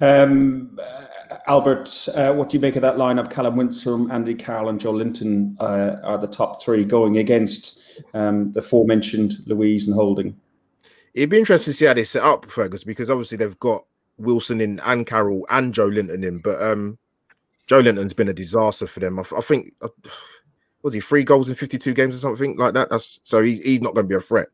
Um, 0.00 0.78
uh, 0.80 1.36
Albert, 1.48 2.08
uh, 2.14 2.32
what 2.32 2.48
do 2.48 2.56
you 2.56 2.60
make 2.60 2.76
of 2.76 2.82
that 2.82 2.96
lineup? 2.96 3.30
Callum 3.30 3.56
Wilson, 3.56 4.10
Andy 4.10 4.34
Carroll, 4.34 4.68
and 4.68 4.80
Joelinton 4.80 5.56
uh, 5.60 6.00
are 6.04 6.18
the 6.18 6.26
top 6.26 6.62
three 6.62 6.84
going 6.84 7.18
against 7.18 7.82
um, 8.14 8.52
the 8.52 8.60
aforementioned 8.60 9.34
Luiz 9.46 9.86
and 9.86 9.94
Holding. 9.94 10.38
It'd 11.14 11.30
be 11.30 11.38
interesting 11.38 11.72
to 11.72 11.76
see 11.76 11.86
how 11.86 11.94
they 11.94 12.04
set 12.04 12.22
up 12.22 12.44
Fergus 12.50 12.84
because 12.84 13.08
obviously 13.08 13.38
they've 13.38 13.58
got 13.58 13.84
Wilson 14.18 14.60
in 14.60 14.80
and 14.80 15.06
Carroll 15.06 15.46
and 15.50 15.72
Joelinton 15.72 16.24
in, 16.24 16.38
but 16.38 16.62
um, 16.62 16.98
Joelinton's 17.68 18.12
been 18.12 18.28
a 18.28 18.34
disaster 18.34 18.86
for 18.86 19.00
them. 19.00 19.18
I, 19.18 19.24
I 19.36 19.40
think 19.40 19.72
uh, 19.80 19.88
was 20.82 20.92
he 20.92 21.00
three 21.00 21.24
goals 21.24 21.48
in 21.48 21.54
fifty-two 21.54 21.94
games 21.94 22.14
or 22.14 22.18
something 22.18 22.56
like 22.56 22.74
that. 22.74 22.90
That's 22.90 23.20
so 23.22 23.42
he, 23.42 23.56
he's 23.56 23.80
not 23.80 23.94
going 23.94 24.04
to 24.04 24.08
be 24.08 24.14
a 24.14 24.20
threat. 24.20 24.48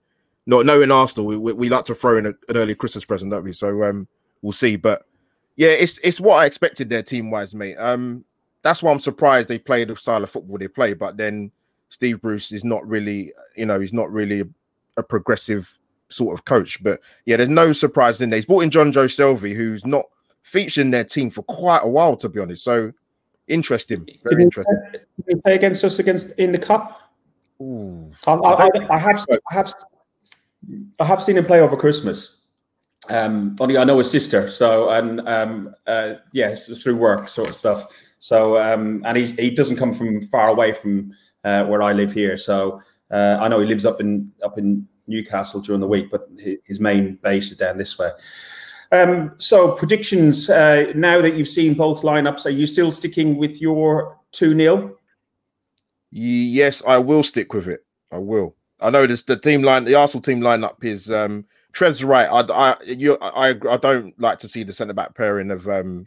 Not 0.46 0.66
knowing 0.66 0.90
Arsenal, 0.90 1.26
we, 1.26 1.36
we, 1.36 1.52
we 1.52 1.68
like 1.68 1.84
to 1.86 1.94
throw 1.94 2.16
in 2.16 2.26
a, 2.26 2.34
an 2.48 2.56
early 2.56 2.74
Christmas 2.74 3.04
present, 3.04 3.30
don't 3.30 3.44
we? 3.44 3.52
So 3.52 3.82
um, 3.84 4.08
we'll 4.40 4.52
see, 4.52 4.76
but 4.76 5.06
yeah, 5.56 5.68
it's 5.68 5.98
it's 6.02 6.20
what 6.20 6.36
I 6.36 6.46
expected 6.46 6.88
their 6.88 7.02
team 7.02 7.30
wise, 7.30 7.54
mate. 7.54 7.76
Um, 7.76 8.24
that's 8.62 8.82
why 8.82 8.90
I'm 8.92 9.00
surprised 9.00 9.48
they 9.48 9.58
played 9.58 9.88
the 9.88 9.96
style 9.96 10.22
of 10.22 10.30
football 10.30 10.58
they 10.58 10.68
play. 10.68 10.94
But 10.94 11.16
then 11.16 11.50
Steve 11.88 12.20
Bruce 12.20 12.52
is 12.52 12.64
not 12.64 12.86
really, 12.86 13.32
you 13.56 13.66
know, 13.66 13.80
he's 13.80 13.92
not 13.92 14.10
really 14.10 14.40
a, 14.40 14.46
a 14.96 15.02
progressive 15.02 15.78
sort 16.08 16.38
of 16.38 16.44
coach. 16.44 16.82
But 16.82 17.00
yeah, 17.26 17.36
there's 17.36 17.48
no 17.48 17.72
surprise 17.72 18.20
in 18.20 18.30
there. 18.30 18.38
He's 18.38 18.46
brought 18.46 18.60
in 18.60 18.70
Jonjo 18.70 19.06
Shelvey, 19.06 19.54
who's 19.54 19.84
not 19.84 20.06
featured 20.42 20.82
in 20.82 20.90
their 20.90 21.04
team 21.04 21.28
for 21.28 21.42
quite 21.42 21.80
a 21.82 21.88
while, 21.88 22.16
to 22.16 22.28
be 22.28 22.40
honest. 22.40 22.64
So 22.64 22.92
interesting, 23.48 24.06
very 24.22 24.36
did 24.36 24.42
interesting. 24.42 24.80
He, 24.92 24.98
did 24.98 25.36
he 25.36 25.40
play 25.42 25.54
against 25.54 25.84
us 25.84 25.98
against 25.98 26.38
in 26.38 26.52
the 26.52 26.58
cup? 26.58 27.12
Ooh. 27.60 28.10
I, 28.26 28.32
I, 28.32 28.68
I, 28.90 28.98
have, 28.98 29.26
I 29.30 29.54
have, 29.54 29.72
I 30.98 31.04
have 31.04 31.22
seen 31.22 31.36
him 31.36 31.44
play 31.44 31.60
over 31.60 31.76
Christmas 31.76 32.41
um, 33.10 33.56
only 33.60 33.76
I 33.78 33.84
know 33.84 33.98
his 33.98 34.10
sister, 34.10 34.48
so 34.48 34.90
and 34.90 35.26
um, 35.28 35.74
uh, 35.86 36.14
yeah, 36.32 36.54
through 36.54 36.96
work 36.96 37.28
sort 37.28 37.48
of 37.48 37.54
stuff. 37.54 37.88
So 38.18 38.60
um, 38.62 39.02
and 39.04 39.16
he 39.16 39.26
he 39.26 39.50
doesn't 39.50 39.76
come 39.76 39.92
from 39.92 40.22
far 40.28 40.48
away 40.48 40.72
from 40.72 41.12
uh, 41.44 41.64
where 41.64 41.82
I 41.82 41.92
live 41.92 42.12
here. 42.12 42.36
So 42.36 42.80
uh, 43.10 43.38
I 43.40 43.48
know 43.48 43.60
he 43.60 43.66
lives 43.66 43.84
up 43.84 44.00
in 44.00 44.30
up 44.44 44.58
in 44.58 44.86
Newcastle 45.06 45.60
during 45.60 45.80
the 45.80 45.86
week, 45.86 46.10
but 46.10 46.28
his 46.64 46.78
main 46.78 47.16
base 47.16 47.50
is 47.50 47.56
down 47.56 47.76
this 47.76 47.98
way. 47.98 48.10
Um, 48.92 49.34
so 49.38 49.72
predictions 49.72 50.50
uh, 50.50 50.92
now 50.94 51.20
that 51.22 51.34
you've 51.34 51.48
seen 51.48 51.74
both 51.74 52.02
lineups, 52.02 52.46
are 52.46 52.50
you 52.50 52.66
still 52.66 52.90
sticking 52.90 53.36
with 53.36 53.60
your 53.60 54.18
two 54.32 54.54
0 54.54 54.96
Yes, 56.10 56.82
I 56.86 56.98
will 56.98 57.22
stick 57.22 57.54
with 57.54 57.66
it. 57.66 57.84
I 58.12 58.18
will. 58.18 58.54
I 58.80 58.90
know 58.90 59.06
this 59.06 59.22
the 59.22 59.36
team 59.36 59.62
line, 59.62 59.84
the 59.84 59.94
Arsenal 59.94 60.22
team 60.22 60.40
lineup 60.40 60.84
is 60.84 61.10
um, 61.10 61.46
Trev's 61.72 62.04
right. 62.04 62.26
I, 62.26 62.40
I, 62.52 62.76
you, 62.84 63.16
I, 63.20 63.50
I 63.68 63.76
don't 63.76 64.18
like 64.20 64.38
to 64.40 64.48
see 64.48 64.62
the 64.62 64.72
centre 64.72 64.94
back 64.94 65.14
pairing 65.14 65.50
of 65.50 65.66
um, 65.68 66.06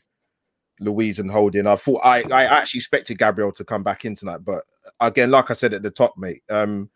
Luiz 0.79 1.19
and 1.19 1.31
Holding. 1.31 1.67
I 1.67 1.75
thought 1.75 2.01
I, 2.03 2.23
I 2.31 2.43
actually 2.43 2.79
expected 2.79 3.17
Gabriel 3.17 3.51
to 3.53 3.65
come 3.65 3.83
back 3.83 4.05
in 4.05 4.15
tonight, 4.15 4.39
but 4.43 4.63
again, 4.99 5.31
like 5.31 5.49
I 5.49 5.53
said 5.53 5.73
at 5.73 5.83
the 5.83 5.91
top, 5.91 6.15
mate, 6.17 6.43
um, 6.49 6.89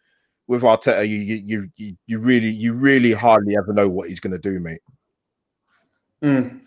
with 0.47 0.63
Arteta, 0.63 1.07
you, 1.07 1.17
you, 1.17 1.69
you, 1.77 1.97
you 2.07 2.19
really, 2.19 2.49
you 2.49 2.73
really 2.73 3.11
hardly 3.11 3.55
ever 3.57 3.73
know 3.73 3.89
what 3.89 4.09
he's 4.09 4.19
going 4.19 4.33
to 4.33 4.39
do, 4.39 4.59
mate. 4.59 4.81
Mm. 6.23 6.61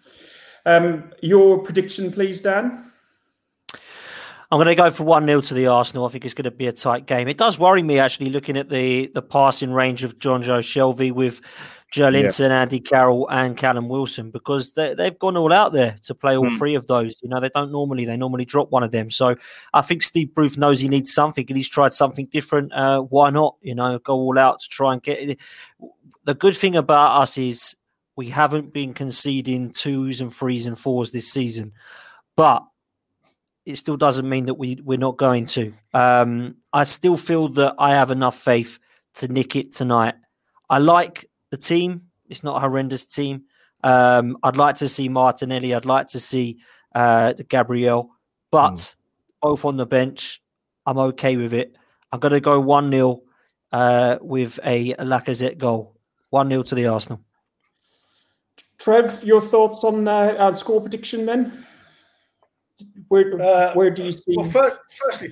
Um, 0.65 1.11
your 1.21 1.59
prediction, 1.59 2.13
please, 2.13 2.41
Dan. 2.41 2.93
I'm 4.53 4.59
going 4.59 4.67
to 4.67 4.75
go 4.75 4.91
for 4.91 5.05
1 5.05 5.27
0 5.27 5.41
to 5.41 5.55
the 5.55 5.67
Arsenal. 5.67 6.07
I 6.07 6.11
think 6.11 6.25
it's 6.25 6.35
going 6.35 6.45
to 6.45 6.51
be 6.51 6.67
a 6.67 6.73
tight 6.73 7.07
game. 7.07 7.27
It 7.27 7.39
does 7.39 7.59
worry 7.59 7.83
me, 7.83 7.99
actually, 7.99 8.31
looking 8.31 8.57
at 8.57 8.69
the, 8.69 9.11
the 9.15 9.23
passing 9.23 9.73
range 9.73 10.05
of 10.05 10.19
Jonjo 10.19 10.59
Shelvey 10.59 11.11
with 11.11 11.41
Joelinton, 11.93 12.49
yeah. 12.49 12.63
Andy 12.63 12.81
Carroll, 12.81 13.29
and 13.31 13.57
Callum 13.57 13.89
Wilson 13.89 14.31
because 14.31 14.73
they, 14.73 14.95
they've 14.95 15.19
gone 15.19 15.37
all 15.37 15.53
out 15.53 15.73
there 15.73 15.97
to 16.05 16.15
play 16.15 16.37
all 16.37 16.47
mm. 16.47 16.59
three 16.59 16.75
of 16.75 16.87
those. 16.87 17.15
You 17.23 17.29
know, 17.29 17.39
they 17.39 17.51
don't 17.51 17.71
normally, 17.71 18.07
they 18.07 18.17
normally 18.17 18.47
drop 18.47 18.71
one 18.71 18.83
of 18.83 18.93
them. 18.93 19.11
So 19.11 19.37
I 19.75 19.83
think 19.83 20.03
Steve 20.03 20.35
Bruce 20.35 20.57
knows 20.57 20.81
he 20.81 20.89
needs 20.89 21.13
something 21.13 21.45
and 21.47 21.57
he's 21.57 21.69
tried 21.69 21.93
something 21.93 22.27
different. 22.27 22.73
Uh, 22.73 23.01
why 23.01 23.29
not, 23.31 23.57
you 23.61 23.75
know, 23.75 23.99
go 23.99 24.15
all 24.15 24.39
out 24.39 24.61
to 24.61 24.69
try 24.69 24.95
and 24.95 25.03
get 25.03 25.19
it? 25.19 25.41
The 26.25 26.35
good 26.35 26.57
thing 26.57 26.77
about 26.77 27.21
us 27.21 27.37
is 27.37 27.77
we 28.17 28.31
haven't 28.31 28.73
been 28.73 28.95
conceding 28.95 29.71
twos 29.71 30.21
and 30.21 30.35
threes 30.35 30.67
and 30.67 30.79
fours 30.79 31.13
this 31.13 31.31
season. 31.31 31.73
But 32.37 32.65
it 33.67 33.77
still 33.77 33.99
doesn't 33.99 34.29
mean 34.29 34.47
that 34.47 34.55
we, 34.55 34.81
we're 34.83 34.99
not 34.99 35.19
going 35.19 35.47
to. 35.47 35.75
Um, 35.93 36.57
I 36.73 36.85
still 36.85 37.19
feel 37.19 37.49
that 37.51 37.75
I 37.79 37.91
have 37.91 38.11
enough 38.11 38.39
faith 38.39 38.79
to 39.17 39.29
nick 39.29 39.57
it 39.57 39.75
tonight. 39.75 40.15
I 40.71 40.79
like 40.79 41.27
the 41.53 41.57
team. 41.59 42.09
It's 42.29 42.43
not 42.43 42.57
a 42.57 42.61
horrendous 42.61 43.07
team. 43.07 43.45
Um, 43.85 44.39
I'd 44.43 44.57
like 44.57 44.77
to 44.77 44.89
see 44.89 45.09
Martinelli. 45.09 45.75
I'd 45.75 45.85
like 45.85 46.09
to 46.09 46.19
see 46.19 46.59
uh, 46.95 47.35
Gabriel, 47.49 48.11
but 48.51 48.73
mm. 48.73 48.97
both 49.41 49.65
on 49.65 49.77
the 49.77 49.87
bench. 49.87 50.43
I'm 50.87 50.99
okay 50.99 51.37
with 51.37 51.53
it. 51.53 51.77
I'm 52.11 52.19
going 52.19 52.33
to 52.33 52.41
go 52.41 52.59
1 52.59 52.91
0 52.91 53.23
uh, 53.71 54.19
with 54.21 54.59
a 54.65 54.95
Lacazette 54.95 55.59
goal. 55.59 55.97
1 56.31 56.49
0 56.49 56.63
to 56.63 56.75
the 56.75 56.87
Arsenal. 56.87 57.21
Trev, 58.79 59.23
your 59.23 59.41
thoughts 59.41 59.85
on 59.85 60.09
uh, 60.09 60.53
score 60.55 60.81
prediction 60.81 61.27
then? 61.27 61.53
Where, 63.09 63.41
uh, 63.41 63.75
where 63.75 63.91
do 63.91 64.05
you 64.05 64.13
see? 64.13 64.35
Well, 64.37 64.49
first, 64.49 64.79
firstly, 64.91 65.29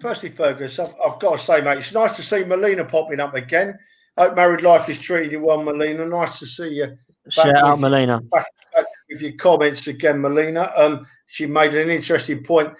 firstly, 0.00 0.30
Fergus, 0.30 0.78
I've, 0.78 0.92
I've, 1.02 1.18
got 1.20 1.38
to 1.38 1.38
say, 1.38 1.60
mate, 1.62 1.78
it's 1.78 1.94
nice 1.94 2.16
to 2.16 2.22
see 2.22 2.44
Melina 2.44 2.84
popping 2.84 3.20
up 3.20 3.34
again. 3.34 3.78
Hope 4.16 4.36
married 4.36 4.62
life 4.62 4.88
is 4.88 4.98
treating 4.98 5.32
you 5.32 5.40
well, 5.40 5.62
Melina. 5.62 6.06
Nice 6.06 6.38
to 6.38 6.46
see 6.46 6.74
you. 6.74 6.96
Shout 7.30 7.56
out, 7.56 7.80
Melina. 7.80 8.20
Back, 8.20 8.46
back 8.74 8.84
with 9.10 9.22
your 9.22 9.32
comments 9.32 9.86
again, 9.86 10.20
Melina. 10.20 10.70
Um, 10.76 11.06
she 11.26 11.46
made 11.46 11.74
an 11.74 11.90
interesting 11.90 12.44
point. 12.44 12.72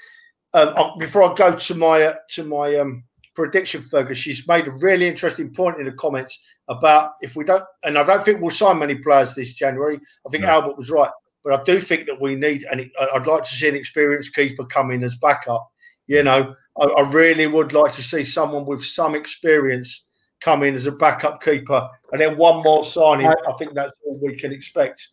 Um, 0.52 0.98
before 0.98 1.22
I 1.24 1.34
go 1.34 1.56
to 1.56 1.74
my 1.74 2.02
uh, 2.02 2.14
to 2.30 2.44
my 2.44 2.76
um, 2.76 3.02
prediction, 3.34 3.80
Fergus, 3.80 4.18
she's 4.18 4.46
made 4.46 4.68
a 4.68 4.72
really 4.72 5.08
interesting 5.08 5.52
point 5.52 5.78
in 5.78 5.86
the 5.86 5.92
comments 5.92 6.38
about 6.68 7.12
if 7.20 7.34
we 7.34 7.44
don't, 7.44 7.64
and 7.82 7.98
I 7.98 8.04
don't 8.04 8.24
think 8.24 8.40
we'll 8.40 8.50
sign 8.50 8.78
many 8.78 8.94
players 8.94 9.34
this 9.34 9.54
January. 9.54 9.98
I 10.26 10.30
think 10.30 10.44
no. 10.44 10.50
Albert 10.50 10.76
was 10.76 10.90
right, 10.90 11.10
but 11.42 11.58
I 11.58 11.62
do 11.64 11.80
think 11.80 12.06
that 12.06 12.20
we 12.20 12.36
need, 12.36 12.64
and 12.70 12.88
I'd 13.12 13.26
like 13.26 13.42
to 13.44 13.54
see 13.56 13.68
an 13.68 13.74
experienced 13.74 14.34
keeper 14.34 14.64
come 14.66 14.92
in 14.92 15.02
as 15.02 15.16
backup. 15.16 15.68
You 16.06 16.22
know, 16.22 16.54
I, 16.80 16.84
I 16.84 17.10
really 17.10 17.48
would 17.48 17.72
like 17.72 17.92
to 17.94 18.02
see 18.02 18.24
someone 18.24 18.66
with 18.66 18.84
some 18.84 19.16
experience 19.16 20.04
come 20.40 20.62
in 20.62 20.74
as 20.74 20.86
a 20.86 20.92
backup 20.92 21.42
keeper, 21.42 21.88
and 22.12 22.20
then 22.20 22.36
one 22.36 22.62
more 22.62 22.84
signing. 22.84 23.26
I, 23.26 23.34
I 23.48 23.52
think 23.54 23.74
that's 23.74 23.98
all 24.06 24.18
we 24.22 24.34
can 24.36 24.52
expect. 24.52 25.08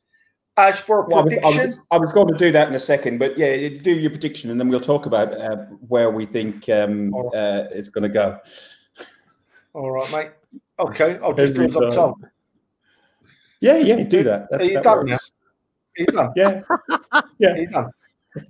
As 0.57 0.79
for 0.79 1.05
a 1.05 1.07
well, 1.07 1.23
prediction, 1.23 1.61
I 1.61 1.67
was, 1.67 1.77
I, 1.91 1.97
was, 1.97 2.11
going 2.11 2.27
to 2.27 2.37
do 2.37 2.51
that 2.51 2.67
in 2.67 2.73
a 2.73 2.79
second, 2.79 3.19
but 3.19 3.37
yeah, 3.37 3.69
do 3.69 3.91
your 3.91 4.09
prediction, 4.09 4.51
and 4.51 4.59
then 4.59 4.67
we'll 4.67 4.81
talk 4.81 5.05
about 5.05 5.33
uh, 5.39 5.57
where 5.87 6.11
we 6.11 6.25
think 6.25 6.67
um, 6.69 7.13
uh, 7.15 7.63
it's 7.71 7.89
going 7.89 8.03
to 8.03 8.09
go. 8.09 8.37
All 9.73 9.91
right, 9.91 10.11
mate. 10.11 10.31
Okay, 10.79 11.17
I'll 11.23 11.33
just 11.33 11.53
do 11.53 11.63
as 11.63 11.75
I'm 11.75 11.89
told. 11.89 12.25
Yeah, 13.61 13.77
yeah, 13.77 14.03
do 14.03 14.23
that. 14.23 14.47
Are 14.51 14.63
you 14.63 14.73
that 14.73 14.83
done 14.83 15.05
now? 15.05 15.15
Are 15.15 15.19
you 15.97 16.05
done? 16.07 16.33
Yeah, 16.35 16.61
yeah. 17.39 17.51
Are 17.51 17.57
you 17.57 17.67
done? 17.67 17.91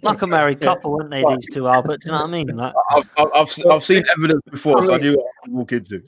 Like 0.03 0.21
a 0.21 0.27
married 0.27 0.61
couple, 0.61 0.91
weren't 0.91 1.09
they? 1.09 1.23
These 1.23 1.47
two, 1.53 1.67
Albert. 1.67 2.01
Do 2.01 2.07
you 2.07 2.11
know 2.11 2.19
what 2.19 2.27
I 2.27 2.31
mean? 2.31 2.47
Like, 2.55 2.73
I've, 2.91 3.09
I've, 3.17 3.49
I've 3.71 3.83
seen 3.83 4.03
evidence 4.15 4.41
before, 4.49 4.85
so 4.85 4.93
I 4.93 4.97
knew 4.97 5.17
what 5.17 5.31
to 5.45 5.51
walk 5.51 5.71
into. 5.71 6.03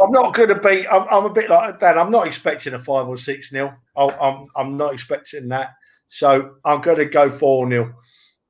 I'm 0.00 0.12
not 0.12 0.34
going 0.34 0.48
to 0.48 0.58
be. 0.58 0.88
I'm, 0.88 1.06
I'm, 1.10 1.26
a 1.26 1.32
bit 1.32 1.50
like 1.50 1.78
that. 1.80 1.98
I'm 1.98 2.10
not 2.10 2.26
expecting 2.26 2.72
a 2.72 2.78
five 2.78 3.06
or 3.06 3.18
six 3.18 3.52
nil. 3.52 3.70
I'm 3.96 4.46
I'm 4.56 4.76
not 4.76 4.94
expecting 4.94 5.48
that. 5.48 5.74
So 6.08 6.52
I'm 6.64 6.80
going 6.80 6.98
to 6.98 7.04
go 7.04 7.28
four 7.28 7.66
nil. 7.66 7.92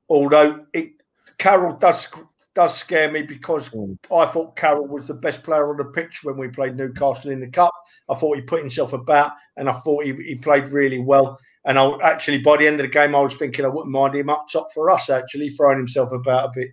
Although 0.07 0.65
it, 0.73 0.91
Carroll 1.37 1.75
does 1.77 2.07
does 2.53 2.77
scare 2.77 3.11
me 3.11 3.21
because 3.21 3.69
mm. 3.69 3.97
I 4.13 4.25
thought 4.25 4.55
Carroll 4.55 4.87
was 4.87 5.07
the 5.07 5.13
best 5.13 5.43
player 5.43 5.69
on 5.69 5.77
the 5.77 5.85
pitch 5.85 6.23
when 6.23 6.37
we 6.37 6.47
played 6.47 6.75
Newcastle 6.75 7.31
in 7.31 7.39
the 7.39 7.47
cup. 7.47 7.73
I 8.09 8.15
thought 8.15 8.35
he 8.35 8.41
put 8.41 8.59
himself 8.59 8.93
about, 8.93 9.33
and 9.57 9.69
I 9.69 9.73
thought 9.73 10.05
he, 10.05 10.13
he 10.13 10.35
played 10.35 10.67
really 10.67 10.99
well. 10.99 11.39
And 11.65 11.77
I 11.77 11.91
actually, 12.01 12.39
by 12.39 12.57
the 12.57 12.65
end 12.65 12.79
of 12.79 12.85
the 12.85 12.91
game, 12.91 13.15
I 13.15 13.19
was 13.19 13.35
thinking 13.35 13.65
I 13.65 13.67
wouldn't 13.67 13.91
mind 13.91 14.15
him 14.15 14.29
up 14.29 14.47
top 14.51 14.71
for 14.73 14.89
us, 14.89 15.09
actually, 15.09 15.49
throwing 15.49 15.77
himself 15.77 16.11
about 16.11 16.49
a 16.49 16.51
bit. 16.55 16.69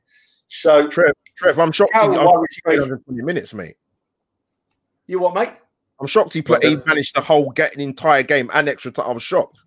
So, 0.48 0.88
Trev, 0.88 1.12
Trev 1.36 1.58
I'm 1.58 1.72
shocked. 1.72 1.92
How 1.92 2.10
He, 2.10 2.16
played 2.64 2.80
120 2.80 3.22
minutes, 3.22 3.52
mate. 3.52 3.76
You 5.06 5.20
what, 5.20 5.34
mate? 5.34 5.50
I'm 6.00 6.06
shocked 6.06 6.32
he 6.32 6.42
played. 6.42 6.62
He 6.62 6.76
managed 6.86 7.16
the 7.16 7.20
whole 7.20 7.50
get 7.50 7.74
an 7.74 7.80
entire 7.80 8.22
game 8.22 8.50
and 8.54 8.68
extra 8.68 8.90
time. 8.90 9.06
I 9.06 9.12
was 9.12 9.22
shocked. 9.22 9.62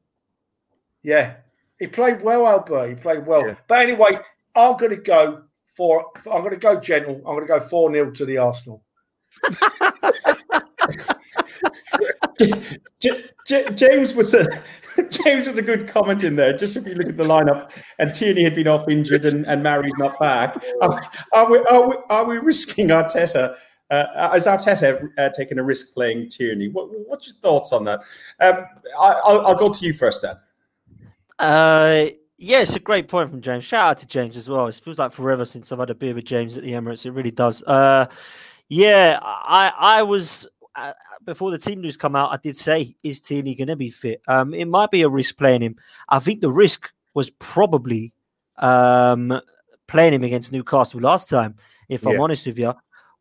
Yeah, 1.04 1.36
he 1.80 1.88
played 1.88 2.22
well, 2.22 2.48
Albert. 2.48 2.90
He 2.90 2.96
played 2.96 3.26
well. 3.26 3.46
Yeah. 3.46 3.56
But 3.68 3.80
anyway, 3.82 4.18
I'm 4.56 4.78
going 4.78 4.92
to 4.92 5.02
go 5.02 5.44
for. 5.66 6.06
I'm 6.32 6.42
going 6.42 6.52
to 6.52 6.60
go 6.60 6.80
gentle. 6.80 7.16
I'm 7.18 7.36
going 7.36 7.42
to 7.42 7.48
go 7.48 7.60
four 7.60 7.92
0 7.92 8.12
to 8.12 8.26
the 8.26 8.38
Arsenal. 8.38 8.84
James 13.76 14.14
was 14.14 14.34
a 14.34 14.46
James 15.10 15.48
was 15.48 15.58
a 15.58 15.62
good 15.62 15.88
comment 15.88 16.24
in 16.24 16.36
there. 16.36 16.56
Just 16.56 16.76
if 16.76 16.86
you 16.86 16.96
look 16.96 17.08
at 17.08 17.18
the 17.18 17.24
lineup, 17.24 17.72
and 18.00 18.14
Tierney 18.14 18.44
had 18.44 18.56
been 18.56 18.68
off 18.68 18.88
injured, 18.90 19.26
and, 19.26 19.46
and 19.48 19.64
Mari's 19.64 19.94
not 19.98 20.20
back. 20.20 20.62
Are, 20.82 21.02
are, 21.34 21.52
we, 21.52 21.58
are 21.60 21.90
we 21.90 21.96
are 22.10 22.26
we 22.26 22.38
risking 22.38 22.90
Arteta 22.90 23.56
uh, 23.92 24.34
is 24.36 24.46
Arteta 24.46 25.10
uh, 25.18 25.30
taking 25.30 25.60
a 25.60 25.64
risk 25.64 25.94
playing 25.94 26.30
Tierney? 26.30 26.70
What, 26.70 26.88
what's 27.08 27.28
your 27.28 27.36
thoughts 27.36 27.74
on 27.74 27.84
that? 27.86 28.00
Um, 28.40 28.66
I, 29.00 29.34
will 29.34 29.56
go 29.56 29.72
to 29.72 29.86
you 29.86 29.94
first, 29.94 30.22
Dan. 30.22 30.38
Uh, 31.38 32.06
yeah, 32.38 32.62
it's 32.62 32.76
a 32.76 32.80
great 32.80 33.10
point 33.10 33.30
from 33.30 33.42
James. 33.42 33.66
Shout 33.66 33.86
out 33.86 33.98
to 33.98 34.08
James 34.08 34.38
as 34.38 34.50
well. 34.50 34.68
It 34.68 34.76
feels 34.76 34.98
like 34.98 35.12
forever 35.12 35.44
since 35.44 35.72
I've 35.72 35.80
had 35.80 35.90
a 35.90 35.96
beer 35.96 36.16
with 36.16 36.26
James 36.26 36.56
at 36.56 36.64
the 36.64 36.72
Emirates. 36.72 37.06
It 37.06 37.12
really 37.12 37.32
does. 37.32 37.62
Uh, 37.64 38.08
yeah, 38.70 39.20
I 39.22 39.74
I 39.78 40.04
was 40.04 40.48
before 41.26 41.52
the 41.52 41.58
team 41.58 41.82
news 41.82 41.98
come 41.98 42.16
out. 42.16 42.32
I 42.32 42.38
did 42.38 42.56
say 42.56 42.96
is 43.04 43.20
Tierney 43.20 43.56
going 43.56 43.68
to 43.68 43.76
be 43.76 43.90
fit? 43.90 44.22
Um, 44.28 44.54
it 44.54 44.66
might 44.68 44.92
be 44.92 45.02
a 45.02 45.10
risk 45.10 45.38
playing 45.38 45.62
him. 45.62 45.76
I 46.10 46.20
think 46.20 46.42
the 46.42 46.52
risk 46.52 46.92
was 47.14 47.30
probably 47.30 48.14
um, 48.58 49.40
playing 49.88 50.14
him 50.14 50.24
against 50.24 50.52
Newcastle 50.52 51.00
last 51.00 51.30
time. 51.30 51.56
If 51.90 52.04
yeah. 52.04 52.12
I'm 52.12 52.22
honest 52.22 52.46
with 52.48 52.58
you, 52.58 52.74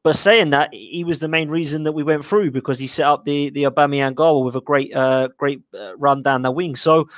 but 0.02 0.14
saying 0.14 0.50
that, 0.50 0.72
he 0.72 1.04
was 1.04 1.18
the 1.18 1.28
main 1.28 1.50
reason 1.50 1.82
that 1.82 1.92
we 1.92 2.02
went 2.02 2.24
through 2.24 2.52
because 2.52 2.78
he 2.78 2.86
set 2.86 3.06
up 3.06 3.24
the 3.24 3.50
the 3.50 3.64
Aubameyang 3.64 4.14
goal 4.14 4.44
with 4.44 4.56
a 4.56 4.60
great 4.60 4.94
uh, 4.94 5.28
great 5.36 5.60
uh, 5.78 5.96
run 5.96 6.22
down 6.22 6.42
the 6.42 6.50
wing. 6.50 6.74
So 6.76 7.08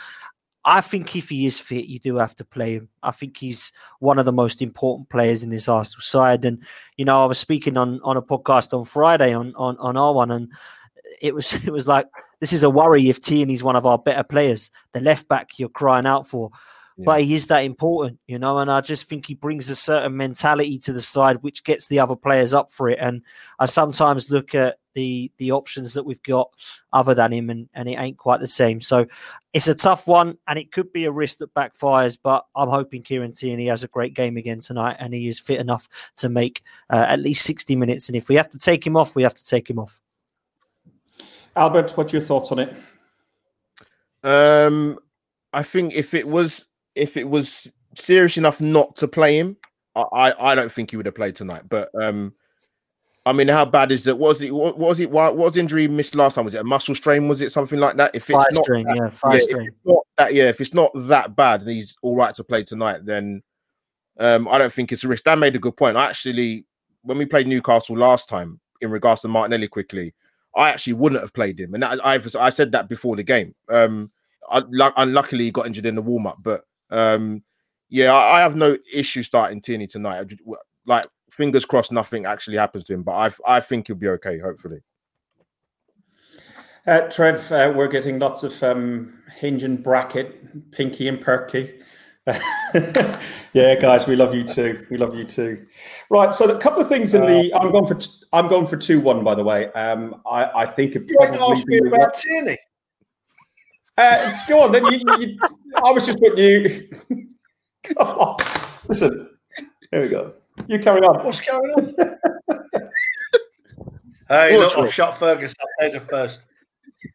I 0.64 0.80
think 0.80 1.16
if 1.16 1.28
he 1.28 1.46
is 1.46 1.58
fit, 1.58 1.86
you 1.86 1.98
do 1.98 2.16
have 2.16 2.36
to 2.36 2.44
play 2.44 2.74
him. 2.74 2.88
I 3.02 3.10
think 3.10 3.36
he's 3.36 3.72
one 3.98 4.18
of 4.18 4.26
the 4.26 4.32
most 4.32 4.62
important 4.62 5.08
players 5.08 5.42
in 5.42 5.50
this 5.50 5.68
Arsenal 5.68 6.02
side. 6.02 6.44
And 6.44 6.62
you 6.96 7.04
know, 7.04 7.22
I 7.22 7.26
was 7.26 7.38
speaking 7.38 7.76
on 7.76 8.00
on 8.02 8.16
a 8.16 8.22
podcast 8.22 8.76
on 8.76 8.84
Friday 8.84 9.34
on 9.34 9.54
on 9.56 9.76
on 9.78 9.96
our 9.96 10.14
one, 10.14 10.30
and 10.30 10.52
it 11.20 11.34
was 11.34 11.52
it 11.66 11.72
was 11.72 11.88
like 11.88 12.06
this 12.40 12.52
is 12.52 12.62
a 12.62 12.70
worry 12.70 13.08
if 13.08 13.20
Tierney's 13.20 13.64
one 13.64 13.76
of 13.76 13.86
our 13.86 13.98
better 13.98 14.24
players, 14.24 14.70
the 14.92 15.00
left 15.00 15.28
back 15.28 15.58
you're 15.58 15.68
crying 15.68 16.06
out 16.06 16.26
for 16.26 16.50
yeah. 16.96 17.04
but 17.04 17.22
he 17.22 17.34
is 17.34 17.46
that 17.48 17.64
important, 17.64 18.18
you 18.26 18.38
know. 18.38 18.58
And 18.58 18.70
I 18.70 18.80
just 18.80 19.08
think 19.08 19.26
he 19.26 19.34
brings 19.34 19.70
a 19.70 19.76
certain 19.76 20.16
mentality 20.16 20.78
to 20.80 20.92
the 20.92 21.00
side, 21.00 21.42
which 21.42 21.64
gets 21.64 21.86
the 21.86 22.00
other 22.00 22.16
players 22.16 22.54
up 22.54 22.70
for 22.70 22.88
it. 22.88 22.98
And 23.00 23.22
I 23.58 23.66
sometimes 23.66 24.30
look 24.30 24.54
at 24.54 24.78
the 24.94 25.32
the 25.38 25.52
options 25.52 25.94
that 25.94 26.04
we've 26.04 26.22
got 26.22 26.50
other 26.92 27.14
than 27.14 27.32
him, 27.32 27.50
and, 27.50 27.68
and 27.74 27.88
it 27.88 27.98
ain't 27.98 28.18
quite 28.18 28.40
the 28.40 28.48
same. 28.48 28.80
So 28.80 29.06
it's 29.52 29.68
a 29.68 29.74
tough 29.74 30.06
one, 30.06 30.38
and 30.46 30.58
it 30.58 30.72
could 30.72 30.92
be 30.92 31.04
a 31.04 31.12
risk 31.12 31.38
that 31.38 31.54
backfires. 31.54 32.18
But 32.22 32.44
I'm 32.54 32.68
hoping 32.68 33.02
Kieran 33.02 33.32
Tierney 33.32 33.66
has 33.66 33.84
a 33.84 33.88
great 33.88 34.14
game 34.14 34.36
again 34.36 34.60
tonight, 34.60 34.96
and 34.98 35.14
he 35.14 35.28
is 35.28 35.38
fit 35.38 35.60
enough 35.60 35.88
to 36.16 36.28
make 36.28 36.62
uh, 36.90 37.06
at 37.08 37.20
least 37.20 37.44
60 37.44 37.76
minutes. 37.76 38.08
And 38.08 38.16
if 38.16 38.28
we 38.28 38.36
have 38.36 38.50
to 38.50 38.58
take 38.58 38.86
him 38.86 38.96
off, 38.96 39.16
we 39.16 39.22
have 39.22 39.34
to 39.34 39.44
take 39.44 39.68
him 39.68 39.78
off. 39.78 40.00
Albert, 41.54 41.96
what's 41.96 42.12
your 42.12 42.22
thoughts 42.22 42.50
on 42.50 42.58
it? 42.60 42.74
Um, 44.22 44.98
I 45.52 45.62
think 45.62 45.94
if 45.94 46.14
it 46.14 46.26
was 46.26 46.66
if 46.94 47.16
it 47.16 47.28
was 47.28 47.72
serious 47.96 48.36
enough 48.36 48.60
not 48.60 48.96
to 48.96 49.08
play 49.08 49.38
him, 49.38 49.56
I, 49.94 50.32
I, 50.38 50.54
don't 50.54 50.72
think 50.72 50.90
he 50.90 50.96
would 50.96 51.06
have 51.06 51.14
played 51.14 51.36
tonight. 51.36 51.62
But 51.68 51.90
um, 52.00 52.34
I 53.26 53.32
mean, 53.32 53.48
how 53.48 53.64
bad 53.64 53.92
is 53.92 54.06
it? 54.06 54.16
Was 54.16 54.40
it 54.40 54.54
what 54.54 54.78
was 54.78 55.00
it? 55.00 55.10
What 55.10 55.36
was 55.36 55.56
injury 55.56 55.86
missed 55.86 56.14
last 56.14 56.34
time? 56.34 56.44
Was 56.44 56.54
it 56.54 56.60
a 56.60 56.64
muscle 56.64 56.94
strain? 56.94 57.28
Was 57.28 57.40
it 57.40 57.52
something 57.52 57.78
like 57.78 57.96
that? 57.96 58.14
If 58.14 58.30
it's 58.30 58.38
not 58.38 58.64
strain, 58.64 58.86
that, 58.86 58.96
yeah, 58.96 59.32
yeah, 59.32 59.38
strain. 59.38 59.66
If 59.68 59.74
not 59.84 60.06
that, 60.16 60.34
yeah, 60.34 60.48
if 60.48 60.60
it's 60.60 60.74
not 60.74 60.90
that 60.94 61.36
bad 61.36 61.60
and 61.62 61.70
he's 61.70 61.96
all 62.02 62.16
right 62.16 62.34
to 62.34 62.44
play 62.44 62.64
tonight, 62.64 63.04
then 63.04 63.42
um, 64.18 64.48
I 64.48 64.58
don't 64.58 64.72
think 64.72 64.92
it's 64.92 65.04
a 65.04 65.08
risk. 65.08 65.24
Dan 65.24 65.38
made 65.38 65.54
a 65.54 65.60
good 65.60 65.76
point. 65.76 65.96
I 65.96 66.06
actually, 66.06 66.64
when 67.02 67.18
we 67.18 67.26
played 67.26 67.46
Newcastle 67.46 67.96
last 67.96 68.28
time, 68.28 68.60
in 68.80 68.90
regards 68.90 69.20
to 69.22 69.28
Martinelli, 69.28 69.68
quickly, 69.68 70.14
I 70.56 70.70
actually 70.70 70.94
wouldn't 70.94 71.20
have 71.20 71.32
played 71.32 71.60
him, 71.60 71.74
and 71.74 71.82
that, 71.82 72.04
I 72.04 72.18
I 72.40 72.50
said 72.50 72.72
that 72.72 72.88
before 72.88 73.14
the 73.14 73.22
game. 73.22 73.52
Um, 73.68 74.10
I, 74.50 74.62
unluckily 74.96 75.44
he 75.44 75.50
got 75.50 75.66
injured 75.66 75.86
in 75.86 75.94
the 75.94 76.02
warm 76.02 76.26
up, 76.26 76.38
but 76.42 76.64
um, 76.92 77.42
yeah, 77.88 78.14
I, 78.14 78.38
I, 78.38 78.40
have 78.40 78.54
no 78.54 78.76
issue 78.92 79.22
starting 79.22 79.60
Tierney 79.60 79.86
tonight. 79.86 80.26
Just, 80.28 80.42
like, 80.86 81.06
fingers 81.30 81.64
crossed, 81.64 81.90
nothing 81.90 82.26
actually 82.26 82.58
happens 82.58 82.84
to 82.84 82.94
him, 82.94 83.02
but 83.02 83.12
I 83.46 83.56
I 83.56 83.60
think 83.60 83.86
he'll 83.86 83.96
be 83.96 84.08
okay. 84.08 84.38
Hopefully. 84.38 84.80
Uh, 86.86 87.00
Trev, 87.08 87.50
uh, 87.52 87.72
we're 87.74 87.88
getting 87.88 88.18
lots 88.18 88.42
of 88.42 88.60
um, 88.62 89.22
hinge 89.38 89.62
and 89.62 89.82
bracket, 89.82 90.70
Pinky 90.72 91.08
and 91.08 91.20
Perky. 91.20 91.80
yeah, 93.52 93.74
guys, 93.80 94.06
we 94.06 94.16
love 94.16 94.34
you 94.34 94.44
too. 94.44 94.86
We 94.90 94.96
love 94.96 95.16
you 95.16 95.24
too. 95.24 95.66
Right, 96.10 96.32
so 96.32 96.48
a 96.48 96.60
couple 96.60 96.80
of 96.80 96.88
things 96.88 97.14
in 97.14 97.22
the. 97.22 97.52
Uh, 97.52 97.58
I'm 97.58 97.72
going 97.72 97.86
for. 97.86 97.98
I'm 98.32 98.48
going 98.48 98.66
for 98.66 98.76
two 98.76 99.00
one. 99.00 99.24
By 99.24 99.34
the 99.34 99.42
way, 99.42 99.72
um, 99.72 100.20
I 100.26 100.62
I 100.62 100.66
think 100.66 100.94
it. 100.94 101.08
You 101.08 101.16
probably 101.18 101.38
ask 101.40 101.66
me 101.66 101.78
about 101.78 102.14
Tierney. 102.14 102.58
Uh, 103.98 104.36
go 104.48 104.62
on 104.62 104.72
then. 104.72 104.86
You, 104.86 105.00
you, 105.18 105.38
I 105.84 105.90
was 105.90 106.06
just 106.06 106.18
putting 106.18 106.38
you. 106.38 106.88
on. 107.98 108.36
Listen, 108.88 109.30
here 109.90 110.02
we 110.02 110.08
go. 110.08 110.34
You 110.66 110.78
carry 110.78 111.00
on. 111.00 111.24
What's 111.24 111.40
going 111.40 111.70
on? 111.72 111.94
hey, 114.28 114.56
look, 114.56 114.76
I've 114.78 114.92
shot 114.92 115.18
Fergus 115.18 115.54
up 115.60 115.68
there 115.80 116.00
first. 116.00 116.42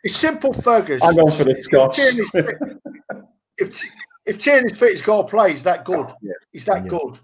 It's 0.04 0.16
simple, 0.16 0.54
Fergus. 0.54 1.02
I'm 1.04 1.18
on 1.18 1.32
for 1.32 1.46
the 1.46 1.56
Scotch. 1.62 2.00
if 3.58 3.84
if 4.26 4.40
Tierney's 4.40 4.78
fit, 4.78 4.90
he's 4.92 5.02
got 5.02 5.24
to 5.24 5.28
play. 5.30 5.52
He's 5.52 5.64
that 5.64 5.86
good. 5.86 6.12
Yeah. 6.22 6.34
He's 6.52 6.66
that 6.66 6.84
yeah. 6.84 6.90
good. 6.90 7.20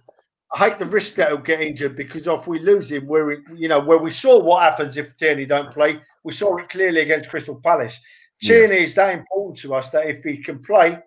I 0.53 0.69
hate 0.69 0.79
the 0.79 0.85
risk 0.85 1.15
that 1.15 1.29
he'll 1.29 1.37
get 1.37 1.61
injured 1.61 1.95
because 1.95 2.27
if 2.27 2.47
we 2.47 2.59
lose 2.59 2.91
him, 2.91 3.07
where 3.07 3.31
you 3.53 3.67
know 3.67 3.79
where 3.79 3.97
we 3.97 4.11
saw 4.11 4.41
what 4.41 4.63
happens 4.63 4.97
if 4.97 5.17
Tierney 5.17 5.45
don't 5.45 5.71
play, 5.71 5.99
we 6.23 6.31
saw 6.31 6.55
it 6.57 6.69
clearly 6.69 7.01
against 7.01 7.29
Crystal 7.29 7.59
Palace. 7.59 7.99
Tierney 8.43 8.75
yeah. 8.75 8.81
is 8.81 8.95
that 8.95 9.17
important 9.17 9.57
to 9.59 9.75
us 9.75 9.89
that 9.91 10.07
if 10.07 10.23
he 10.23 10.37
can 10.37 10.59
play, 10.59 10.99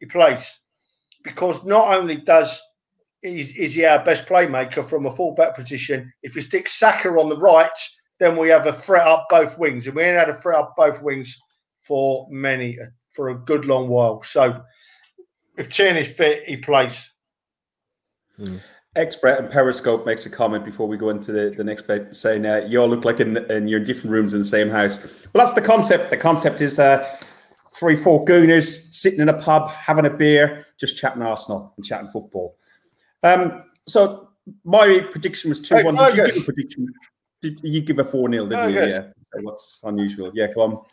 he 0.00 0.06
plays. 0.06 0.60
Because 1.24 1.62
not 1.64 1.96
only 1.96 2.16
does 2.16 2.60
is, 3.22 3.54
is 3.54 3.74
he 3.74 3.84
our 3.84 4.04
best 4.04 4.26
playmaker 4.26 4.84
from 4.84 5.06
a 5.06 5.10
fullback 5.10 5.54
position? 5.54 6.12
If 6.22 6.34
you 6.34 6.42
stick 6.42 6.68
Saka 6.68 7.08
on 7.08 7.28
the 7.28 7.36
right, 7.36 7.70
then 8.18 8.36
we 8.36 8.48
have 8.48 8.66
a 8.66 8.72
threat 8.72 9.06
up 9.06 9.26
both 9.30 9.58
wings, 9.58 9.86
and 9.86 9.96
we 9.96 10.02
ain't 10.02 10.16
had 10.16 10.28
a 10.28 10.34
threat 10.34 10.58
up 10.58 10.74
both 10.76 11.02
wings 11.02 11.38
for 11.76 12.26
many 12.30 12.76
for 13.10 13.30
a 13.30 13.38
good 13.38 13.66
long 13.66 13.88
while. 13.88 14.22
So 14.22 14.62
if 15.56 15.68
Tierney's 15.68 16.16
fit, 16.16 16.44
he 16.44 16.56
plays. 16.56 17.10
Hmm. 18.36 18.56
Expert 18.94 19.38
and 19.38 19.50
Periscope 19.50 20.04
makes 20.04 20.26
a 20.26 20.30
comment 20.30 20.66
before 20.66 20.86
we 20.86 20.98
go 20.98 21.08
into 21.08 21.32
the, 21.32 21.54
the 21.56 21.64
next 21.64 21.86
bit 21.86 22.14
saying 22.14 22.44
uh, 22.44 22.66
you 22.68 22.78
all 22.78 22.88
look 22.88 23.06
like 23.06 23.20
in, 23.20 23.38
in 23.50 23.66
your 23.66 23.80
different 23.80 24.10
rooms 24.10 24.34
in 24.34 24.40
the 24.40 24.44
same 24.44 24.68
house. 24.68 25.26
Well, 25.32 25.44
that's 25.44 25.54
the 25.54 25.62
concept. 25.62 26.10
The 26.10 26.18
concept 26.18 26.60
is 26.60 26.78
uh, 26.78 27.08
three, 27.74 27.96
four 27.96 28.24
gooners 28.26 28.94
sitting 28.94 29.20
in 29.20 29.30
a 29.30 29.40
pub, 29.40 29.70
having 29.70 30.04
a 30.04 30.10
beer, 30.10 30.66
just 30.78 30.98
chatting 30.98 31.22
Arsenal 31.22 31.72
and 31.76 31.86
chatting 31.86 32.10
football. 32.10 32.58
Um, 33.22 33.64
so 33.86 34.28
my 34.64 35.06
prediction 35.10 35.48
was 35.48 35.62
2 35.62 35.76
hey, 35.76 35.82
1. 35.84 35.94
Did 35.94 36.16
you 36.16 36.26
give 36.26 36.36
a 36.36 36.44
prediction? 36.44 36.86
Did 37.40 37.60
you 37.62 37.80
give 37.80 37.98
a 37.98 38.04
4 38.04 38.30
0, 38.30 38.46
didn't 38.46 38.72
you? 38.72 38.78
Yeah. 38.78 39.00
So 39.34 39.40
what's 39.42 39.80
unusual? 39.84 40.32
Yeah, 40.34 40.48
come 40.52 40.62
on. 40.62 40.84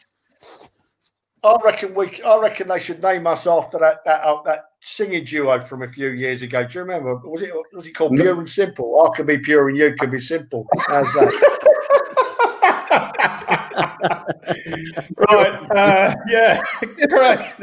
I 1.44 1.56
reckon 1.64 1.96
we. 1.96 2.22
I 2.24 2.38
reckon 2.38 2.68
they 2.68 2.80
should 2.80 3.02
name 3.02 3.26
us 3.26 3.48
after 3.48 3.78
that 3.80 4.04
that 4.06 4.22
uh, 4.22 4.42
that 4.44 4.66
singing 4.82 5.24
duo 5.24 5.60
from 5.62 5.84
a 5.84 5.88
few 5.88 6.10
years 6.10 6.42
ago. 6.42 6.66
Do 6.66 6.80
you 6.80 6.82
remember? 6.82 7.16
Was 7.18 7.42
it 7.42 7.52
was 7.74 7.88
it 7.88 7.94
called 7.94 8.16
Pure 8.16 8.40
and 8.40 8.50
Simple? 8.50 9.02
I 9.02 9.16
can 9.16 9.26
be 9.26 9.38
pure 9.38 9.70
and 9.70 9.78
you 9.78 9.96
can 9.96 10.10
be 10.10 10.20
simple. 10.20 10.68
How's 10.88 11.12
that? 11.14 11.60
right. 15.30 15.72
Uh, 15.72 16.16
yeah. 16.28 16.62
Correct. 17.10 17.62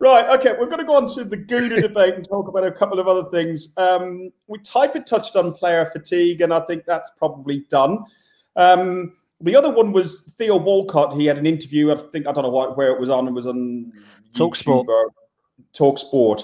right. 0.00 0.38
Okay. 0.38 0.54
We're 0.58 0.66
going 0.66 0.78
to 0.78 0.84
go 0.84 0.96
on 0.96 1.06
to 1.14 1.24
the 1.24 1.36
Gouda 1.36 1.80
debate 1.88 2.14
and 2.14 2.28
talk 2.28 2.48
about 2.48 2.64
a 2.66 2.72
couple 2.72 2.98
of 2.98 3.08
other 3.08 3.28
things. 3.30 3.74
Um, 3.76 4.30
we 4.46 4.58
type 4.60 4.96
it 4.96 5.06
touched 5.06 5.36
on 5.36 5.52
player 5.52 5.86
fatigue, 5.86 6.40
and 6.40 6.52
I 6.52 6.60
think 6.60 6.84
that's 6.84 7.12
probably 7.12 7.60
done. 7.68 8.04
Um, 8.56 9.12
the 9.40 9.56
other 9.56 9.70
one 9.70 9.92
was 9.92 10.34
Theo 10.36 10.56
Walcott. 10.56 11.16
He 11.16 11.26
had 11.26 11.38
an 11.38 11.46
interview. 11.46 11.92
I 11.92 11.96
think 11.96 12.26
I 12.26 12.32
don't 12.32 12.42
know 12.42 12.50
what, 12.50 12.76
where 12.76 12.92
it 12.92 13.00
was 13.00 13.10
on. 13.10 13.28
It 13.28 13.32
was 13.32 13.46
on 13.46 13.92
Talk 14.34 14.56
Sport. 14.56 14.86
Talk 15.72 15.98
Sport, 15.98 16.42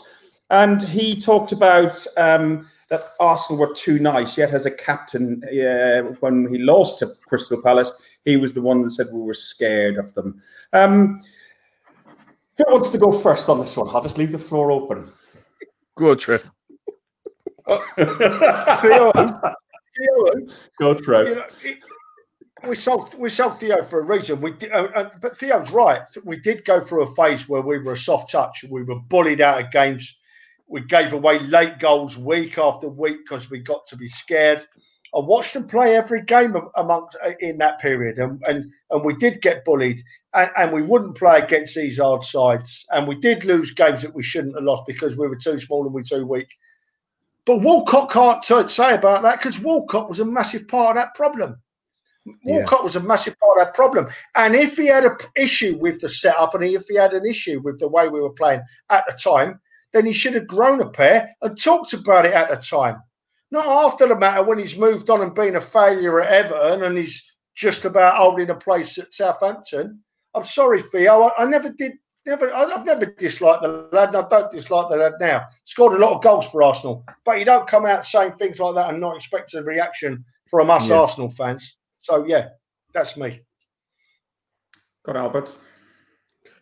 and 0.50 0.82
he 0.82 1.20
talked 1.20 1.52
about 1.52 2.06
um, 2.16 2.68
that 2.90 3.02
Arsenal 3.18 3.60
were 3.60 3.74
too 3.74 3.98
nice. 3.98 4.38
Yet, 4.38 4.52
as 4.52 4.66
a 4.66 4.70
captain, 4.70 5.42
uh, 5.44 6.02
when 6.20 6.48
he 6.52 6.58
lost 6.58 7.00
to 7.00 7.08
Crystal 7.26 7.60
Palace, 7.60 8.02
he 8.24 8.36
was 8.36 8.54
the 8.54 8.62
one 8.62 8.82
that 8.82 8.90
said 8.90 9.06
we 9.12 9.22
were 9.22 9.34
scared 9.34 9.96
of 9.96 10.14
them. 10.14 10.40
Um, 10.72 11.20
who 12.56 12.64
wants 12.68 12.90
to 12.90 12.98
go 12.98 13.10
first 13.10 13.48
on 13.48 13.58
this 13.58 13.76
one? 13.76 13.88
I'll 13.88 14.02
just 14.02 14.18
leave 14.18 14.30
the 14.30 14.38
floor 14.38 14.70
open. 14.70 15.08
Go, 15.96 16.14
Trev. 16.14 16.44
Theo, 17.96 19.12
Theo, 19.12 20.46
go, 20.78 20.94
Trev. 20.94 21.28
You 21.28 21.34
know, 21.34 21.44
we 22.66 22.74
sold 22.74 23.14
we 23.18 23.28
sold 23.28 23.58
Theo 23.58 23.82
for 23.82 24.00
a 24.00 24.04
reason. 24.04 24.40
We 24.40 24.52
uh, 24.72 24.84
uh, 24.84 25.10
but 25.20 25.36
Theo's 25.36 25.70
right. 25.70 26.02
We 26.24 26.38
did 26.38 26.64
go 26.64 26.80
through 26.80 27.02
a 27.02 27.14
phase 27.14 27.48
where 27.48 27.62
we 27.62 27.78
were 27.78 27.92
a 27.92 27.96
soft 27.96 28.30
touch. 28.30 28.64
We 28.68 28.82
were 28.82 29.00
bullied 29.00 29.40
out 29.40 29.62
of 29.62 29.70
games. 29.70 30.16
We 30.66 30.82
gave 30.82 31.12
away 31.12 31.38
late 31.40 31.78
goals 31.78 32.16
week 32.18 32.58
after 32.58 32.88
week 32.88 33.18
because 33.24 33.50
we 33.50 33.60
got 33.60 33.86
to 33.88 33.96
be 33.96 34.08
scared. 34.08 34.64
I 35.14 35.20
watched 35.20 35.54
them 35.54 35.66
play 35.66 35.94
every 35.94 36.22
game 36.22 36.56
amongst 36.74 37.16
uh, 37.24 37.32
in 37.40 37.58
that 37.58 37.78
period, 37.80 38.18
and 38.18 38.42
and, 38.46 38.70
and 38.90 39.04
we 39.04 39.14
did 39.14 39.42
get 39.42 39.64
bullied, 39.64 40.00
and, 40.32 40.50
and 40.56 40.72
we 40.72 40.82
wouldn't 40.82 41.16
play 41.16 41.38
against 41.38 41.76
these 41.76 41.98
hard 41.98 42.22
sides, 42.22 42.84
and 42.90 43.06
we 43.06 43.16
did 43.20 43.44
lose 43.44 43.72
games 43.72 44.02
that 44.02 44.14
we 44.14 44.22
shouldn't 44.22 44.56
have 44.56 44.64
lost 44.64 44.84
because 44.86 45.16
we 45.16 45.28
were 45.28 45.36
too 45.36 45.58
small 45.58 45.84
and 45.84 45.94
we 45.94 46.00
were 46.00 46.18
too 46.18 46.26
weak. 46.26 46.48
But 47.46 47.60
Walcott 47.60 48.10
can't 48.10 48.70
say 48.70 48.94
about 48.94 49.22
that 49.22 49.38
because 49.38 49.60
Walcott 49.60 50.08
was 50.08 50.20
a 50.20 50.24
massive 50.24 50.66
part 50.66 50.96
of 50.96 51.02
that 51.02 51.14
problem. 51.14 51.60
Walcott 52.44 52.78
yeah. 52.80 52.84
was 52.84 52.96
a 52.96 53.00
massive 53.00 53.38
part 53.38 53.58
of 53.58 53.66
that 53.66 53.74
problem. 53.74 54.08
And 54.36 54.54
if 54.54 54.76
he 54.76 54.86
had 54.86 55.04
an 55.04 55.16
issue 55.36 55.76
with 55.78 56.00
the 56.00 56.08
setup 56.08 56.54
and 56.54 56.64
if 56.64 56.86
he 56.88 56.96
had 56.96 57.12
an 57.12 57.26
issue 57.26 57.60
with 57.60 57.78
the 57.78 57.88
way 57.88 58.08
we 58.08 58.20
were 58.20 58.30
playing 58.30 58.62
at 58.90 59.04
the 59.06 59.12
time, 59.12 59.60
then 59.92 60.06
he 60.06 60.12
should 60.12 60.34
have 60.34 60.46
grown 60.46 60.80
a 60.80 60.88
pair 60.88 61.28
and 61.42 61.60
talked 61.60 61.92
about 61.92 62.26
it 62.26 62.32
at 62.32 62.48
the 62.48 62.56
time. 62.56 63.02
Not 63.50 63.66
after 63.66 64.06
the 64.08 64.16
matter 64.16 64.42
when 64.42 64.58
he's 64.58 64.76
moved 64.76 65.10
on 65.10 65.20
and 65.20 65.34
been 65.34 65.56
a 65.56 65.60
failure 65.60 66.20
at 66.20 66.32
Everton 66.32 66.82
and 66.82 66.98
he's 66.98 67.22
just 67.54 67.84
about 67.84 68.16
holding 68.16 68.50
a 68.50 68.54
place 68.54 68.98
at 68.98 69.14
Southampton. 69.14 70.02
I'm 70.34 70.42
sorry, 70.42 70.82
Theo. 70.82 71.22
I, 71.22 71.44
I 71.44 71.46
never 71.46 71.70
did, 71.70 71.92
never. 72.26 72.52
I, 72.52 72.68
have 72.70 72.84
never 72.84 73.06
disliked 73.06 73.62
the 73.62 73.88
lad, 73.92 74.08
and 74.08 74.16
I 74.16 74.28
don't 74.28 74.50
dislike 74.50 74.90
the 74.90 74.96
lad 74.96 75.12
now. 75.20 75.44
Scored 75.62 75.92
a 75.92 76.04
lot 76.04 76.16
of 76.16 76.22
goals 76.22 76.50
for 76.50 76.62
Arsenal, 76.64 77.04
but 77.24 77.38
you 77.38 77.44
don't 77.44 77.68
come 77.68 77.86
out 77.86 78.04
saying 78.04 78.32
things 78.32 78.58
like 78.58 78.74
that 78.74 78.90
and 78.90 79.00
not 79.00 79.14
expect 79.14 79.54
a 79.54 79.62
reaction 79.62 80.24
from 80.50 80.70
us 80.70 80.88
yeah. 80.88 80.96
Arsenal 80.96 81.30
fans. 81.30 81.76
So 82.04 82.26
yeah, 82.26 82.50
that's 82.92 83.16
me. 83.16 83.40
Got 85.06 85.16
Albert. 85.16 85.56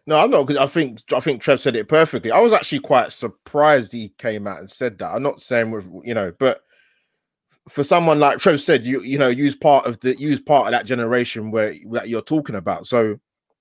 No, 0.06 0.16
I'm 0.16 0.30
not. 0.30 0.46
because 0.46 0.62
I 0.62 0.66
think 0.66 1.00
I 1.12 1.18
think 1.18 1.42
Trev 1.42 1.60
said 1.60 1.74
it 1.74 1.88
perfectly. 1.88 2.30
I 2.30 2.38
was 2.38 2.52
actually 2.52 2.78
quite 2.78 3.12
surprised 3.12 3.90
he 3.90 4.12
came 4.18 4.46
out 4.46 4.60
and 4.60 4.70
said 4.70 4.98
that. 4.98 5.10
I'm 5.10 5.22
not 5.24 5.40
saying 5.40 5.72
with 5.72 5.90
you 6.04 6.14
know, 6.14 6.32
but 6.38 6.60
for 7.68 7.82
someone 7.82 8.20
like 8.20 8.38
Trev 8.38 8.60
said, 8.60 8.86
you 8.86 9.02
you 9.02 9.18
know, 9.18 9.28
use 9.28 9.56
part 9.56 9.84
of 9.86 9.98
the 9.98 10.16
use 10.16 10.40
part 10.40 10.66
of 10.66 10.72
that 10.72 10.86
generation 10.86 11.50
where 11.50 11.74
that 11.90 12.08
you're 12.08 12.22
talking 12.22 12.54
about. 12.54 12.86
So 12.86 13.18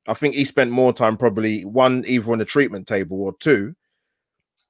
I 0.08 0.14
think 0.14 0.36
he 0.36 0.46
spent 0.46 0.70
more 0.70 0.94
time 0.94 1.18
probably 1.18 1.66
one 1.66 2.04
either 2.06 2.32
on 2.32 2.38
the 2.38 2.46
treatment 2.46 2.88
table 2.88 3.24
or 3.24 3.34
two 3.40 3.76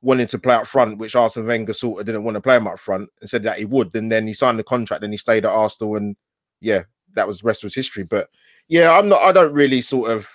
wanting 0.02 0.28
to 0.28 0.40
play 0.40 0.56
up 0.56 0.66
front, 0.66 0.98
which 0.98 1.18
Arsene 1.18 1.46
Wenger 1.46 1.74
sort 1.74 2.00
of 2.00 2.06
didn't 2.06 2.24
want 2.24 2.36
to 2.36 2.42
play 2.42 2.56
him 2.56 2.68
up 2.68 2.80
front 2.80 3.10
and 3.20 3.30
said 3.30 3.44
that 3.44 3.60
he 3.60 3.66
would. 3.66 3.94
And 3.96 4.10
then 4.10 4.28
he 4.28 4.34
signed 4.34 4.60
the 4.60 4.64
contract 4.64 5.04
and 5.04 5.14
he 5.14 5.18
stayed 5.18 5.46
at 5.46 5.52
Arsenal 5.52 5.98
and 5.98 6.16
yeah, 6.62 6.84
that 7.16 7.28
was 7.28 7.44
rest 7.44 7.64
was 7.64 7.76
history. 7.76 8.04
But 8.04 8.30
yeah, 8.68 8.92
I'm 8.92 9.10
not. 9.10 9.22
I 9.22 9.32
don't 9.32 9.54
really 9.54 9.82
sort 9.82 10.12
of 10.12 10.28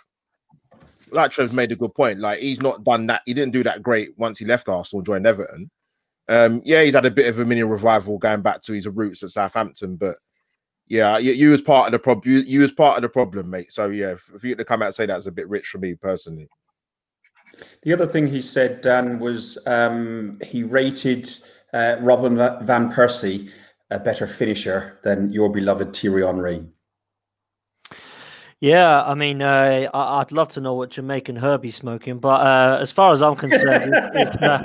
like 1.10 1.36
made 1.52 1.72
a 1.72 1.76
good 1.76 1.94
point. 1.94 2.20
Like 2.20 2.40
he's 2.40 2.60
not 2.60 2.84
done 2.84 3.06
that. 3.06 3.22
He 3.26 3.34
didn't 3.34 3.52
do 3.52 3.64
that 3.64 3.82
great 3.82 4.10
once 4.16 4.38
he 4.38 4.44
left 4.44 4.68
Arsenal 4.68 5.00
and 5.00 5.06
joined 5.06 5.26
Everton. 5.26 5.70
Um, 6.28 6.60
yeah, 6.64 6.82
he's 6.82 6.94
had 6.94 7.06
a 7.06 7.10
bit 7.10 7.28
of 7.28 7.38
a 7.38 7.44
mini 7.44 7.62
revival 7.62 8.18
going 8.18 8.42
back 8.42 8.60
to 8.62 8.72
his 8.72 8.88
roots 8.88 9.22
at 9.22 9.30
Southampton, 9.30 9.96
but 9.96 10.16
yeah, 10.88 11.18
you, 11.18 11.32
you 11.32 11.50
was 11.50 11.62
part 11.62 11.86
of 11.86 11.92
the 11.92 11.98
problem. 11.98 12.32
You, 12.32 12.40
you 12.40 12.60
was 12.60 12.72
part 12.72 12.96
of 12.96 13.02
the 13.02 13.08
problem, 13.08 13.50
mate. 13.50 13.72
So 13.72 13.88
yeah, 13.90 14.14
for 14.16 14.44
you 14.46 14.54
to 14.54 14.64
come 14.64 14.82
out 14.82 14.86
and 14.86 14.94
say 14.94 15.06
that's 15.06 15.26
a 15.26 15.32
bit 15.32 15.48
rich 15.48 15.68
for 15.68 15.78
me 15.78 15.94
personally. 15.94 16.48
The 17.82 17.92
other 17.92 18.06
thing 18.06 18.26
he 18.26 18.42
said, 18.42 18.82
Dan, 18.82 19.18
was 19.18 19.58
um, 19.66 20.38
he 20.44 20.62
rated 20.62 21.28
uh, 21.72 21.96
Robin 22.00 22.36
van 22.36 22.92
Persie 22.92 23.50
a 23.90 23.98
better 23.98 24.26
finisher 24.26 24.98
than 25.04 25.30
your 25.30 25.48
beloved 25.48 25.94
Thierry 25.94 26.24
Henry? 26.24 26.66
Yeah, 28.60 29.02
I 29.02 29.14
mean, 29.14 29.42
uh, 29.42 29.88
I'd 29.92 30.32
love 30.32 30.48
to 30.50 30.60
know 30.60 30.74
what 30.74 30.90
Jamaican 30.90 31.36
Herbie's 31.36 31.76
smoking, 31.76 32.18
but 32.18 32.40
uh, 32.40 32.78
as 32.80 32.90
far 32.90 33.12
as 33.12 33.22
I'm 33.22 33.36
concerned, 33.36 33.92
it's, 34.14 34.36
uh, 34.38 34.62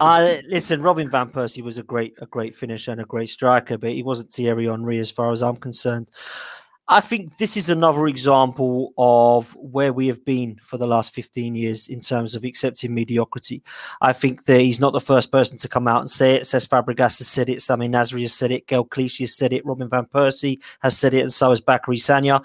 I 0.00 0.42
listen. 0.48 0.82
Robin 0.82 1.08
van 1.08 1.28
Persie 1.28 1.62
was 1.62 1.78
a 1.78 1.84
great, 1.84 2.14
a 2.20 2.26
great 2.26 2.56
finisher 2.56 2.90
and 2.90 3.00
a 3.00 3.04
great 3.04 3.28
striker, 3.28 3.78
but 3.78 3.90
he 3.90 4.02
wasn't 4.02 4.32
Thierry 4.32 4.66
Henry 4.66 4.98
as 4.98 5.10
far 5.10 5.30
as 5.30 5.40
I'm 5.40 5.56
concerned. 5.56 6.10
I 6.90 7.00
think 7.00 7.36
this 7.36 7.58
is 7.58 7.68
another 7.68 8.06
example 8.06 8.94
of 8.96 9.54
where 9.56 9.92
we 9.92 10.06
have 10.06 10.24
been 10.24 10.58
for 10.62 10.78
the 10.78 10.86
last 10.86 11.14
15 11.14 11.54
years 11.54 11.86
in 11.86 12.00
terms 12.00 12.34
of 12.34 12.44
accepting 12.44 12.94
mediocrity. 12.94 13.62
I 14.00 14.14
think 14.14 14.46
that 14.46 14.60
he's 14.60 14.80
not 14.80 14.94
the 14.94 15.00
first 15.00 15.30
person 15.30 15.58
to 15.58 15.68
come 15.68 15.86
out 15.86 16.00
and 16.00 16.10
say 16.10 16.36
it. 16.36 16.44
Cesc 16.44 16.68
Fabregas 16.68 17.18
has 17.18 17.28
said 17.28 17.50
it, 17.50 17.58
Samir 17.58 17.90
Nasri 17.90 18.22
has 18.22 18.32
said 18.32 18.52
it, 18.52 18.66
Gael 18.66 18.84
Clichy 18.84 19.24
has 19.24 19.36
said 19.36 19.52
it, 19.52 19.66
Robin 19.66 19.88
Van 19.88 20.06
Persie 20.06 20.62
has 20.80 20.96
said 20.96 21.12
it, 21.12 21.20
and 21.20 21.32
so 21.32 21.50
has 21.50 21.60
Bakary 21.60 21.98
Sagna. 21.98 22.42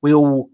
We 0.00 0.14
all 0.14 0.48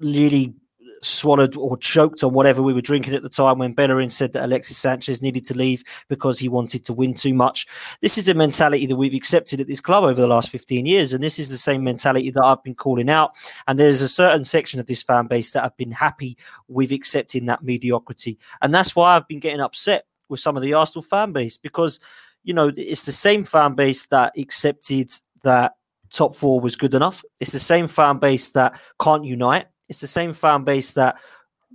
really 0.00 0.54
swallowed 1.02 1.56
or 1.56 1.76
choked 1.76 2.22
on 2.22 2.32
whatever 2.32 2.62
we 2.62 2.72
were 2.72 2.80
drinking 2.80 3.14
at 3.14 3.22
the 3.22 3.28
time 3.28 3.58
when 3.58 3.72
Bellerin 3.72 4.10
said 4.10 4.32
that 4.32 4.44
Alexis 4.44 4.76
Sanchez 4.76 5.20
needed 5.20 5.44
to 5.44 5.54
leave 5.54 5.82
because 6.08 6.38
he 6.38 6.48
wanted 6.48 6.84
to 6.84 6.92
win 6.92 7.14
too 7.14 7.34
much. 7.34 7.66
This 8.00 8.16
is 8.16 8.28
a 8.28 8.34
mentality 8.34 8.86
that 8.86 8.96
we've 8.96 9.14
accepted 9.14 9.60
at 9.60 9.66
this 9.66 9.80
club 9.80 10.04
over 10.04 10.20
the 10.20 10.26
last 10.26 10.50
15 10.50 10.86
years. 10.86 11.12
And 11.12 11.22
this 11.22 11.38
is 11.38 11.48
the 11.48 11.56
same 11.56 11.84
mentality 11.84 12.30
that 12.30 12.44
I've 12.44 12.62
been 12.62 12.74
calling 12.74 13.10
out. 13.10 13.32
And 13.66 13.78
there's 13.78 14.00
a 14.00 14.08
certain 14.08 14.44
section 14.44 14.80
of 14.80 14.86
this 14.86 15.02
fan 15.02 15.26
base 15.26 15.52
that 15.52 15.64
have 15.64 15.76
been 15.76 15.92
happy 15.92 16.38
with 16.68 16.92
accepting 16.92 17.46
that 17.46 17.62
mediocrity. 17.62 18.38
And 18.60 18.74
that's 18.74 18.94
why 18.96 19.16
I've 19.16 19.28
been 19.28 19.40
getting 19.40 19.60
upset 19.60 20.06
with 20.28 20.40
some 20.40 20.56
of 20.56 20.62
the 20.62 20.74
Arsenal 20.74 21.02
fan 21.02 21.32
base 21.32 21.58
because, 21.58 22.00
you 22.44 22.54
know, 22.54 22.72
it's 22.76 23.04
the 23.04 23.12
same 23.12 23.44
fan 23.44 23.74
base 23.74 24.06
that 24.06 24.32
accepted 24.38 25.10
that 25.42 25.74
top 26.12 26.34
four 26.34 26.60
was 26.60 26.76
good 26.76 26.94
enough. 26.94 27.24
It's 27.40 27.52
the 27.52 27.58
same 27.58 27.88
fan 27.88 28.18
base 28.18 28.50
that 28.50 28.80
can't 29.00 29.24
unite. 29.24 29.66
It's 29.92 30.00
the 30.00 30.06
same 30.06 30.32
fan 30.32 30.64
base 30.64 30.92
that 30.92 31.16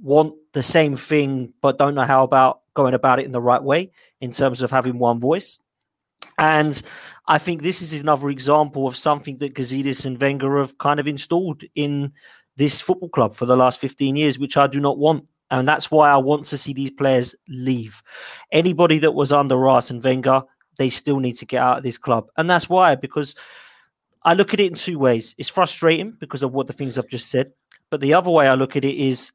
want 0.02 0.34
the 0.54 0.64
same 0.64 0.96
thing 0.96 1.54
but 1.62 1.78
don't 1.78 1.94
know 1.94 2.02
how 2.02 2.24
about 2.24 2.62
going 2.74 2.96
about 2.96 3.20
it 3.20 3.26
in 3.26 3.32
the 3.32 3.42
right 3.42 3.62
way 3.62 3.92
in 4.22 4.32
terms 4.32 4.64
of 4.64 4.72
having 4.72 4.98
one 4.98 5.20
voice. 5.20 5.60
And 6.40 6.82
I 7.28 7.38
think 7.38 7.62
this 7.62 7.84
is 7.84 8.02
another 8.02 8.30
example 8.30 8.88
of 8.88 8.96
something 8.96 9.38
that 9.38 9.54
Gazidis 9.54 10.04
and 10.06 10.20
Wenger 10.20 10.58
have 10.58 10.80
kind 10.80 11.00
of 11.00 11.08
installed 11.08 11.62
in 11.76 12.12
this 12.56 12.82
football 12.82 13.10
club 13.10 13.36
for 13.36 13.46
the 13.46 13.56
last 13.56 13.80
15 13.80 14.16
years, 14.16 14.40
which 14.40 14.58
I 14.58 14.66
do 14.66 14.80
not 14.80 14.98
want 14.98 15.28
And 15.52 15.68
that's 15.68 15.92
why 15.92 16.10
I 16.10 16.18
want 16.18 16.46
to 16.48 16.58
see 16.58 16.74
these 16.74 16.92
players 16.92 17.36
leave. 17.48 18.02
Anybody 18.52 18.98
that 19.00 19.14
was 19.14 19.32
under 19.32 19.68
Arsene 19.68 20.02
Wenger, 20.02 20.42
they 20.80 20.90
still 20.90 21.20
need 21.20 21.38
to 21.38 21.46
get 21.46 21.62
out 21.62 21.78
of 21.78 21.84
this 21.84 21.98
club. 22.00 22.30
And 22.36 22.50
that's 22.50 22.68
why, 22.68 22.96
because 22.96 23.36
I 24.24 24.34
look 24.34 24.54
at 24.54 24.60
it 24.60 24.68
in 24.68 24.76
two 24.76 25.00
ways. 25.00 25.34
It's 25.38 25.50
frustrating 25.50 26.18
because 26.20 26.44
of 26.44 26.52
what 26.52 26.68
the 26.68 26.74
things 26.74 26.98
I've 26.98 27.10
just 27.10 27.32
said. 27.32 27.54
But 27.90 28.02
the 28.02 28.14
other 28.14 28.32
way 28.32 28.48
I 28.48 28.56
look 28.56 28.76
at 28.76 28.86
it 28.86 28.96
is 28.96 29.32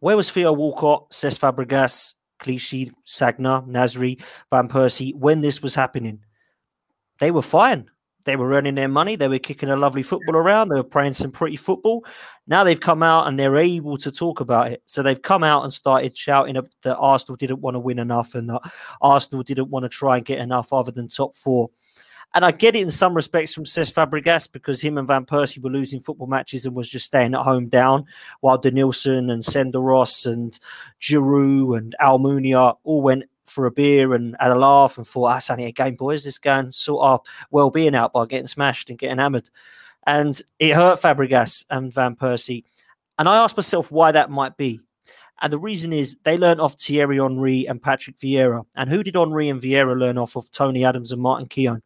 where 0.00 0.16
was 0.16 0.30
Theo 0.30 0.52
Walcott, 0.52 1.10
Cesc 1.10 1.38
Fabregas, 1.38 2.14
Clichy, 2.38 2.92
Sagna, 3.06 3.66
Nasri, 3.66 4.20
Van 4.50 4.68
Persie 4.68 5.14
when 5.14 5.40
this 5.40 5.62
was 5.62 5.74
happening? 5.74 6.20
They 7.18 7.30
were 7.30 7.42
fine. 7.42 7.90
They 8.24 8.34
were 8.34 8.52
earning 8.52 8.74
their 8.74 8.88
money. 8.88 9.14
They 9.14 9.28
were 9.28 9.38
kicking 9.38 9.70
a 9.70 9.76
lovely 9.76 10.02
football 10.02 10.34
around. 10.34 10.68
They 10.68 10.74
were 10.74 10.84
playing 10.84 11.12
some 11.12 11.30
pretty 11.30 11.54
football. 11.54 12.04
Now 12.48 12.64
they've 12.64 12.78
come 12.78 13.02
out 13.02 13.28
and 13.28 13.38
they're 13.38 13.56
able 13.56 13.96
to 13.98 14.10
talk 14.10 14.40
about 14.40 14.72
it. 14.72 14.82
So 14.84 15.02
they've 15.02 15.22
come 15.22 15.44
out 15.44 15.62
and 15.62 15.72
started 15.72 16.16
shouting 16.16 16.56
that 16.82 16.96
Arsenal 16.96 17.36
didn't 17.36 17.60
want 17.60 17.76
to 17.76 17.80
win 17.80 18.00
enough 18.00 18.34
and 18.34 18.50
that 18.50 18.62
Arsenal 19.00 19.44
didn't 19.44 19.70
want 19.70 19.84
to 19.84 19.88
try 19.88 20.16
and 20.16 20.26
get 20.26 20.40
enough 20.40 20.72
other 20.72 20.90
than 20.90 21.08
top 21.08 21.36
four. 21.36 21.70
And 22.36 22.44
I 22.44 22.50
get 22.50 22.76
it 22.76 22.82
in 22.82 22.90
some 22.90 23.14
respects 23.14 23.54
from 23.54 23.64
Cesc 23.64 23.94
Fabregas 23.94 24.52
because 24.52 24.82
him 24.82 24.98
and 24.98 25.08
Van 25.08 25.24
Persie 25.24 25.58
were 25.58 25.70
losing 25.70 26.00
football 26.00 26.26
matches 26.26 26.66
and 26.66 26.76
was 26.76 26.86
just 26.86 27.06
staying 27.06 27.34
at 27.34 27.40
home 27.40 27.68
down, 27.68 28.04
while 28.40 28.60
Denilson 28.60 29.32
and 29.32 29.42
Senderos 29.42 30.30
and 30.30 30.58
Giroud 31.00 31.78
and 31.78 31.94
Almunia 31.98 32.76
all 32.84 33.00
went 33.00 33.24
for 33.46 33.64
a 33.64 33.70
beer 33.70 34.12
and 34.12 34.36
had 34.38 34.50
a 34.50 34.54
laugh 34.54 34.98
and 34.98 35.06
thought, 35.06 35.30
that's 35.30 35.48
only 35.48 35.64
a 35.64 35.72
game, 35.72 35.94
boys. 35.94 36.26
Let's 36.26 36.36
go 36.36 36.68
sort 36.72 37.06
our 37.06 37.20
well 37.50 37.70
being 37.70 37.94
out 37.94 38.12
by 38.12 38.26
getting 38.26 38.48
smashed 38.48 38.90
and 38.90 38.98
getting 38.98 39.16
hammered. 39.16 39.48
And 40.06 40.38
it 40.58 40.74
hurt 40.74 41.00
Fabregas 41.00 41.64
and 41.70 41.90
Van 41.90 42.16
Persie. 42.16 42.64
And 43.18 43.30
I 43.30 43.38
asked 43.38 43.56
myself 43.56 43.90
why 43.90 44.12
that 44.12 44.30
might 44.30 44.58
be. 44.58 44.82
And 45.40 45.50
the 45.50 45.58
reason 45.58 45.90
is 45.94 46.18
they 46.24 46.36
learned 46.36 46.60
off 46.60 46.74
Thierry 46.74 47.16
Henry 47.16 47.64
and 47.66 47.80
Patrick 47.80 48.18
Vieira. 48.18 48.66
And 48.76 48.90
who 48.90 49.02
did 49.02 49.16
Henry 49.16 49.48
and 49.48 49.62
Vieira 49.62 49.98
learn 49.98 50.18
off 50.18 50.36
of? 50.36 50.50
Tony 50.50 50.84
Adams 50.84 51.12
and 51.12 51.22
Martin 51.22 51.48
Keown. 51.48 51.82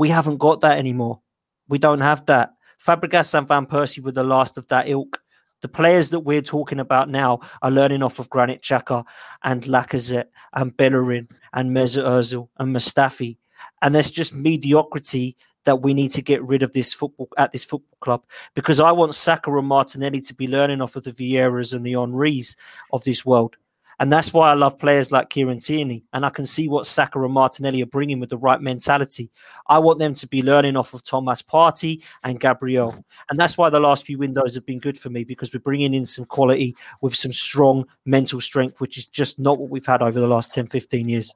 We 0.00 0.08
haven't 0.08 0.38
got 0.38 0.62
that 0.62 0.78
anymore. 0.78 1.20
We 1.68 1.76
don't 1.76 2.00
have 2.00 2.24
that. 2.24 2.54
Fabregas 2.82 3.34
and 3.34 3.46
Van 3.46 3.66
Persie 3.66 4.02
were 4.02 4.12
the 4.12 4.24
last 4.24 4.56
of 4.56 4.66
that 4.68 4.88
ilk. 4.88 5.20
The 5.60 5.68
players 5.68 6.08
that 6.08 6.20
we're 6.20 6.40
talking 6.40 6.80
about 6.80 7.10
now 7.10 7.40
are 7.60 7.70
learning 7.70 8.02
off 8.02 8.18
of 8.18 8.30
Granit 8.30 8.62
Xhaka 8.62 9.04
and 9.44 9.62
Lacazette 9.64 10.30
and 10.54 10.74
Bellerin 10.74 11.28
and 11.52 11.76
Mesut 11.76 12.04
Ozil 12.04 12.48
and 12.56 12.74
Mustafi. 12.74 13.36
And 13.82 13.94
there's 13.94 14.10
just 14.10 14.34
mediocrity 14.34 15.36
that 15.66 15.82
we 15.82 15.92
need 15.92 16.12
to 16.12 16.22
get 16.22 16.42
rid 16.44 16.62
of 16.62 16.72
this 16.72 16.94
football 16.94 17.28
at 17.36 17.52
this 17.52 17.66
football 17.66 17.98
club 18.00 18.22
because 18.54 18.80
I 18.80 18.92
want 18.92 19.14
Saka 19.14 19.54
and 19.54 19.66
Martinelli 19.66 20.22
to 20.22 20.34
be 20.34 20.48
learning 20.48 20.80
off 20.80 20.96
of 20.96 21.04
the 21.04 21.12
Vieiras 21.12 21.74
and 21.74 21.84
the 21.84 21.92
Henrys 21.92 22.56
of 22.90 23.04
this 23.04 23.26
world. 23.26 23.56
And 24.00 24.10
that's 24.10 24.32
why 24.32 24.50
I 24.50 24.54
love 24.54 24.78
players 24.78 25.12
like 25.12 25.28
Kieran 25.28 25.58
Tierney. 25.58 26.04
And 26.14 26.24
I 26.24 26.30
can 26.30 26.46
see 26.46 26.68
what 26.68 26.86
Saka 26.86 27.22
and 27.22 27.34
Martinelli 27.34 27.82
are 27.82 27.86
bringing 27.86 28.18
with 28.18 28.30
the 28.30 28.38
right 28.38 28.60
mentality. 28.60 29.30
I 29.68 29.78
want 29.78 29.98
them 29.98 30.14
to 30.14 30.26
be 30.26 30.42
learning 30.42 30.78
off 30.78 30.94
of 30.94 31.04
Thomas 31.04 31.42
Partey 31.42 32.02
and 32.24 32.40
Gabriel. 32.40 33.04
And 33.28 33.38
that's 33.38 33.58
why 33.58 33.68
the 33.68 33.78
last 33.78 34.06
few 34.06 34.16
windows 34.16 34.54
have 34.54 34.64
been 34.64 34.78
good 34.78 34.98
for 34.98 35.10
me 35.10 35.22
because 35.22 35.52
we're 35.52 35.60
bringing 35.60 35.92
in 35.92 36.06
some 36.06 36.24
quality 36.24 36.74
with 37.02 37.14
some 37.14 37.30
strong 37.30 37.84
mental 38.06 38.40
strength, 38.40 38.80
which 38.80 38.96
is 38.96 39.06
just 39.06 39.38
not 39.38 39.58
what 39.58 39.68
we've 39.68 39.84
had 39.84 40.00
over 40.00 40.18
the 40.18 40.26
last 40.26 40.54
10, 40.54 40.68
15 40.68 41.06
years. 41.06 41.34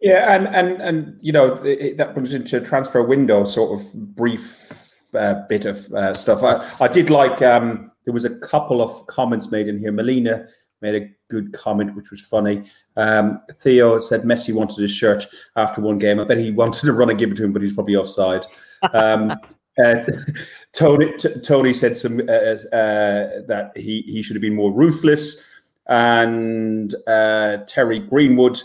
Yeah, 0.00 0.34
and 0.34 0.48
and 0.48 0.82
and 0.82 1.16
you 1.20 1.30
know 1.30 1.54
it, 1.62 1.96
that 1.96 2.14
brings 2.14 2.32
into 2.32 2.60
transfer 2.60 3.04
window 3.04 3.44
sort 3.44 3.78
of 3.78 3.94
brief 4.16 4.90
uh, 5.14 5.46
bit 5.48 5.64
of 5.64 5.86
uh, 5.92 6.12
stuff. 6.12 6.42
I, 6.42 6.84
I 6.84 6.88
did 6.88 7.08
like 7.08 7.40
um, 7.40 7.92
there 8.04 8.12
was 8.12 8.24
a 8.24 8.40
couple 8.40 8.82
of 8.82 9.06
comments 9.06 9.52
made 9.52 9.68
in 9.68 9.78
here. 9.78 9.92
Melina 9.92 10.48
made 10.82 10.94
a 10.94 11.08
good 11.28 11.52
comment, 11.52 11.94
which 11.94 12.10
was 12.10 12.20
funny. 12.20 12.64
Um, 12.96 13.38
Theo 13.54 13.98
said 13.98 14.22
Messi 14.22 14.54
wanted 14.54 14.78
his 14.78 14.90
shirt 14.90 15.26
after 15.56 15.80
one 15.80 15.98
game. 15.98 16.20
I 16.20 16.24
bet 16.24 16.38
he 16.38 16.50
wanted 16.50 16.80
to 16.80 16.92
run 16.92 17.10
and 17.10 17.18
give 17.18 17.32
it 17.32 17.36
to 17.36 17.44
him, 17.44 17.52
but 17.52 17.62
he's 17.62 17.72
probably 17.72 17.96
offside. 17.96 18.44
Um, 18.92 19.30
uh, 19.82 19.94
Tony, 20.72 21.12
t- 21.18 21.40
Tony 21.40 21.72
said 21.72 21.96
some 21.96 22.20
uh, 22.20 22.58
uh, 22.76 23.42
that 23.46 23.72
he, 23.76 24.02
he 24.02 24.22
should 24.22 24.36
have 24.36 24.42
been 24.42 24.54
more 24.54 24.72
ruthless. 24.72 25.42
And 25.86 26.94
uh, 27.06 27.58
Terry 27.66 27.98
Greenwood, 27.98 28.60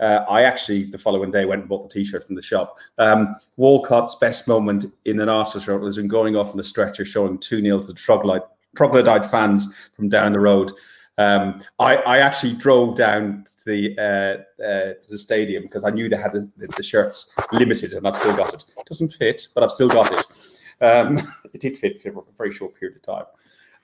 uh, 0.00 0.24
I 0.28 0.42
actually 0.42 0.84
the 0.84 0.98
following 0.98 1.30
day 1.30 1.44
went 1.44 1.62
and 1.62 1.68
bought 1.68 1.88
the 1.88 1.94
T-shirt 1.94 2.26
from 2.26 2.36
the 2.36 2.42
shop. 2.42 2.76
Um, 2.98 3.36
Walcott's 3.56 4.16
best 4.16 4.46
moment 4.46 4.86
in 5.04 5.20
an 5.20 5.28
Arsenal 5.28 5.62
shirt 5.62 5.80
was 5.80 5.98
in 5.98 6.08
going 6.08 6.36
off 6.36 6.52
on 6.52 6.60
a 6.60 6.64
stretcher, 6.64 7.04
showing 7.04 7.38
two 7.38 7.60
0 7.60 7.80
to 7.80 7.86
the 7.88 7.94
troglodyte, 7.94 8.48
troglodyte 8.76 9.24
fans 9.24 9.76
from 9.92 10.08
down 10.08 10.32
the 10.32 10.40
road. 10.40 10.72
Um, 11.18 11.60
I, 11.78 11.96
I, 11.96 12.18
actually 12.18 12.52
drove 12.52 12.96
down 12.96 13.44
to 13.44 13.64
the 13.64 13.98
uh, 13.98 14.62
uh, 14.62 14.92
the 15.08 15.18
stadium 15.18 15.62
because 15.62 15.82
I 15.82 15.90
knew 15.90 16.10
they 16.10 16.16
had 16.16 16.34
the, 16.34 16.50
the, 16.58 16.82
shirts 16.82 17.34
limited, 17.52 17.94
and 17.94 18.06
I've 18.06 18.18
still 18.18 18.36
got 18.36 18.52
it. 18.52 18.64
It 18.76 18.86
doesn't 18.86 19.14
fit, 19.14 19.48
but 19.54 19.64
I've 19.64 19.70
still 19.70 19.88
got 19.88 20.12
it. 20.12 20.84
Um, 20.84 21.18
it 21.54 21.60
did 21.62 21.78
fit 21.78 22.02
for 22.02 22.10
a 22.10 22.22
very 22.36 22.52
short 22.52 22.74
period 22.78 22.96
of 22.98 23.02
time. 23.02 23.24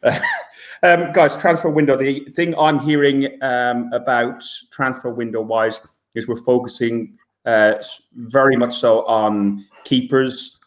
Uh, 0.02 0.18
um, 0.82 1.12
guys, 1.12 1.34
transfer 1.34 1.70
window. 1.70 1.96
The 1.96 2.26
thing 2.36 2.54
I'm 2.58 2.80
hearing 2.80 3.42
um, 3.42 3.90
about 3.94 4.44
transfer 4.70 5.10
window 5.10 5.40
wise 5.40 5.80
is 6.14 6.28
we're 6.28 6.36
focusing 6.36 7.16
uh, 7.46 7.74
very 8.14 8.56
much 8.56 8.76
so 8.76 9.06
on 9.06 9.66
keepers 9.84 10.58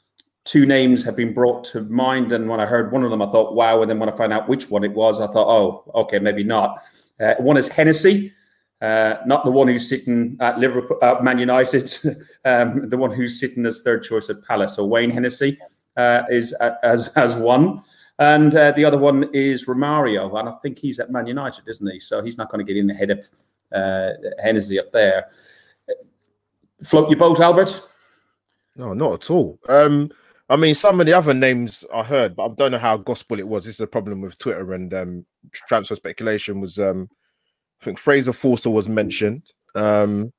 two 0.46 0.66
names 0.66 1.04
have 1.04 1.18
been 1.18 1.34
brought 1.34 1.64
to 1.66 1.82
mind. 1.82 2.32
And 2.32 2.48
when 2.48 2.60
I 2.60 2.66
heard 2.66 2.91
one 2.91 3.04
of 3.04 3.10
them, 3.10 3.22
I 3.22 3.30
thought, 3.30 3.56
wow. 3.56 3.82
And 3.82 3.89
then 3.89 4.00
when 4.00 4.08
I 4.08 4.12
found 4.12 4.32
out 4.32 4.48
which 4.48 4.70
one 4.70 4.84
it 4.84 4.93
was, 4.93 5.20
I 5.20 5.28
thought, 5.28 5.48
oh, 5.48 5.91
okay, 6.02 6.20
maybe 6.20 6.43
not. 6.43 6.84
Uh, 7.20 7.34
one 7.39 7.58
is 7.58 7.68
Hennessy, 7.68 8.32
uh, 8.82 9.16
not 9.26 9.43
the 9.43 9.52
one 9.52 9.68
who's 9.68 9.89
sitting 9.89 10.38
at 10.39 10.60
Liverpool, 10.60 11.00
uh, 11.02 11.16
Man 11.22 11.39
United, 11.39 11.93
um, 12.46 12.88
the 12.89 12.98
one 12.98 13.12
who's 13.12 13.39
sitting 13.39 13.66
as 13.66 13.82
third 13.82 14.04
choice 14.04 14.30
at 14.30 14.43
Palace. 14.48 14.76
So 14.76 14.86
Wayne 14.86 15.10
Hennessy 15.10 15.60
uh, 15.98 16.24
is 16.30 16.56
uh, 16.62 16.76
as 16.84 17.10
as 17.18 17.36
one. 17.36 17.82
And 18.18 18.56
uh, 18.56 18.72
the 18.72 18.86
other 18.86 18.98
one 18.98 19.30
is 19.34 19.66
Romario, 19.66 20.39
and 20.39 20.48
I 20.48 20.54
think 20.62 20.80
he's 20.80 21.02
at 21.02 21.12
Man 21.12 21.28
United, 21.28 21.68
isn't 21.68 21.91
he? 21.91 22.00
So 22.00 22.24
he's 22.24 22.38
not 22.38 22.50
going 22.50 22.66
to 22.66 22.74
get 22.74 22.80
in 22.80 22.89
ahead 22.89 23.12
of 23.12 23.28
Hennessy 24.41 24.80
up 24.80 24.89
there. 24.93 25.26
Float 26.86 27.10
your 27.10 27.20
boat, 27.20 27.41
Albert? 27.41 27.89
No, 28.78 28.93
not 28.93 29.16
at 29.16 29.30
all. 29.30 29.60
Um, 29.68 30.12
I 30.48 30.58
mean, 30.58 30.76
some 30.76 31.00
of 31.00 31.08
the 31.08 31.14
other 31.14 31.34
names 31.34 31.84
I 31.93 32.04
heard, 32.04 32.36
but 32.36 32.46
I 32.46 32.54
don't 32.54 32.72
know 32.72 32.78
how 32.78 32.98
gospel 32.98 33.39
it 33.39 33.48
was. 33.48 33.66
This 33.66 33.76
is 33.76 33.82
a 33.82 33.88
problem 33.88 34.22
with 34.22 34.38
Twitter 34.38 34.74
and 34.74 34.93
um, 34.93 35.26
transfer 35.52 35.96
speculation. 35.96 36.62
Was 36.62 36.78
um, 36.78 37.10
I 37.82 37.86
think 37.86 37.98
Fraser 37.98 38.34
Forster 38.34 38.70
was 38.70 38.88
mentioned. 38.88 39.52
Um, 39.74 40.32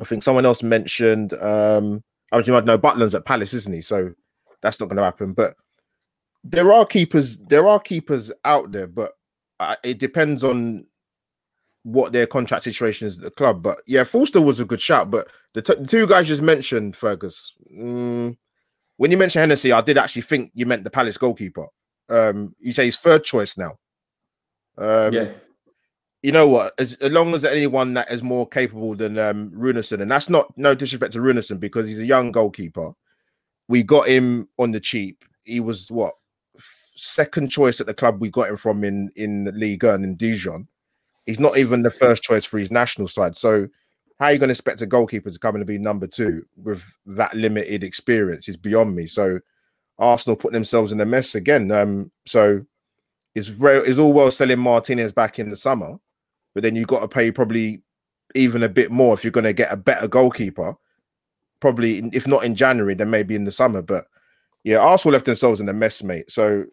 I 0.00 0.04
think 0.04 0.22
someone 0.22 0.46
else 0.46 0.62
mentioned. 0.62 1.34
Um, 1.34 2.02
I 2.32 2.36
mean, 2.36 2.46
you 2.46 2.52
might 2.52 2.64
know 2.64 2.78
Butland's 2.78 3.14
at 3.14 3.24
Palace, 3.24 3.54
isn't 3.54 3.72
he? 3.72 3.82
So 3.82 4.12
that's 4.62 4.80
not 4.80 4.86
going 4.86 4.96
to 4.96 5.04
happen. 5.04 5.34
But 5.34 5.56
there 6.42 6.72
are 6.72 6.86
keepers. 6.86 7.36
There 7.38 7.68
are 7.68 7.80
keepers 7.80 8.32
out 8.44 8.72
there, 8.72 8.86
but 8.86 9.12
uh, 9.60 9.76
it 9.84 9.98
depends 9.98 10.42
on 10.42 10.86
what 11.82 12.12
their 12.12 12.26
contract 12.26 12.64
situation 12.64 13.06
is 13.06 13.18
at 13.18 13.24
the 13.24 13.30
club. 13.30 13.62
But 13.62 13.78
yeah, 13.86 14.04
Forster 14.04 14.40
was 14.40 14.58
a 14.58 14.64
good 14.64 14.80
shout. 14.80 15.10
But 15.10 15.28
the, 15.54 15.62
t- 15.62 15.74
the 15.74 15.86
two 15.86 16.06
guys 16.06 16.28
just 16.28 16.42
mentioned, 16.42 16.96
Fergus. 16.96 17.52
Mm, 17.72 18.36
when 18.96 19.10
you 19.10 19.16
mentioned 19.16 19.40
Hennessy, 19.40 19.72
I 19.72 19.80
did 19.80 19.98
actually 19.98 20.22
think 20.22 20.50
you 20.54 20.66
meant 20.66 20.84
the 20.84 20.90
Palace 20.90 21.18
goalkeeper. 21.18 21.66
Um, 22.08 22.54
you 22.58 22.72
say 22.72 22.86
he's 22.86 22.98
third 22.98 23.24
choice 23.24 23.56
now. 23.56 23.78
Um, 24.78 25.12
yeah. 25.12 25.32
You 26.22 26.32
know 26.32 26.48
what? 26.48 26.72
As, 26.78 26.94
as 26.94 27.12
long 27.12 27.34
as 27.34 27.44
anyone 27.44 27.94
that 27.94 28.10
is 28.10 28.22
more 28.22 28.48
capable 28.48 28.94
than 28.94 29.18
um, 29.18 29.50
Runarsson, 29.50 30.00
and 30.00 30.10
that's 30.10 30.28
not 30.28 30.52
no 30.56 30.74
disrespect 30.74 31.12
to 31.12 31.20
Runarsson 31.20 31.60
because 31.60 31.86
he's 31.86 32.00
a 32.00 32.06
young 32.06 32.32
goalkeeper. 32.32 32.92
We 33.68 33.82
got 33.82 34.08
him 34.08 34.48
on 34.58 34.72
the 34.72 34.80
cheap. 34.80 35.24
He 35.44 35.60
was 35.60 35.90
what 35.90 36.14
second 36.96 37.48
choice 37.48 37.80
at 37.80 37.86
the 37.86 37.94
club 37.94 38.20
we 38.20 38.30
got 38.30 38.48
him 38.48 38.56
from 38.56 38.82
in 38.82 39.10
in 39.16 39.50
Ligue 39.54 39.84
1 39.84 40.02
in 40.02 40.16
Dijon. 40.16 40.68
He's 41.26 41.40
not 41.40 41.58
even 41.58 41.82
the 41.82 41.90
first 41.90 42.22
choice 42.22 42.44
for 42.44 42.58
his 42.58 42.70
national 42.70 43.08
side. 43.08 43.36
So 43.36 43.68
how 44.18 44.26
are 44.26 44.32
you 44.32 44.38
going 44.38 44.48
to 44.48 44.52
expect 44.52 44.82
a 44.82 44.86
goalkeeper 44.86 45.30
to 45.30 45.38
come 45.38 45.56
in 45.56 45.60
and 45.60 45.68
be 45.68 45.78
number 45.78 46.06
two 46.06 46.46
with 46.56 46.82
that 47.04 47.34
limited 47.34 47.84
experience 47.84 48.48
is 48.48 48.56
beyond 48.56 48.96
me. 48.96 49.06
So 49.06 49.40
Arsenal 49.98 50.36
put 50.36 50.52
themselves 50.52 50.92
in 50.92 51.00
a 51.00 51.06
mess 51.06 51.34
again. 51.34 51.70
Um, 51.70 52.10
so 52.26 52.64
it's 53.34 53.48
very 53.48 53.86
it's 53.86 53.98
all 53.98 54.12
well 54.12 54.30
selling 54.30 54.58
Martinez 54.58 55.12
back 55.12 55.38
in 55.38 55.50
the 55.50 55.56
summer, 55.56 55.98
but 56.54 56.62
then 56.62 56.76
you've 56.76 56.88
got 56.88 57.00
to 57.00 57.08
pay 57.08 57.30
probably 57.30 57.82
even 58.34 58.62
a 58.62 58.68
bit 58.68 58.90
more 58.90 59.14
if 59.14 59.22
you're 59.22 59.30
going 59.30 59.44
to 59.44 59.52
get 59.52 59.72
a 59.72 59.76
better 59.76 60.08
goalkeeper. 60.08 60.74
Probably 61.60 61.98
if 62.12 62.26
not 62.26 62.44
in 62.44 62.54
January, 62.54 62.94
then 62.94 63.10
maybe 63.10 63.34
in 63.34 63.44
the 63.44 63.50
summer. 63.50 63.82
But 63.82 64.06
yeah, 64.64 64.78
Arsenal 64.78 65.12
left 65.12 65.26
themselves 65.26 65.60
in 65.60 65.68
a 65.68 65.74
mess, 65.74 66.02
mate. 66.02 66.30
So 66.30 66.64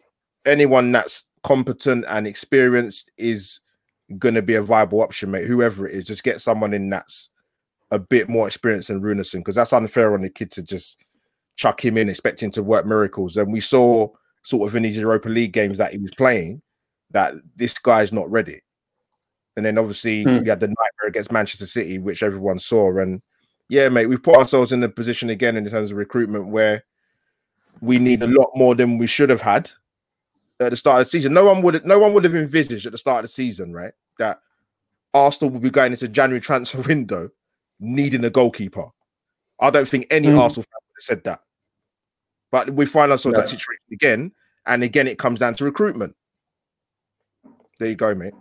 anyone 0.46 0.92
that's 0.92 1.24
competent 1.42 2.06
and 2.08 2.26
experienced 2.26 3.10
is 3.18 3.60
going 4.18 4.34
to 4.34 4.42
be 4.42 4.54
a 4.54 4.62
viable 4.62 5.02
option, 5.02 5.30
mate. 5.30 5.46
Whoever 5.46 5.86
it 5.86 5.94
is, 5.94 6.06
just 6.06 6.24
get 6.24 6.40
someone 6.40 6.72
in 6.72 6.88
that's 6.88 7.30
a 7.90 7.98
bit 7.98 8.28
more 8.28 8.46
experience 8.46 8.88
than 8.88 9.02
Runarsson 9.02 9.40
because 9.40 9.54
that's 9.54 9.72
unfair 9.72 10.14
on 10.14 10.22
the 10.22 10.30
kid 10.30 10.50
to 10.52 10.62
just 10.62 11.02
chuck 11.56 11.84
him 11.84 11.96
in 11.96 12.08
expecting 12.08 12.50
to 12.52 12.62
work 12.62 12.86
miracles. 12.86 13.36
And 13.36 13.52
we 13.52 13.60
saw 13.60 14.08
sort 14.42 14.68
of 14.68 14.74
in 14.74 14.82
these 14.82 14.96
Europa 14.96 15.28
League 15.28 15.52
games 15.52 15.78
that 15.78 15.92
he 15.92 15.98
was 15.98 16.12
playing 16.16 16.62
that 17.10 17.34
this 17.56 17.78
guy's 17.78 18.12
not 18.12 18.30
ready. 18.30 18.60
and 19.56 19.64
then 19.64 19.78
obviously 19.78 20.24
mm. 20.24 20.42
we 20.42 20.48
had 20.48 20.60
the 20.60 20.66
nightmare 20.66 21.08
against 21.08 21.32
Manchester 21.32 21.66
City, 21.66 21.98
which 21.98 22.22
everyone 22.22 22.58
saw. 22.58 22.98
And 22.98 23.22
yeah, 23.68 23.88
mate, 23.88 24.06
we've 24.06 24.22
put 24.22 24.36
ourselves 24.36 24.72
in 24.72 24.80
the 24.80 24.88
position 24.88 25.30
again 25.30 25.56
in 25.56 25.68
terms 25.68 25.90
of 25.90 25.96
recruitment 25.96 26.48
where 26.48 26.84
we 27.80 27.98
need 27.98 28.22
a 28.22 28.26
lot 28.26 28.50
more 28.54 28.74
than 28.74 28.98
we 28.98 29.06
should 29.06 29.30
have 29.30 29.42
had 29.42 29.70
at 30.60 30.70
the 30.70 30.76
start 30.76 31.00
of 31.00 31.06
the 31.06 31.10
season. 31.10 31.32
No 31.32 31.46
one 31.46 31.62
would 31.62 31.84
no 31.84 31.98
one 31.98 32.12
would 32.12 32.24
have 32.24 32.34
envisaged 32.34 32.86
at 32.86 32.92
the 32.92 32.98
start 32.98 33.24
of 33.24 33.30
the 33.30 33.34
season, 33.34 33.72
right, 33.72 33.92
that 34.18 34.40
Arsenal 35.12 35.52
would 35.52 35.62
be 35.62 35.70
going 35.70 35.92
into 35.92 36.08
January 36.08 36.40
transfer 36.40 36.80
window 36.88 37.30
needing 37.80 38.24
a 38.24 38.30
goalkeeper. 38.30 38.86
I 39.60 39.70
don't 39.70 39.88
think 39.88 40.06
any 40.10 40.28
mm. 40.28 40.38
Arsenal 40.38 40.64
fan 40.64 40.80
would 40.82 40.96
have 40.96 41.04
said 41.04 41.24
that. 41.24 41.40
But 42.50 42.70
we 42.70 42.86
find 42.86 43.10
ourselves 43.10 43.36
no. 43.36 43.42
in 43.42 43.46
that 43.46 43.50
situation 43.50 43.82
again, 43.92 44.32
and 44.66 44.82
again 44.82 45.08
it 45.08 45.18
comes 45.18 45.40
down 45.40 45.54
to 45.54 45.64
recruitment. 45.64 46.16
There 47.78 47.88
you 47.88 47.96
go, 47.96 48.14
mate. 48.14 48.34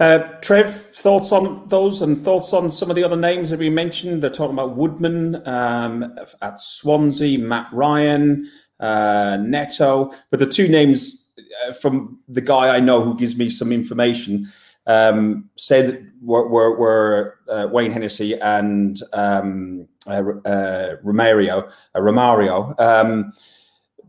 Uh, 0.00 0.18
Trev, 0.40 0.74
thoughts 0.74 1.30
on 1.30 1.68
those 1.68 2.02
and 2.02 2.22
thoughts 2.24 2.52
on 2.52 2.70
some 2.70 2.90
of 2.90 2.96
the 2.96 3.04
other 3.04 3.16
names 3.16 3.50
that 3.50 3.60
we 3.60 3.70
mentioned? 3.70 4.22
They're 4.22 4.30
talking 4.30 4.54
about 4.54 4.76
Woodman 4.76 5.46
um, 5.46 6.18
at 6.42 6.58
Swansea, 6.58 7.38
Matt 7.38 7.68
Ryan, 7.72 8.50
uh, 8.80 9.38
Neto, 9.40 10.10
but 10.30 10.40
the 10.40 10.46
two 10.46 10.66
names 10.66 11.32
uh, 11.66 11.72
from 11.72 12.18
the 12.28 12.40
guy 12.40 12.74
I 12.74 12.80
know 12.80 13.02
who 13.02 13.16
gives 13.16 13.36
me 13.36 13.48
some 13.48 13.70
information 13.70 14.50
um, 14.86 15.48
said 15.56 16.10
were, 16.22 16.48
were, 16.48 16.76
were 16.76 17.38
uh, 17.48 17.68
Wayne 17.70 17.92
Hennessy 17.92 18.34
and 18.40 19.00
um, 19.12 19.86
uh, 20.06 20.22
uh, 20.44 20.96
Romario, 21.04 21.70
uh, 21.94 21.98
Romario. 22.00 22.78
Um, 22.80 23.32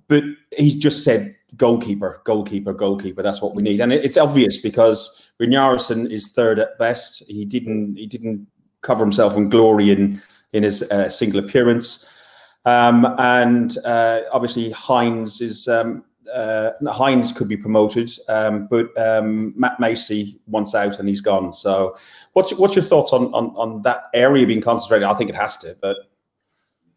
but 0.08 0.24
he's 0.58 0.76
just 0.76 1.04
said 1.04 1.36
goalkeeper, 1.58 2.22
goalkeeper, 2.26 2.74
goalkeeper. 2.74 3.24
That's 3.24 3.42
what 3.42 3.56
we 3.56 3.64
need, 3.64 3.82
and 3.82 3.92
it, 3.92 4.06
it's 4.06 4.18
obvious 4.18 4.58
because 4.58 5.24
Runarsson 5.42 6.12
is 6.12 6.32
third 6.32 6.60
at 6.60 6.78
best. 6.78 7.24
He 7.28 7.46
didn't 7.46 7.96
he 7.96 8.06
didn't 8.06 8.48
cover 8.82 9.04
himself 9.04 9.36
in 9.36 9.50
glory 9.50 9.92
in 9.92 10.22
in 10.54 10.64
his 10.64 10.84
uh, 10.92 11.10
single 11.10 11.40
appearance, 11.40 12.08
um, 12.66 13.06
and 13.18 13.78
uh, 13.86 14.22
obviously 14.32 14.72
Hines 14.72 15.42
is. 15.42 15.68
Um, 15.68 16.04
uh, 16.34 16.72
Hines 16.88 17.32
could 17.32 17.48
be 17.48 17.58
promoted, 17.58 18.12
um, 18.30 18.68
but 18.68 18.96
um, 18.98 19.54
Matt 19.56 19.80
Macey 19.80 20.40
wants 20.48 20.76
out 20.76 21.00
and 21.00 21.08
he's 21.08 21.22
gone. 21.22 21.54
So, 21.54 21.96
what's 22.34 22.54
what's 22.54 22.76
your 22.76 22.86
thoughts 22.86 23.14
on, 23.14 23.34
on 23.34 23.48
on 23.56 23.82
that 23.84 24.06
area 24.14 24.46
being 24.46 24.62
concentrated? 24.62 25.08
I 25.08 25.14
think 25.14 25.30
it 25.30 25.36
has 25.36 25.58
to, 25.58 25.76
but 25.82 25.98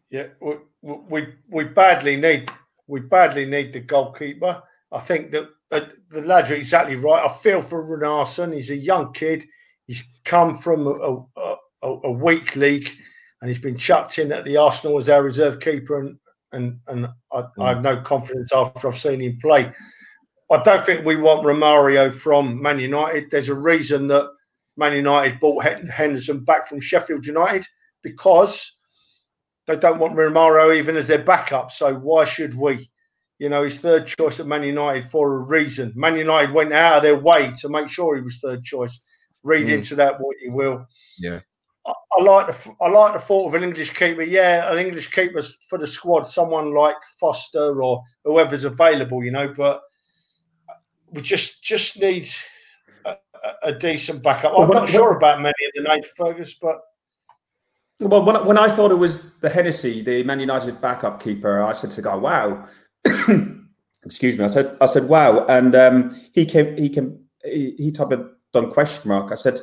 yeah, 0.09 0.27
we 0.41 0.55
we, 0.81 1.27
we 1.49 1.63
badly 1.65 2.15
need 2.15 2.51
we 2.87 2.99
badly 2.99 3.45
need 3.45 3.73
the 3.73 3.79
goalkeeper. 3.79 4.61
I 4.91 4.99
think 4.99 5.31
that 5.31 5.49
uh, 5.71 5.81
the 6.09 6.21
lads 6.21 6.51
are 6.51 6.55
exactly 6.55 6.95
right. 6.95 7.23
I 7.23 7.31
feel 7.31 7.61
for 7.61 7.83
Runarsson. 7.83 8.53
He's 8.53 8.71
a 8.71 8.75
young 8.75 9.13
kid. 9.13 9.45
He's 9.85 10.03
come 10.25 10.55
from 10.55 10.87
a, 10.87 11.41
a, 11.41 11.55
a, 11.87 12.11
weak 12.11 12.55
league, 12.55 12.89
and 13.41 13.49
he's 13.49 13.59
been 13.59 13.77
chucked 13.77 14.19
in 14.19 14.31
at 14.31 14.45
the 14.45 14.57
Arsenal 14.57 14.97
as 14.97 15.09
our 15.09 15.23
reserve 15.23 15.59
keeper, 15.59 15.99
and 15.99 16.17
and 16.51 16.79
and 16.87 17.07
I, 17.31 17.41
mm. 17.41 17.49
I 17.59 17.69
have 17.69 17.83
no 17.83 18.01
confidence 18.01 18.51
after 18.53 18.87
I've 18.87 18.97
seen 18.97 19.21
him 19.21 19.37
play. 19.41 19.71
I 20.51 20.61
don't 20.63 20.83
think 20.83 21.05
we 21.05 21.15
want 21.15 21.45
Romario 21.45 22.11
from 22.11 22.61
Man 22.61 22.79
United. 22.79 23.29
There's 23.29 23.49
a 23.49 23.55
reason 23.55 24.07
that 24.07 24.29
Man 24.77 24.93
United 24.93 25.39
bought 25.39 25.63
Henderson 25.63 26.43
back 26.43 26.67
from 26.67 26.81
Sheffield 26.81 27.25
United 27.25 27.67
because 28.01 28.75
they 29.67 29.77
don't 29.77 29.99
want 29.99 30.15
Romario 30.15 30.75
even 30.75 30.97
as 30.97 31.07
their 31.07 31.23
backup. 31.23 31.71
So 31.71 31.93
why 31.93 32.25
should 32.25 32.55
we? 32.55 32.89
You 33.37 33.47
know, 33.47 33.63
he's 33.63 33.79
third 33.79 34.07
choice 34.07 34.39
at 34.39 34.47
Man 34.47 34.63
United 34.63 35.05
for 35.05 35.35
a 35.35 35.47
reason. 35.47 35.93
Man 35.95 36.17
United 36.17 36.53
went 36.53 36.73
out 36.73 36.97
of 36.97 37.03
their 37.03 37.17
way 37.17 37.53
to 37.59 37.69
make 37.69 37.87
sure 37.87 38.15
he 38.15 38.21
was 38.21 38.39
third 38.39 38.63
choice. 38.63 38.99
Read 39.43 39.67
mm. 39.67 39.75
into 39.75 39.95
that 39.95 40.19
what 40.19 40.35
you 40.41 40.51
will. 40.51 40.85
Yeah. 41.19 41.39
I, 41.85 41.93
I 42.17 42.21
like 42.21 42.47
the 42.47 42.73
I 42.81 42.89
like 42.89 43.13
the 43.13 43.19
thought 43.19 43.47
of 43.47 43.53
an 43.53 43.63
English 43.63 43.91
keeper. 43.91 44.23
Yeah, 44.23 44.71
an 44.71 44.79
English 44.79 45.11
keeper 45.11 45.41
for 45.69 45.77
the 45.77 45.87
squad, 45.87 46.23
someone 46.23 46.73
like 46.73 46.95
Forster 47.19 47.81
or 47.81 48.03
whoever's 48.23 48.65
available. 48.65 49.23
You 49.23 49.31
know, 49.31 49.53
but 49.55 49.81
we 51.11 51.21
just 51.21 51.63
just 51.63 51.99
need 51.99 52.27
a, 53.05 53.15
a 53.63 53.73
decent 53.73 54.23
backup. 54.23 54.57
I'm 54.57 54.69
not 54.69 54.89
sure 54.89 55.15
about 55.15 55.41
many 55.41 55.53
of 55.65 55.71
the 55.75 55.83
names, 55.83 56.07
Fergus, 56.15 56.55
but 56.55 56.81
well, 57.99 58.23
when, 58.23 58.45
when 58.45 58.57
I 58.57 58.73
thought 58.73 58.91
it 58.91 58.95
was 58.95 59.35
the 59.39 59.49
Hennessy, 59.49 60.01
the 60.01 60.23
Man 60.23 60.39
United 60.39 60.79
backup 60.79 61.21
keeper, 61.21 61.61
I 61.61 61.73
said 61.73 61.89
to 61.91 61.95
the 61.97 62.01
guy, 62.03 62.15
"Wow." 62.15 62.67
Excuse 64.05 64.37
me. 64.37 64.45
I 64.45 64.47
said, 64.47 64.77
"I 64.79 64.85
said, 64.85 65.09
wow," 65.09 65.45
and 65.47 65.75
um, 65.75 66.21
he 66.31 66.45
came. 66.45 66.77
He 66.77 66.89
came. 66.89 67.19
He, 67.43 67.75
he 67.77 67.91
typed 67.91 68.13
a 68.13 68.29
done 68.53 68.71
question 68.71 69.09
mark. 69.09 69.31
I 69.31 69.35
said, 69.35 69.59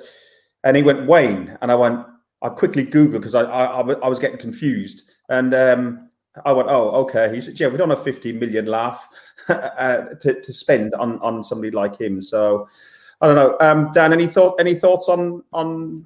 and 0.67 0.77
he 0.77 0.83
went 0.83 1.07
Wayne, 1.07 1.57
and 1.63 1.71
I 1.71 1.77
went. 1.77 2.05
I 2.43 2.49
quickly 2.51 2.85
googled 2.85 3.13
because 3.13 3.35
I, 3.35 3.43
I 3.43 3.81
I 3.81 4.09
was 4.09 4.19
getting 4.19 4.39
confused, 4.39 5.09
and 5.29 5.55
um, 5.55 6.11
I 6.45 6.53
went, 6.53 6.69
"Oh, 6.69 6.91
okay." 7.03 7.33
He 7.33 7.41
said, 7.41 7.59
"Yeah, 7.59 7.69
we 7.69 7.79
don't 7.79 7.89
have 7.89 8.03
15 8.03 8.39
million 8.39 8.67
laugh 8.67 9.09
uh, 9.49 10.03
to 10.21 10.41
to 10.41 10.53
spend 10.53 10.93
on 10.95 11.21
on 11.21 11.43
somebody 11.43 11.71
like 11.71 11.99
him." 11.99 12.21
So. 12.21 12.69
I 13.19 13.29
don't 13.29 13.37
know, 13.37 13.57
um, 13.67 13.91
Dan. 13.93 14.13
Any 14.13 14.27
thought? 14.27 14.61
Any 14.61 14.75
thoughts 14.75 15.09
on 15.09 15.43
on 15.55 16.05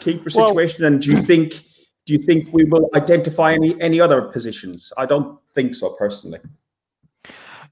keeper 0.00 0.30
situation? 0.30 0.82
Well, 0.82 0.92
and 0.94 1.02
do 1.02 1.10
you 1.10 1.20
think 1.20 1.62
do 2.06 2.14
you 2.14 2.18
think 2.18 2.50
we 2.54 2.64
will 2.64 2.88
identify 2.94 3.52
any 3.52 3.78
any 3.82 4.00
other 4.00 4.22
positions? 4.22 4.90
I 4.96 5.04
don't 5.04 5.38
think 5.54 5.74
so 5.74 5.90
personally. 5.90 6.40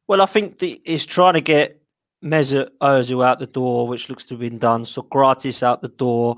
Well, 0.09 0.21
I 0.21 0.27
think 0.27 0.59
the, 0.59 0.79
it's 0.85 1.07
trying 1.07 1.33
to 1.35 1.41
get 1.41 1.81
Mesut 2.27 2.69
Ozil 2.81 3.25
out 3.25 3.39
the 3.39 3.47
door, 3.47 3.89
which 3.89 4.09
looks 4.09 4.25
to 4.27 4.35
have 4.35 4.41
been 4.41 4.59
done. 4.59 4.85
Sokratis 4.85 5.63
out 5.63 5.83
the 5.83 5.89
door. 5.89 6.37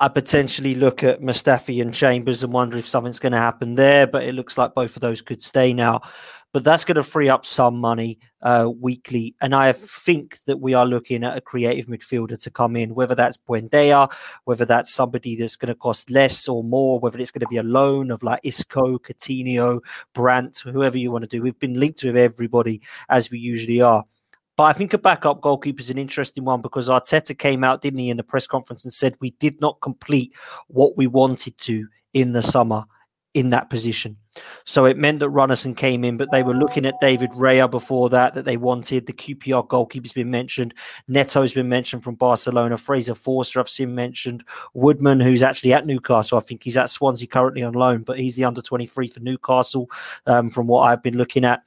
I 0.00 0.08
potentially 0.08 0.74
look 0.74 1.02
at 1.02 1.20
Mustafi 1.20 1.82
and 1.82 1.92
Chambers 1.92 2.44
and 2.44 2.52
wonder 2.52 2.76
if 2.76 2.86
something's 2.86 3.18
going 3.18 3.32
to 3.32 3.38
happen 3.38 3.74
there, 3.74 4.06
but 4.06 4.22
it 4.22 4.34
looks 4.34 4.56
like 4.56 4.74
both 4.74 4.94
of 4.96 5.00
those 5.00 5.20
could 5.20 5.42
stay 5.42 5.72
now 5.72 6.02
but 6.52 6.64
that's 6.64 6.84
going 6.84 6.96
to 6.96 7.02
free 7.02 7.28
up 7.28 7.44
some 7.44 7.78
money 7.78 8.18
uh, 8.42 8.70
weekly. 8.80 9.34
And 9.40 9.54
I 9.54 9.72
think 9.72 10.42
that 10.46 10.58
we 10.58 10.74
are 10.74 10.86
looking 10.86 11.24
at 11.24 11.36
a 11.36 11.40
creative 11.40 11.86
midfielder 11.86 12.40
to 12.40 12.50
come 12.50 12.76
in, 12.76 12.94
whether 12.94 13.14
that's 13.14 13.36
Buendia, 13.36 14.10
whether 14.44 14.64
that's 14.64 14.92
somebody 14.92 15.36
that's 15.36 15.56
going 15.56 15.68
to 15.68 15.74
cost 15.74 16.10
less 16.10 16.48
or 16.48 16.64
more, 16.64 17.00
whether 17.00 17.18
it's 17.18 17.30
going 17.30 17.40
to 17.40 17.48
be 17.48 17.58
a 17.58 17.62
loan 17.62 18.10
of 18.10 18.22
like 18.22 18.40
Isco, 18.42 18.98
Coutinho, 18.98 19.80
Brandt, 20.14 20.60
whoever 20.60 20.96
you 20.96 21.10
want 21.10 21.22
to 21.22 21.28
do. 21.28 21.42
We've 21.42 21.58
been 21.58 21.78
linked 21.78 22.02
with 22.02 22.16
everybody 22.16 22.80
as 23.08 23.30
we 23.30 23.38
usually 23.38 23.82
are. 23.82 24.04
But 24.58 24.64
I 24.64 24.72
think 24.72 24.92
a 24.92 24.98
backup 24.98 25.40
goalkeeper 25.40 25.78
is 25.78 25.88
an 25.88 25.98
interesting 25.98 26.44
one 26.44 26.60
because 26.60 26.88
Arteta 26.88 27.38
came 27.38 27.62
out, 27.62 27.80
didn't 27.80 28.00
he, 28.00 28.10
in 28.10 28.16
the 28.16 28.24
press 28.24 28.48
conference 28.48 28.82
and 28.82 28.92
said 28.92 29.14
we 29.20 29.30
did 29.30 29.60
not 29.60 29.80
complete 29.80 30.34
what 30.66 30.96
we 30.96 31.06
wanted 31.06 31.56
to 31.58 31.86
in 32.12 32.32
the 32.32 32.42
summer 32.42 32.84
in 33.34 33.50
that 33.50 33.70
position. 33.70 34.16
So 34.64 34.84
it 34.84 34.96
meant 34.96 35.20
that 35.20 35.26
Runarsson 35.26 35.76
came 35.76 36.02
in, 36.02 36.16
but 36.16 36.32
they 36.32 36.42
were 36.42 36.56
looking 36.56 36.86
at 36.86 36.98
David 37.00 37.30
Raya 37.30 37.70
before 37.70 38.10
that, 38.10 38.34
that 38.34 38.46
they 38.46 38.56
wanted. 38.56 39.06
The 39.06 39.12
QPR 39.12 39.68
goalkeeper's 39.68 40.12
been 40.12 40.30
mentioned. 40.30 40.74
Neto's 41.08 41.54
been 41.54 41.68
mentioned 41.68 42.02
from 42.02 42.16
Barcelona. 42.16 42.78
Fraser 42.78 43.14
Forster, 43.14 43.60
I've 43.60 43.68
seen 43.68 43.94
mentioned. 43.94 44.42
Woodman, 44.74 45.20
who's 45.20 45.44
actually 45.44 45.72
at 45.72 45.86
Newcastle. 45.86 46.36
I 46.36 46.40
think 46.40 46.64
he's 46.64 46.76
at 46.76 46.90
Swansea 46.90 47.28
currently 47.28 47.62
on 47.62 47.74
loan, 47.74 48.02
but 48.02 48.18
he's 48.18 48.34
the 48.34 48.44
under 48.44 48.62
23 48.62 49.06
for 49.06 49.20
Newcastle 49.20 49.88
um, 50.26 50.50
from 50.50 50.66
what 50.66 50.80
I've 50.80 51.02
been 51.02 51.16
looking 51.16 51.44
at. 51.44 51.62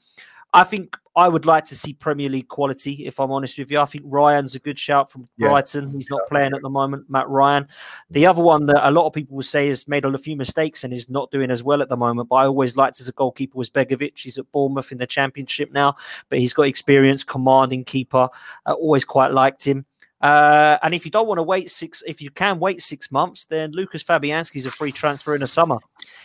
I 0.54 0.64
think 0.64 0.98
I 1.16 1.28
would 1.28 1.46
like 1.46 1.66
to 1.66 1.76
see 1.76 1.94
Premier 1.94 2.30
League 2.30 2.48
quality, 2.48 3.06
if 3.06 3.20
I'm 3.20 3.32
honest 3.32 3.58
with 3.58 3.70
you. 3.70 3.80
I 3.80 3.86
think 3.86 4.06
Ryan's 4.08 4.56
a 4.56 4.60
good 4.60 4.80
shout 4.80 5.12
from 5.12 5.28
yeah. 5.38 5.50
Brighton. 5.50 5.92
He's 5.92 6.10
not 6.10 6.22
playing 6.30 6.54
at 6.54 6.62
the 6.62 6.70
moment, 6.70 7.10
Matt 7.10 7.28
Ryan. 7.28 7.68
The 8.10 8.26
other 8.26 8.42
one 8.42 8.66
that 8.68 8.88
a 8.88 8.92
lot 8.92 9.08
of 9.08 9.14
people 9.14 9.36
will 9.36 9.44
say 9.44 9.68
has 9.68 9.88
made 9.88 10.06
a 10.06 10.18
few 10.18 10.38
mistakes 10.38 10.84
and 10.84 10.94
is 10.94 11.10
not 11.10 11.32
doing 11.32 11.52
as 11.52 11.64
well 11.64 11.82
at 11.82 11.90
the 11.90 11.98
moment, 11.98 12.30
but 12.30 12.38
I 12.38 12.46
always 12.46 12.78
liked 12.78 13.02
as 13.02 13.10
a 13.10 13.14
goalkeeper 13.14 13.58
was 13.58 13.70
Begovic. 13.70 14.20
He's 14.20 14.38
at 14.38 14.52
Bournemouth 14.52 14.92
in 14.92 15.00
the 15.00 15.08
Championship 15.08 15.72
now, 15.72 15.96
but 16.30 16.40
he's 16.40 16.54
got 16.54 16.64
experience 16.64 17.24
commanding 17.24 17.84
keeper. 17.84 18.30
I 18.66 18.72
always 18.72 19.04
quite 19.04 19.32
liked 19.32 19.66
him. 19.66 19.86
Uh, 20.22 20.78
and 20.84 20.94
if 20.94 21.04
you 21.04 21.12
don't 21.12 21.28
want 21.28 21.40
to 21.40 21.44
wait 21.44 21.72
six, 21.72 22.04
if 22.06 22.22
you 22.22 22.30
can 22.30 22.60
wait 22.60 22.82
six 22.82 23.12
months, 23.12 23.46
then 23.46 23.72
Lucas 23.72 24.04
Fabianski 24.04 24.58
is 24.58 24.66
a 24.66 24.72
free 24.72 24.92
transfer 24.92 25.34
in 25.34 25.42
the 25.42 25.48
summer. 25.48 25.80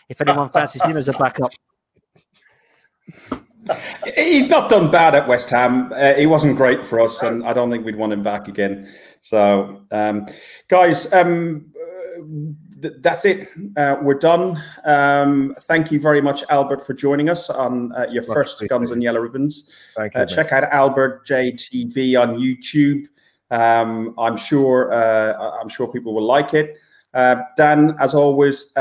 If 0.09 0.21
anyone 0.21 0.49
fancies 0.51 0.83
him 0.83 0.97
as 0.97 1.09
a 1.09 1.13
backup. 1.13 1.51
He's 4.17 4.51
not 4.51 4.69
done 4.69 4.91
bad 4.91 5.15
at 5.15 5.27
West 5.29 5.51
Ham. 5.51 5.93
Uh, 5.93 6.15
he 6.15 6.27
wasn't 6.27 6.57
great 6.57 6.87
for 6.87 7.01
us, 7.01 7.23
and 7.23 7.45
I 7.45 7.53
don't 7.53 7.71
think 7.71 7.85
we'd 7.85 7.97
want 7.97 8.13
him 8.13 8.23
back 8.23 8.49
again. 8.49 8.89
So, 9.21 9.83
um, 9.91 10.27
guys, 10.69 11.13
um, 11.13 11.73
th- 12.81 12.95
that's 13.01 13.25
it. 13.25 13.49
Uh, 13.77 13.97
we're 14.01 14.15
done. 14.15 14.63
Um, 14.85 15.55
thank 15.63 15.91
you 15.91 16.01
very 16.01 16.21
much, 16.21 16.45
Albert, 16.49 16.87
for 16.87 16.95
joining 16.95 17.29
us 17.29 17.51
on 17.51 17.93
uh, 17.93 18.07
your 18.11 18.23
first 18.23 18.63
Guns 18.69 18.91
and 18.91 19.03
Yellow 19.03 19.21
Ribbons. 19.21 19.73
Thank 19.97 20.15
you. 20.15 20.21
Uh, 20.21 20.27
check 20.27 20.53
out 20.53 20.65
Albert 20.65 21.27
JTV 21.27 22.21
on 22.21 22.39
YouTube. 22.39 23.07
Um, 23.51 24.15
I'm 24.19 24.37
sure. 24.37 24.93
Uh, 24.93 25.59
I'm 25.61 25.69
sure 25.69 25.89
people 25.89 26.15
will 26.15 26.27
like 26.27 26.55
it. 26.55 26.77
Uh, 27.15 27.37
Dan, 27.57 27.97
as 27.99 28.15
always 28.15 28.73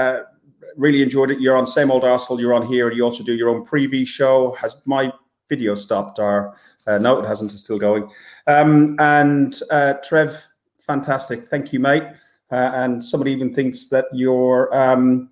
really 0.78 1.02
enjoyed 1.02 1.32
it. 1.32 1.40
You're 1.40 1.58
on 1.58 1.68
same 1.68 1.92
old 1.92 2.04
Arsenal. 2.04 2.40
You're 2.40 2.54
on 2.54 2.66
here. 2.66 2.92
You 2.92 3.04
also 3.04 3.24
do 3.24 3.34
your 3.34 3.50
own 3.50 3.66
preview 3.66 4.08
show. 4.08 4.54
Has 4.54 4.82
my 4.86 5.12
video 5.50 5.76
stopped? 5.76 6.20
Or 6.20 6.56
uh, 6.88 6.98
no, 6.98 7.20
it 7.20 7.28
hasn't. 7.28 7.54
It's 7.54 7.64
still 7.64 7.80
going. 7.80 8.10
Um, 8.48 8.96
and 9.00 9.60
uh, 9.72 9.94
Trev, 10.04 10.36
fantastic. 10.78 11.46
Thank 11.46 11.74
you, 11.74 11.80
mate. 11.80 12.04
Uh, 12.52 12.72
and 12.76 13.04
somebody 13.04 13.32
even 13.32 13.54
thinks 13.54 13.90
that 13.90 14.06
you're 14.14 14.74
um, 14.76 15.30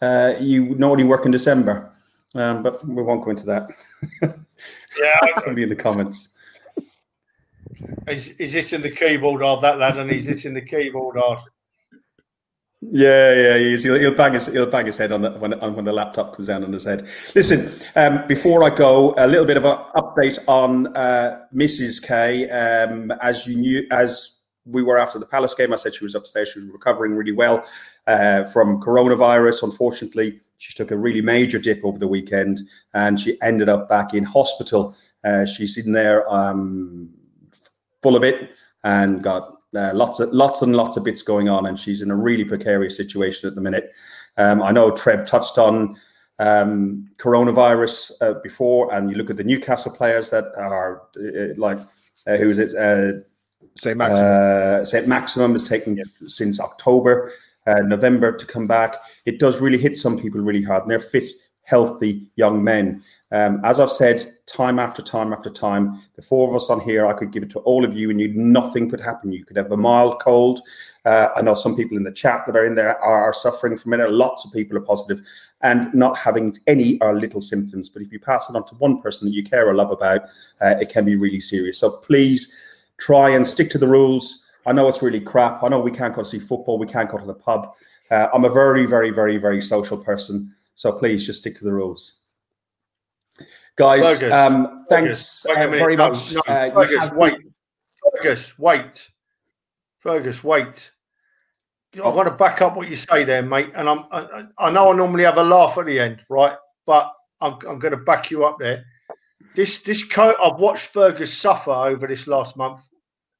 uh, 0.00 0.34
you 0.40 0.76
only 0.82 1.04
work 1.04 1.26
in 1.26 1.30
December, 1.30 1.90
um, 2.34 2.62
but 2.62 2.86
we 2.86 3.02
won't 3.02 3.22
go 3.22 3.30
into 3.30 3.44
that. 3.46 3.70
Yeah, 4.22 5.20
somebody 5.40 5.64
in 5.64 5.68
the 5.68 5.76
comments. 5.76 6.30
is, 8.06 8.28
is 8.38 8.52
this 8.52 8.72
in 8.72 8.80
the 8.80 8.90
keyboard 8.90 9.42
art, 9.42 9.60
that 9.62 9.78
lad, 9.78 9.98
and 9.98 10.10
is 10.10 10.26
this 10.26 10.44
in 10.44 10.54
the 10.54 10.62
keyboard 10.62 11.18
art? 11.18 11.40
Yeah, 12.80 13.58
yeah. 13.58 13.76
He'll, 13.76 13.98
he'll 13.98 14.14
bang 14.14 14.34
his 14.34 14.46
he'll 14.46 14.70
bang 14.70 14.86
his 14.86 14.98
head 14.98 15.10
on 15.10 15.22
the 15.22 15.32
when 15.32 15.52
when 15.74 15.84
the 15.84 15.92
laptop 15.92 16.36
comes 16.36 16.46
down 16.46 16.62
on 16.62 16.72
his 16.72 16.84
head. 16.84 17.02
Listen, 17.34 17.68
um, 17.96 18.24
before 18.28 18.62
I 18.62 18.70
go, 18.70 19.14
a 19.18 19.26
little 19.26 19.46
bit 19.46 19.56
of 19.56 19.64
an 19.64 19.78
update 19.96 20.38
on 20.46 20.96
uh, 20.96 21.40
Mrs. 21.52 22.00
K. 22.00 22.48
Um, 22.48 23.10
as 23.20 23.48
you 23.48 23.56
knew, 23.56 23.84
as 23.90 24.36
we 24.64 24.84
were 24.84 24.96
after 24.96 25.18
the 25.18 25.26
Palace 25.26 25.54
game, 25.54 25.72
I 25.72 25.76
said 25.76 25.94
she 25.94 26.04
was 26.04 26.14
upstairs. 26.14 26.50
She 26.50 26.60
was 26.60 26.68
recovering 26.68 27.14
really 27.14 27.32
well 27.32 27.64
uh, 28.06 28.44
from 28.44 28.80
coronavirus. 28.80 29.64
Unfortunately, 29.64 30.40
she 30.58 30.72
took 30.72 30.92
a 30.92 30.96
really 30.96 31.20
major 31.20 31.58
dip 31.58 31.84
over 31.84 31.98
the 31.98 32.06
weekend, 32.06 32.60
and 32.94 33.18
she 33.18 33.40
ended 33.42 33.68
up 33.68 33.88
back 33.88 34.14
in 34.14 34.22
hospital. 34.22 34.96
Uh, 35.24 35.44
she's 35.44 35.76
in 35.76 35.92
there 35.92 36.32
um, 36.32 37.10
full 38.02 38.14
of 38.14 38.22
it 38.22 38.50
and 38.84 39.22
got 39.22 39.57
uh, 39.76 39.92
lots 39.94 40.20
of 40.20 40.32
lots 40.32 40.62
and 40.62 40.74
lots 40.74 40.96
of 40.96 41.04
bits 41.04 41.22
going 41.22 41.48
on, 41.48 41.66
and 41.66 41.78
she's 41.78 42.02
in 42.02 42.10
a 42.10 42.16
really 42.16 42.44
precarious 42.44 42.96
situation 42.96 43.48
at 43.48 43.54
the 43.54 43.60
minute. 43.60 43.92
Um, 44.36 44.62
I 44.62 44.72
know 44.72 44.90
Trev 44.90 45.26
touched 45.26 45.58
on 45.58 45.96
um, 46.38 47.08
coronavirus 47.18 48.12
uh, 48.20 48.34
before, 48.42 48.92
and 48.94 49.10
you 49.10 49.16
look 49.16 49.30
at 49.30 49.36
the 49.36 49.44
Newcastle 49.44 49.92
players 49.92 50.30
that 50.30 50.44
are 50.56 51.02
uh, 51.16 51.54
like 51.56 51.78
uh, 52.26 52.36
who 52.36 52.50
is 52.50 52.58
it? 52.58 52.74
Uh, 52.74 53.20
Say 53.76 53.94
Max. 53.94 54.12
uh, 54.12 54.84
Saint-Maximin 54.84 55.54
is 55.54 55.62
taking 55.62 56.02
since 56.26 56.60
October, 56.60 57.32
uh, 57.66 57.80
November 57.80 58.32
to 58.32 58.46
come 58.46 58.66
back. 58.66 58.96
It 59.24 59.38
does 59.38 59.60
really 59.60 59.78
hit 59.78 59.96
some 59.96 60.18
people 60.18 60.40
really 60.40 60.62
hard, 60.62 60.82
and 60.82 60.90
they're 60.90 61.00
fit, 61.00 61.24
healthy 61.62 62.26
young 62.36 62.64
men. 62.64 63.02
Um, 63.30 63.60
as 63.62 63.78
I've 63.78 63.90
said 63.90 64.36
time 64.46 64.78
after 64.78 65.02
time 65.02 65.32
after 65.32 65.50
time, 65.50 66.00
the 66.16 66.22
four 66.22 66.48
of 66.48 66.56
us 66.56 66.70
on 66.70 66.80
here, 66.80 67.06
I 67.06 67.12
could 67.12 67.30
give 67.30 67.42
it 67.42 67.50
to 67.50 67.58
all 67.60 67.84
of 67.84 67.94
you, 67.94 68.10
and 68.10 68.18
you 68.18 68.28
nothing 68.28 68.88
could 68.88 69.00
happen. 69.00 69.32
You 69.32 69.44
could 69.44 69.56
have 69.56 69.70
a 69.70 69.76
mild 69.76 70.20
cold. 70.20 70.60
Uh, 71.04 71.28
I 71.36 71.42
know 71.42 71.54
some 71.54 71.76
people 71.76 71.96
in 71.96 72.04
the 72.04 72.12
chat 72.12 72.44
that 72.46 72.56
are 72.56 72.64
in 72.64 72.74
there 72.74 72.98
are, 73.02 73.24
are 73.24 73.34
suffering 73.34 73.76
from 73.76 73.92
it. 73.92 74.10
Lots 74.10 74.44
of 74.44 74.52
people 74.52 74.78
are 74.78 74.82
positive 74.82 75.20
and 75.60 75.92
not 75.92 76.16
having 76.16 76.56
any 76.66 76.98
or 77.00 77.18
little 77.18 77.40
symptoms. 77.40 77.88
But 77.88 78.02
if 78.02 78.12
you 78.12 78.18
pass 78.18 78.48
it 78.48 78.56
on 78.56 78.66
to 78.68 78.74
one 78.76 79.02
person 79.02 79.28
that 79.28 79.34
you 79.34 79.42
care 79.42 79.68
or 79.68 79.74
love 79.74 79.90
about, 79.90 80.22
uh, 80.60 80.76
it 80.80 80.88
can 80.88 81.04
be 81.04 81.16
really 81.16 81.40
serious. 81.40 81.78
So 81.78 81.90
please 81.90 82.52
try 82.96 83.30
and 83.30 83.46
stick 83.46 83.68
to 83.70 83.78
the 83.78 83.88
rules. 83.88 84.44
I 84.66 84.72
know 84.72 84.88
it's 84.88 85.02
really 85.02 85.20
crap. 85.20 85.62
I 85.62 85.68
know 85.68 85.80
we 85.80 85.90
can't 85.90 86.14
go 86.14 86.22
see 86.22 86.38
football. 86.38 86.78
We 86.78 86.86
can't 86.86 87.10
go 87.10 87.18
to 87.18 87.26
the 87.26 87.34
pub. 87.34 87.74
Uh, 88.10 88.28
I'm 88.32 88.44
a 88.44 88.50
very, 88.50 88.86
very, 88.86 89.10
very, 89.10 89.36
very 89.36 89.60
social 89.60 89.98
person. 89.98 90.54
So 90.76 90.92
please 90.92 91.26
just 91.26 91.40
stick 91.40 91.56
to 91.56 91.64
the 91.64 91.72
rules. 91.72 92.17
Guys, 93.78 94.18
Fergus, 94.18 94.32
um, 94.32 94.84
thanks 94.88 95.46
a 95.46 95.52
uh, 95.52 95.68
very 95.68 95.96
much. 95.96 96.34
no, 96.34 96.42
Uh, 96.48 96.70
Fergus, 96.72 97.12
wait. 97.12 97.36
Fergus, 98.02 98.58
wait. 98.58 99.10
Fergus, 99.98 100.42
wait. 100.42 100.92
I've 101.94 102.14
got 102.14 102.24
to 102.24 102.32
back 102.32 102.60
up 102.60 102.76
what 102.76 102.88
you 102.88 102.96
say 102.96 103.22
there, 103.22 103.42
mate. 103.42 103.70
And 103.76 103.88
I'm, 103.88 104.04
I, 104.10 104.46
I 104.58 104.70
know 104.70 104.92
I 104.92 104.96
normally 104.96 105.24
have 105.24 105.38
a 105.38 105.44
laugh 105.44 105.78
at 105.78 105.86
the 105.86 105.98
end, 105.98 106.22
right? 106.28 106.56
But 106.86 107.12
I'm, 107.40 107.54
I'm 107.68 107.78
going 107.78 107.92
to 107.92 107.98
back 107.98 108.30
you 108.32 108.44
up 108.44 108.58
there. 108.58 108.84
This, 109.54 109.80
this 109.80 110.04
co- 110.04 110.36
I've 110.42 110.60
watched 110.60 110.88
Fergus 110.88 111.32
suffer 111.32 111.70
over 111.70 112.06
this 112.06 112.26
last 112.26 112.56
month. 112.56 112.88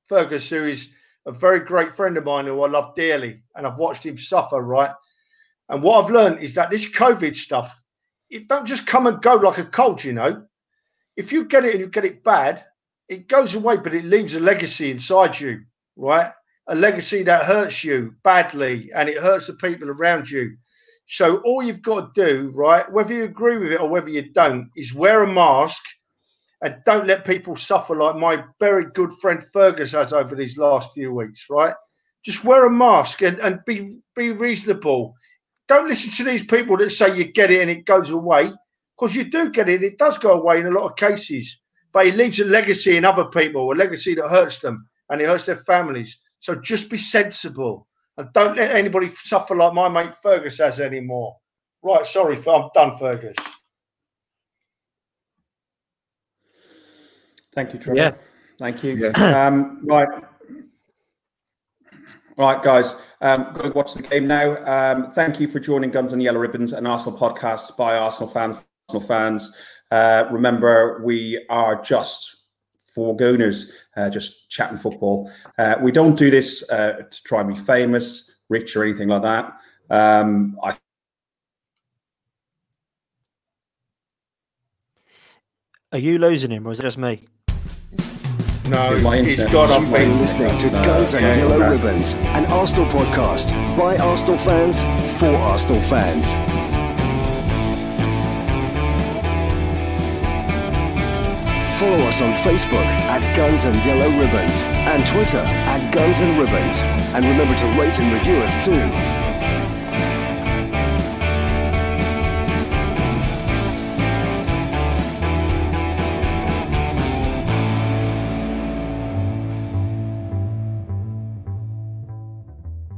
Fergus, 0.06 0.48
who 0.48 0.64
is 0.64 0.90
a 1.26 1.32
very 1.32 1.60
great 1.60 1.92
friend 1.92 2.16
of 2.16 2.24
mine 2.24 2.46
who 2.46 2.62
I 2.62 2.68
love 2.68 2.94
dearly, 2.94 3.42
and 3.56 3.66
I've 3.66 3.78
watched 3.78 4.06
him 4.06 4.16
suffer, 4.16 4.62
right? 4.62 4.92
And 5.68 5.82
what 5.82 6.04
I've 6.04 6.10
learned 6.10 6.40
is 6.40 6.54
that 6.54 6.70
this 6.70 6.88
COVID 6.88 7.34
stuff, 7.34 7.82
it 8.30 8.48
don't 8.48 8.66
just 8.66 8.86
come 8.86 9.06
and 9.06 9.22
go 9.22 9.34
like 9.34 9.58
a 9.58 9.64
cold, 9.64 10.04
you 10.04 10.12
know. 10.12 10.44
If 11.16 11.32
you 11.32 11.44
get 11.44 11.64
it 11.64 11.72
and 11.72 11.80
you 11.80 11.88
get 11.88 12.04
it 12.04 12.22
bad, 12.22 12.64
it 13.08 13.28
goes 13.28 13.54
away, 13.54 13.76
but 13.76 13.94
it 13.94 14.04
leaves 14.04 14.34
a 14.34 14.40
legacy 14.40 14.90
inside 14.90 15.38
you, 15.40 15.62
right? 15.96 16.30
A 16.68 16.74
legacy 16.74 17.22
that 17.24 17.44
hurts 17.44 17.82
you 17.82 18.14
badly 18.22 18.90
and 18.94 19.08
it 19.08 19.18
hurts 19.18 19.46
the 19.46 19.54
people 19.54 19.90
around 19.90 20.30
you. 20.30 20.56
So 21.06 21.38
all 21.38 21.62
you've 21.62 21.82
got 21.82 22.14
to 22.14 22.26
do, 22.26 22.50
right, 22.50 22.90
whether 22.92 23.14
you 23.14 23.24
agree 23.24 23.56
with 23.56 23.72
it 23.72 23.80
or 23.80 23.88
whether 23.88 24.10
you 24.10 24.30
don't, 24.32 24.68
is 24.76 24.94
wear 24.94 25.22
a 25.22 25.26
mask 25.26 25.82
and 26.62 26.76
don't 26.84 27.06
let 27.06 27.24
people 27.24 27.56
suffer 27.56 27.96
like 27.96 28.16
my 28.16 28.44
very 28.60 28.86
good 28.92 29.12
friend 29.14 29.42
Fergus 29.52 29.92
has 29.92 30.12
over 30.12 30.34
these 30.34 30.58
last 30.58 30.92
few 30.92 31.12
weeks, 31.12 31.46
right? 31.48 31.74
Just 32.24 32.44
wear 32.44 32.66
a 32.66 32.70
mask 32.70 33.22
and, 33.22 33.38
and 33.38 33.60
be 33.64 33.88
be 34.16 34.32
reasonable. 34.32 35.14
Don't 35.68 35.86
listen 35.86 36.10
to 36.12 36.24
these 36.24 36.44
people 36.44 36.76
that 36.78 36.90
say 36.90 37.16
you 37.16 37.24
get 37.24 37.50
it 37.50 37.60
and 37.60 37.70
it 37.70 37.84
goes 37.84 38.10
away, 38.10 38.50
because 38.96 39.14
you 39.14 39.24
do 39.24 39.50
get 39.50 39.68
it. 39.68 39.82
It 39.82 39.98
does 39.98 40.18
go 40.18 40.32
away 40.32 40.60
in 40.60 40.66
a 40.66 40.70
lot 40.70 40.90
of 40.90 40.96
cases, 40.96 41.60
but 41.92 42.06
it 42.06 42.16
leaves 42.16 42.40
a 42.40 42.44
legacy 42.44 42.96
in 42.96 43.04
other 43.04 43.26
people, 43.26 43.70
a 43.70 43.74
legacy 43.74 44.14
that 44.14 44.28
hurts 44.28 44.58
them 44.58 44.88
and 45.10 45.20
it 45.20 45.28
hurts 45.28 45.46
their 45.46 45.56
families. 45.56 46.18
So 46.40 46.54
just 46.54 46.90
be 46.90 46.98
sensible 46.98 47.86
and 48.16 48.32
don't 48.32 48.56
let 48.56 48.74
anybody 48.74 49.08
suffer 49.08 49.54
like 49.54 49.74
my 49.74 49.88
mate 49.88 50.14
Fergus 50.22 50.58
has 50.58 50.80
anymore. 50.80 51.36
Right, 51.82 52.04
sorry, 52.04 52.36
I'm 52.36 52.70
done, 52.74 52.96
Fergus. 52.98 53.36
Thank 57.52 57.72
you, 57.72 57.78
Trevor. 57.78 57.96
Yeah. 57.96 58.12
Thank 58.58 58.82
you. 58.84 58.94
Yeah. 58.96 59.46
Um, 59.46 59.80
right. 59.84 60.08
Right, 62.38 62.62
guys, 62.62 63.02
um, 63.20 63.52
got 63.52 63.62
to 63.62 63.70
watch 63.70 63.94
the 63.94 64.02
game 64.02 64.28
now. 64.28 64.64
Um, 64.64 65.10
thank 65.10 65.40
you 65.40 65.48
for 65.48 65.58
joining 65.58 65.90
Guns 65.90 66.12
and 66.12 66.22
Yellow 66.22 66.38
Ribbons, 66.38 66.72
an 66.72 66.86
Arsenal 66.86 67.18
podcast 67.18 67.76
by 67.76 67.96
Arsenal 67.96 68.28
fans. 68.28 68.62
Arsenal 68.88 69.08
fans. 69.08 69.60
Uh, 69.90 70.22
remember, 70.30 71.02
we 71.04 71.44
are 71.50 71.82
just 71.82 72.44
four 72.94 73.16
gooners, 73.16 73.72
uh, 73.96 74.08
just 74.08 74.48
chatting 74.50 74.78
football. 74.78 75.28
Uh, 75.58 75.78
we 75.82 75.90
don't 75.90 76.16
do 76.16 76.30
this 76.30 76.62
uh, 76.70 77.02
to 77.10 77.22
try 77.24 77.40
and 77.40 77.52
be 77.52 77.60
famous, 77.60 78.38
rich, 78.48 78.76
or 78.76 78.84
anything 78.84 79.08
like 79.08 79.22
that. 79.22 79.58
Um, 79.90 80.56
I 80.62 80.76
Are 85.90 85.98
you 85.98 86.18
losing 86.18 86.52
him, 86.52 86.68
or 86.68 86.70
is 86.70 86.78
it 86.78 86.84
just 86.84 86.98
me? 86.98 87.24
No, 88.68 88.98
My 89.00 89.16
he's 89.18 89.38
internet. 89.40 89.52
gone 89.52 89.70
off 89.70 89.82
You've 89.82 89.92
been 89.92 90.18
listening 90.20 90.58
to 90.58 90.70
No, 90.70 90.84
Guns 90.84 91.14
and 91.14 91.24
yeah, 91.24 91.36
Yellow 91.36 91.56
okay. 91.62 91.70
Ribbons, 91.70 92.14
an 92.14 92.46
Arsenal 92.46 92.86
podcast 92.86 93.48
by 93.78 93.96
Arsenal 93.96 94.36
fans 94.38 94.82
for 95.18 95.26
Arsenal 95.28 95.80
fans. 95.82 96.34
Follow 101.78 102.04
us 102.08 102.20
on 102.20 102.32
Facebook 102.42 102.84
at 102.84 103.22
Guns 103.36 103.64
and 103.64 103.76
Yellow 103.86 104.10
Ribbons 104.18 104.62
and 104.64 105.06
Twitter 105.06 105.38
at 105.38 105.94
Guns 105.94 106.20
and 106.20 106.36
Ribbons. 106.36 106.82
And 107.14 107.24
remember 107.24 107.54
to 107.56 107.66
rate 107.80 107.98
and 108.00 108.12
review 108.12 108.36
us 108.38 108.64
too. 108.64 109.27